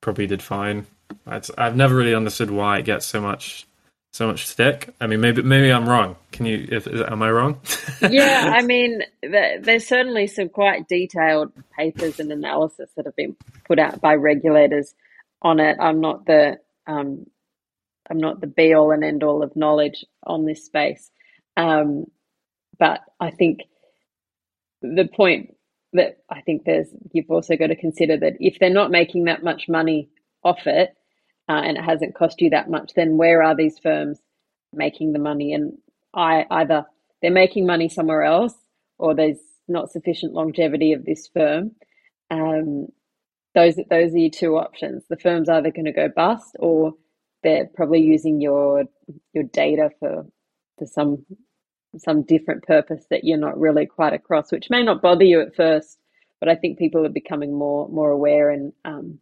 probably 0.00 0.26
did 0.26 0.42
fine. 0.42 0.86
I've 1.26 1.76
never 1.76 1.94
really 1.94 2.14
understood 2.14 2.50
why 2.50 2.78
it 2.78 2.84
gets 2.84 3.06
so 3.06 3.20
much 3.20 3.66
so 4.14 4.28
much 4.28 4.46
stick. 4.46 4.94
I 5.00 5.08
mean, 5.08 5.20
maybe 5.20 5.42
maybe 5.42 5.72
I'm 5.72 5.88
wrong. 5.88 6.14
Can 6.30 6.46
you? 6.46 6.68
If, 6.70 6.86
is, 6.86 7.00
am 7.00 7.20
I 7.20 7.32
wrong? 7.32 7.60
yeah, 8.10 8.52
I 8.56 8.62
mean, 8.62 9.02
there's 9.22 9.88
certainly 9.88 10.28
some 10.28 10.48
quite 10.48 10.86
detailed 10.86 11.52
papers 11.76 12.20
and 12.20 12.30
analysis 12.30 12.90
that 12.96 13.06
have 13.06 13.16
been 13.16 13.34
put 13.66 13.80
out 13.80 14.00
by 14.00 14.14
regulators 14.14 14.94
on 15.42 15.58
it. 15.58 15.78
I'm 15.80 16.00
not 16.00 16.26
the 16.26 16.60
um, 16.86 17.26
I'm 18.10 18.18
not 18.18 18.40
the 18.40 18.46
be 18.46 18.74
all 18.74 18.90
and 18.90 19.04
end 19.04 19.22
all 19.22 19.42
of 19.42 19.56
knowledge 19.56 20.04
on 20.24 20.44
this 20.44 20.64
space, 20.64 21.10
um, 21.56 22.06
but 22.78 23.00
I 23.20 23.30
think 23.30 23.60
the 24.82 25.08
point 25.08 25.54
that 25.94 26.18
I 26.28 26.40
think 26.42 26.64
there's 26.64 26.88
you've 27.12 27.30
also 27.30 27.56
got 27.56 27.68
to 27.68 27.76
consider 27.76 28.16
that 28.18 28.34
if 28.40 28.58
they're 28.58 28.70
not 28.70 28.90
making 28.90 29.24
that 29.24 29.42
much 29.42 29.68
money 29.68 30.10
off 30.42 30.66
it 30.66 30.94
uh, 31.48 31.52
and 31.52 31.78
it 31.78 31.84
hasn't 31.84 32.14
cost 32.14 32.40
you 32.40 32.50
that 32.50 32.68
much, 32.68 32.92
then 32.94 33.16
where 33.16 33.42
are 33.42 33.54
these 33.56 33.78
firms 33.78 34.18
making 34.72 35.12
the 35.12 35.18
money? 35.18 35.54
And 35.54 35.78
I 36.12 36.46
either 36.50 36.84
they're 37.22 37.30
making 37.30 37.66
money 37.66 37.88
somewhere 37.88 38.24
else, 38.24 38.54
or 38.98 39.14
there's 39.14 39.38
not 39.68 39.90
sufficient 39.90 40.34
longevity 40.34 40.92
of 40.92 41.04
this 41.04 41.28
firm. 41.28 41.72
Um, 42.30 42.88
those 43.54 43.76
those 43.88 44.12
are 44.12 44.18
your 44.18 44.30
two 44.30 44.56
options. 44.56 45.04
The 45.08 45.16
firm's 45.16 45.48
either 45.48 45.70
going 45.70 45.86
to 45.86 45.92
go 45.92 46.08
bust, 46.14 46.56
or 46.58 46.94
they're 47.44 47.66
probably 47.66 48.00
using 48.00 48.40
your 48.40 48.84
your 49.32 49.44
data 49.44 49.90
for 50.00 50.26
for 50.78 50.86
some 50.86 51.24
some 51.98 52.22
different 52.22 52.64
purpose 52.64 53.04
that 53.10 53.22
you're 53.22 53.38
not 53.38 53.58
really 53.58 53.86
quite 53.86 54.12
across, 54.12 54.50
which 54.50 54.70
may 54.70 54.82
not 54.82 55.00
bother 55.00 55.24
you 55.24 55.40
at 55.40 55.54
first, 55.54 55.98
but 56.40 56.48
I 56.48 56.56
think 56.56 56.78
people 56.78 57.06
are 57.06 57.10
becoming 57.10 57.56
more 57.56 57.88
more 57.88 58.10
aware 58.10 58.50
and 58.50 58.72
um, 58.84 59.20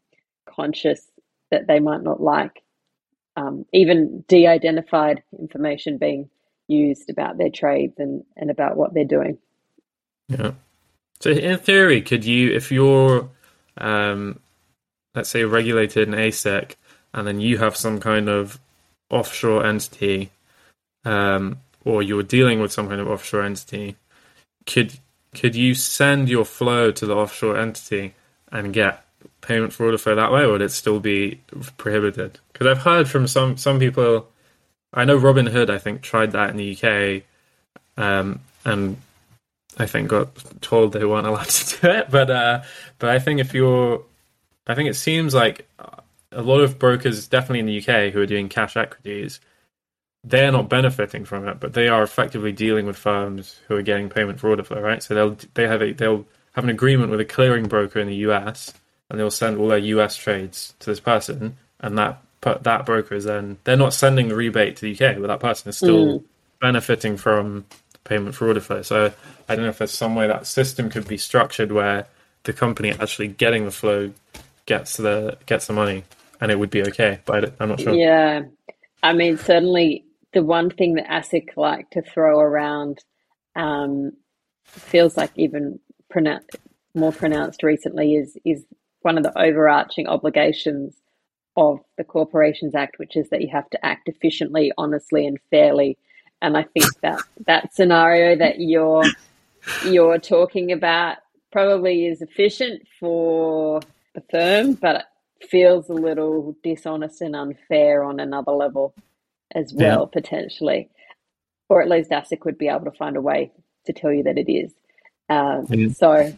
conscious 0.48 1.06
that 1.50 1.66
they 1.66 1.80
might 1.80 2.02
not 2.02 2.22
like. 2.22 2.62
Um, 3.36 3.64
even 3.72 4.24
de 4.28 4.46
identified 4.46 5.22
information 5.38 5.98
being 5.98 6.28
used 6.68 7.10
about 7.10 7.38
their 7.38 7.50
trades 7.50 7.94
and, 7.98 8.24
and 8.36 8.50
about 8.50 8.76
what 8.76 8.94
they're 8.94 9.04
doing. 9.04 9.38
Yeah. 10.28 10.52
So, 11.20 11.30
in 11.30 11.58
theory, 11.58 12.02
could 12.02 12.24
you, 12.24 12.52
if 12.52 12.72
you're, 12.72 13.28
um, 13.78 14.40
let's 15.14 15.30
say, 15.30 15.44
regulated 15.44 16.08
in 16.08 16.14
ASIC, 16.14 16.74
and 17.14 17.26
then 17.26 17.40
you 17.40 17.58
have 17.58 17.76
some 17.76 18.00
kind 18.00 18.28
of 18.28 18.58
offshore 19.10 19.64
entity, 19.64 20.30
um, 21.04 21.58
or 21.84 22.02
you're 22.02 22.22
dealing 22.22 22.60
with 22.60 22.72
some 22.72 22.88
kind 22.88 23.00
of 23.00 23.08
offshore 23.08 23.42
entity, 23.42 23.96
could 24.66 24.98
could 25.34 25.54
you 25.54 25.74
send 25.74 26.28
your 26.28 26.44
flow 26.44 26.90
to 26.92 27.06
the 27.06 27.14
offshore 27.14 27.56
entity 27.56 28.14
and 28.50 28.72
get 28.72 29.04
payment 29.40 29.72
for 29.72 29.86
order 29.86 29.98
flow 29.98 30.14
that 30.14 30.32
way, 30.32 30.42
or 30.42 30.52
would 30.52 30.62
it 30.62 30.70
still 30.70 31.00
be 31.00 31.40
prohibited? 31.76 32.38
Because 32.52 32.66
I've 32.66 32.82
heard 32.82 33.08
from 33.08 33.26
some 33.26 33.56
some 33.56 33.78
people. 33.78 34.28
I 34.94 35.06
know 35.06 35.18
Robinhood, 35.18 35.70
I 35.70 35.78
think, 35.78 36.02
tried 36.02 36.32
that 36.32 36.50
in 36.50 36.56
the 36.56 36.76
UK, 36.76 37.22
um, 37.96 38.40
and 38.64 38.98
I 39.78 39.86
think 39.86 40.08
got 40.08 40.28
told 40.60 40.92
they 40.92 41.04
weren't 41.04 41.26
allowed 41.26 41.48
to 41.48 41.80
do 41.80 41.88
it. 41.88 42.10
But 42.10 42.30
uh, 42.30 42.62
but 42.98 43.10
I 43.10 43.18
think 43.18 43.40
if 43.40 43.54
you're, 43.54 44.02
I 44.66 44.74
think 44.74 44.90
it 44.90 44.96
seems 44.96 45.34
like 45.34 45.66
a 46.32 46.42
lot 46.42 46.60
of 46.60 46.78
brokers, 46.78 47.26
definitely 47.28 47.60
in 47.60 47.66
the 47.66 47.78
UK, 47.78 48.12
who 48.12 48.20
are 48.20 48.26
doing 48.26 48.48
cash 48.48 48.76
equities, 48.76 49.40
they're 50.24 50.52
not 50.52 50.68
benefiting 50.68 51.24
from 51.24 51.48
it, 51.48 51.58
but 51.58 51.72
they 51.72 51.88
are 51.88 52.02
effectively 52.02 52.52
dealing 52.52 52.86
with 52.86 52.96
firms 52.96 53.58
who 53.66 53.76
are 53.76 53.82
getting 53.82 54.08
payment 54.08 54.38
for 54.38 54.50
order 54.50 54.62
flow, 54.62 54.80
right? 54.80 55.02
So 55.02 55.14
they'll 55.14 55.36
they 55.54 55.66
have 55.66 55.82
a 55.82 55.92
they'll 55.92 56.26
have 56.52 56.64
an 56.64 56.70
agreement 56.70 57.10
with 57.10 57.20
a 57.20 57.24
clearing 57.24 57.66
broker 57.66 57.98
in 57.98 58.06
the 58.06 58.16
US, 58.16 58.72
and 59.10 59.18
they'll 59.18 59.30
send 59.30 59.58
all 59.58 59.68
their 59.68 59.78
US 59.78 60.16
trades 60.16 60.74
to 60.80 60.90
this 60.90 61.00
person, 61.00 61.56
and 61.80 61.98
that 61.98 62.22
that 62.40 62.86
broker 62.86 63.14
is 63.14 63.24
then 63.24 63.58
they're 63.64 63.76
not 63.76 63.94
sending 63.94 64.28
the 64.28 64.36
rebate 64.36 64.76
to 64.76 64.82
the 64.82 64.92
UK, 64.92 65.18
but 65.18 65.28
that 65.28 65.40
person 65.40 65.68
is 65.70 65.76
still 65.76 66.06
mm. 66.06 66.24
benefiting 66.60 67.16
from 67.16 67.64
payment 68.04 68.34
for 68.34 68.48
order 68.48 68.60
flow. 68.60 68.82
So 68.82 69.12
I 69.48 69.54
don't 69.54 69.64
know 69.64 69.70
if 69.70 69.78
there's 69.78 69.92
some 69.92 70.14
way 70.14 70.26
that 70.26 70.46
system 70.46 70.90
could 70.90 71.06
be 71.06 71.16
structured 71.16 71.72
where 71.72 72.06
the 72.44 72.52
company 72.52 72.90
actually 72.90 73.28
getting 73.28 73.64
the 73.64 73.70
flow 73.70 74.12
gets 74.66 74.96
the 74.96 75.36
gets 75.46 75.66
the 75.66 75.72
money, 75.72 76.04
and 76.42 76.50
it 76.50 76.58
would 76.58 76.70
be 76.70 76.82
okay. 76.82 77.20
But 77.24 77.54
I'm 77.60 77.68
not 77.68 77.80
sure. 77.80 77.94
Yeah, 77.94 78.42
I 79.02 79.12
mean 79.12 79.38
certainly 79.38 80.04
the 80.32 80.42
one 80.42 80.70
thing 80.70 80.94
that 80.94 81.06
ASIC 81.06 81.56
like 81.56 81.88
to 81.90 82.02
throw 82.02 82.40
around 82.40 82.98
um, 83.54 84.12
feels 84.64 85.16
like 85.16 85.30
even 85.36 85.78
more 86.94 87.12
pronounced 87.12 87.62
recently 87.62 88.16
is 88.16 88.36
is 88.44 88.64
one 89.02 89.16
of 89.16 89.22
the 89.22 89.38
overarching 89.38 90.08
obligations 90.08 90.96
of 91.56 91.80
the 91.96 92.04
Corporations 92.04 92.74
Act, 92.74 92.98
which 92.98 93.16
is 93.16 93.28
that 93.30 93.42
you 93.42 93.48
have 93.52 93.68
to 93.70 93.84
act 93.84 94.08
efficiently, 94.08 94.72
honestly, 94.78 95.26
and 95.26 95.38
fairly. 95.50 95.96
And 96.40 96.56
I 96.56 96.64
think 96.64 96.86
that 97.02 97.20
that 97.46 97.72
scenario 97.72 98.36
that 98.36 98.58
you're 98.58 99.04
you're 99.84 100.18
talking 100.18 100.72
about 100.72 101.18
probably 101.52 102.06
is 102.06 102.20
efficient 102.20 102.82
for 102.98 103.80
the 104.14 104.22
firm, 104.30 104.72
but 104.72 105.06
feels 105.44 105.88
a 105.88 105.94
little 105.94 106.56
dishonest 106.62 107.20
and 107.20 107.36
unfair 107.36 108.02
on 108.04 108.20
another 108.20 108.52
level 108.52 108.94
as 109.54 109.72
well, 109.72 110.10
yeah. 110.12 110.20
potentially. 110.20 110.88
Or 111.68 111.82
at 111.82 111.88
least 111.88 112.10
ASIC 112.10 112.44
would 112.44 112.58
be 112.58 112.68
able 112.68 112.84
to 112.84 112.92
find 112.92 113.16
a 113.16 113.20
way 113.20 113.52
to 113.86 113.92
tell 113.92 114.12
you 114.12 114.22
that 114.24 114.38
it 114.38 114.50
is. 114.50 114.72
Um, 115.28 115.66
mm. 115.66 115.96
So 115.96 116.36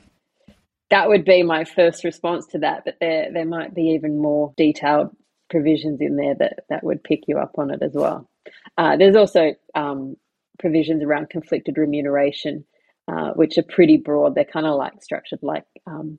that 0.91 1.09
would 1.09 1.25
be 1.25 1.43
my 1.43 1.65
first 1.65 2.05
response 2.05 2.47
to 2.49 2.59
that. 2.59 2.83
But 2.85 2.97
there 3.01 3.33
there 3.33 3.47
might 3.47 3.75
be 3.75 3.91
even 3.91 4.19
more 4.19 4.53
detailed 4.57 5.11
provisions 5.51 6.01
in 6.01 6.17
there 6.17 6.35
that 6.35 6.61
that 6.69 6.85
would 6.85 7.03
pick 7.03 7.25
you 7.27 7.39
up 7.39 7.53
on 7.59 7.71
it 7.73 7.83
as 7.83 7.93
well. 7.95 8.29
Uh, 8.79 8.97
there's 8.97 9.17
also 9.17 9.55
um, 9.75 10.17
provisions 10.59 11.03
around 11.03 11.31
conflicted 11.31 11.79
remuneration, 11.79 12.65
uh, 13.09 13.31
which 13.33 13.59
are 13.59 13.63
pretty 13.63 13.97
broad. 13.97 14.35
They're 14.35 14.45
kind 14.45 14.67
of 14.67 14.77
like 14.77 15.03
structured 15.03 15.41
like 15.43 15.65
um, 15.87 16.19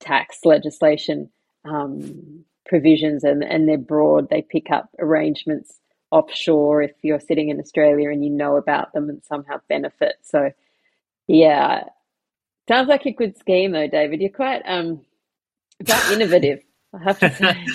tax 0.00 0.40
legislation 0.44 1.30
um, 1.64 2.44
provisions, 2.66 3.24
and 3.24 3.42
and 3.42 3.68
they're 3.68 3.78
broad. 3.78 4.28
They 4.30 4.42
pick 4.42 4.70
up 4.70 4.88
arrangements 4.98 5.80
offshore 6.10 6.82
if 6.82 6.92
you're 7.02 7.20
sitting 7.20 7.48
in 7.48 7.58
Australia 7.58 8.10
and 8.10 8.24
you 8.24 8.30
know 8.30 8.56
about 8.56 8.92
them 8.92 9.08
and 9.08 9.22
somehow 9.24 9.60
benefit. 9.68 10.14
So, 10.22 10.52
yeah, 11.26 11.84
sounds 12.68 12.88
like 12.88 13.04
a 13.06 13.10
good 13.12 13.36
scheme 13.36 13.72
though, 13.72 13.88
David. 13.88 14.20
You're 14.20 14.30
quite 14.30 14.62
um 14.64 15.00
quite 15.84 16.10
innovative, 16.12 16.60
I 16.92 17.02
have 17.02 17.18
to 17.18 17.34
say. 17.34 17.66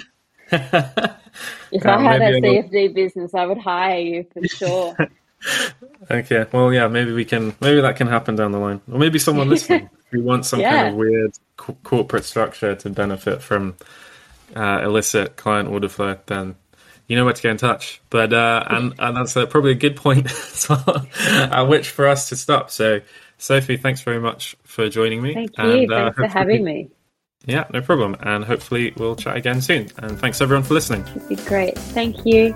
if 1.71 1.85
I 1.85 2.01
had 2.01 2.21
a 2.21 2.41
CFD 2.41 2.93
business, 2.93 3.33
I 3.33 3.45
would 3.45 3.59
hire 3.59 3.99
you 3.99 4.25
for 4.33 4.47
sure. 4.47 4.97
okay, 6.11 6.45
well, 6.51 6.73
yeah, 6.73 6.87
maybe 6.87 7.11
we 7.11 7.25
can, 7.25 7.55
maybe 7.61 7.81
that 7.81 7.95
can 7.95 8.07
happen 8.07 8.35
down 8.35 8.51
the 8.51 8.59
line, 8.59 8.81
or 8.91 8.99
maybe 8.99 9.19
someone 9.19 9.49
listening 9.49 9.89
who 10.11 10.21
wants 10.23 10.49
some 10.49 10.59
yeah. 10.59 10.75
kind 10.75 10.87
of 10.89 10.95
weird 10.95 11.31
co- 11.57 11.77
corporate 11.83 12.25
structure 12.25 12.75
to 12.75 12.89
benefit 12.89 13.41
from 13.41 13.75
uh, 14.55 14.81
illicit 14.83 15.35
client 15.37 15.69
order 15.69 15.89
flow, 15.89 16.17
then 16.25 16.55
you 17.07 17.15
know 17.15 17.25
where 17.25 17.33
to 17.33 17.41
get 17.41 17.51
in 17.51 17.57
touch. 17.57 18.01
But 18.09 18.33
uh, 18.33 18.63
and 18.69 18.93
and 18.99 19.17
that's 19.17 19.35
uh, 19.35 19.45
probably 19.45 19.71
a 19.71 19.75
good 19.75 19.95
point 19.95 20.27
at 20.69 21.63
which 21.63 21.89
for 21.89 22.07
us 22.07 22.29
to 22.29 22.35
stop. 22.35 22.71
So, 22.71 23.01
Sophie, 23.37 23.77
thanks 23.77 24.01
very 24.01 24.19
much 24.19 24.55
for 24.63 24.89
joining 24.89 25.21
me. 25.21 25.33
Thank 25.33 25.57
you. 25.57 25.63
And, 25.63 25.91
uh, 25.91 26.11
thanks 26.11 26.17
for 26.17 26.27
having 26.27 26.63
me. 26.63 26.89
Yeah, 27.45 27.65
no 27.73 27.81
problem. 27.81 28.15
And 28.19 28.43
hopefully 28.43 28.93
we'll 28.97 29.15
chat 29.15 29.37
again 29.37 29.61
soon. 29.61 29.89
And 29.97 30.19
thanks 30.19 30.41
everyone 30.41 30.63
for 30.63 30.73
listening. 30.73 31.03
It'd 31.15 31.29
be 31.29 31.35
great. 31.35 31.77
Thank 31.77 32.25
you. 32.25 32.53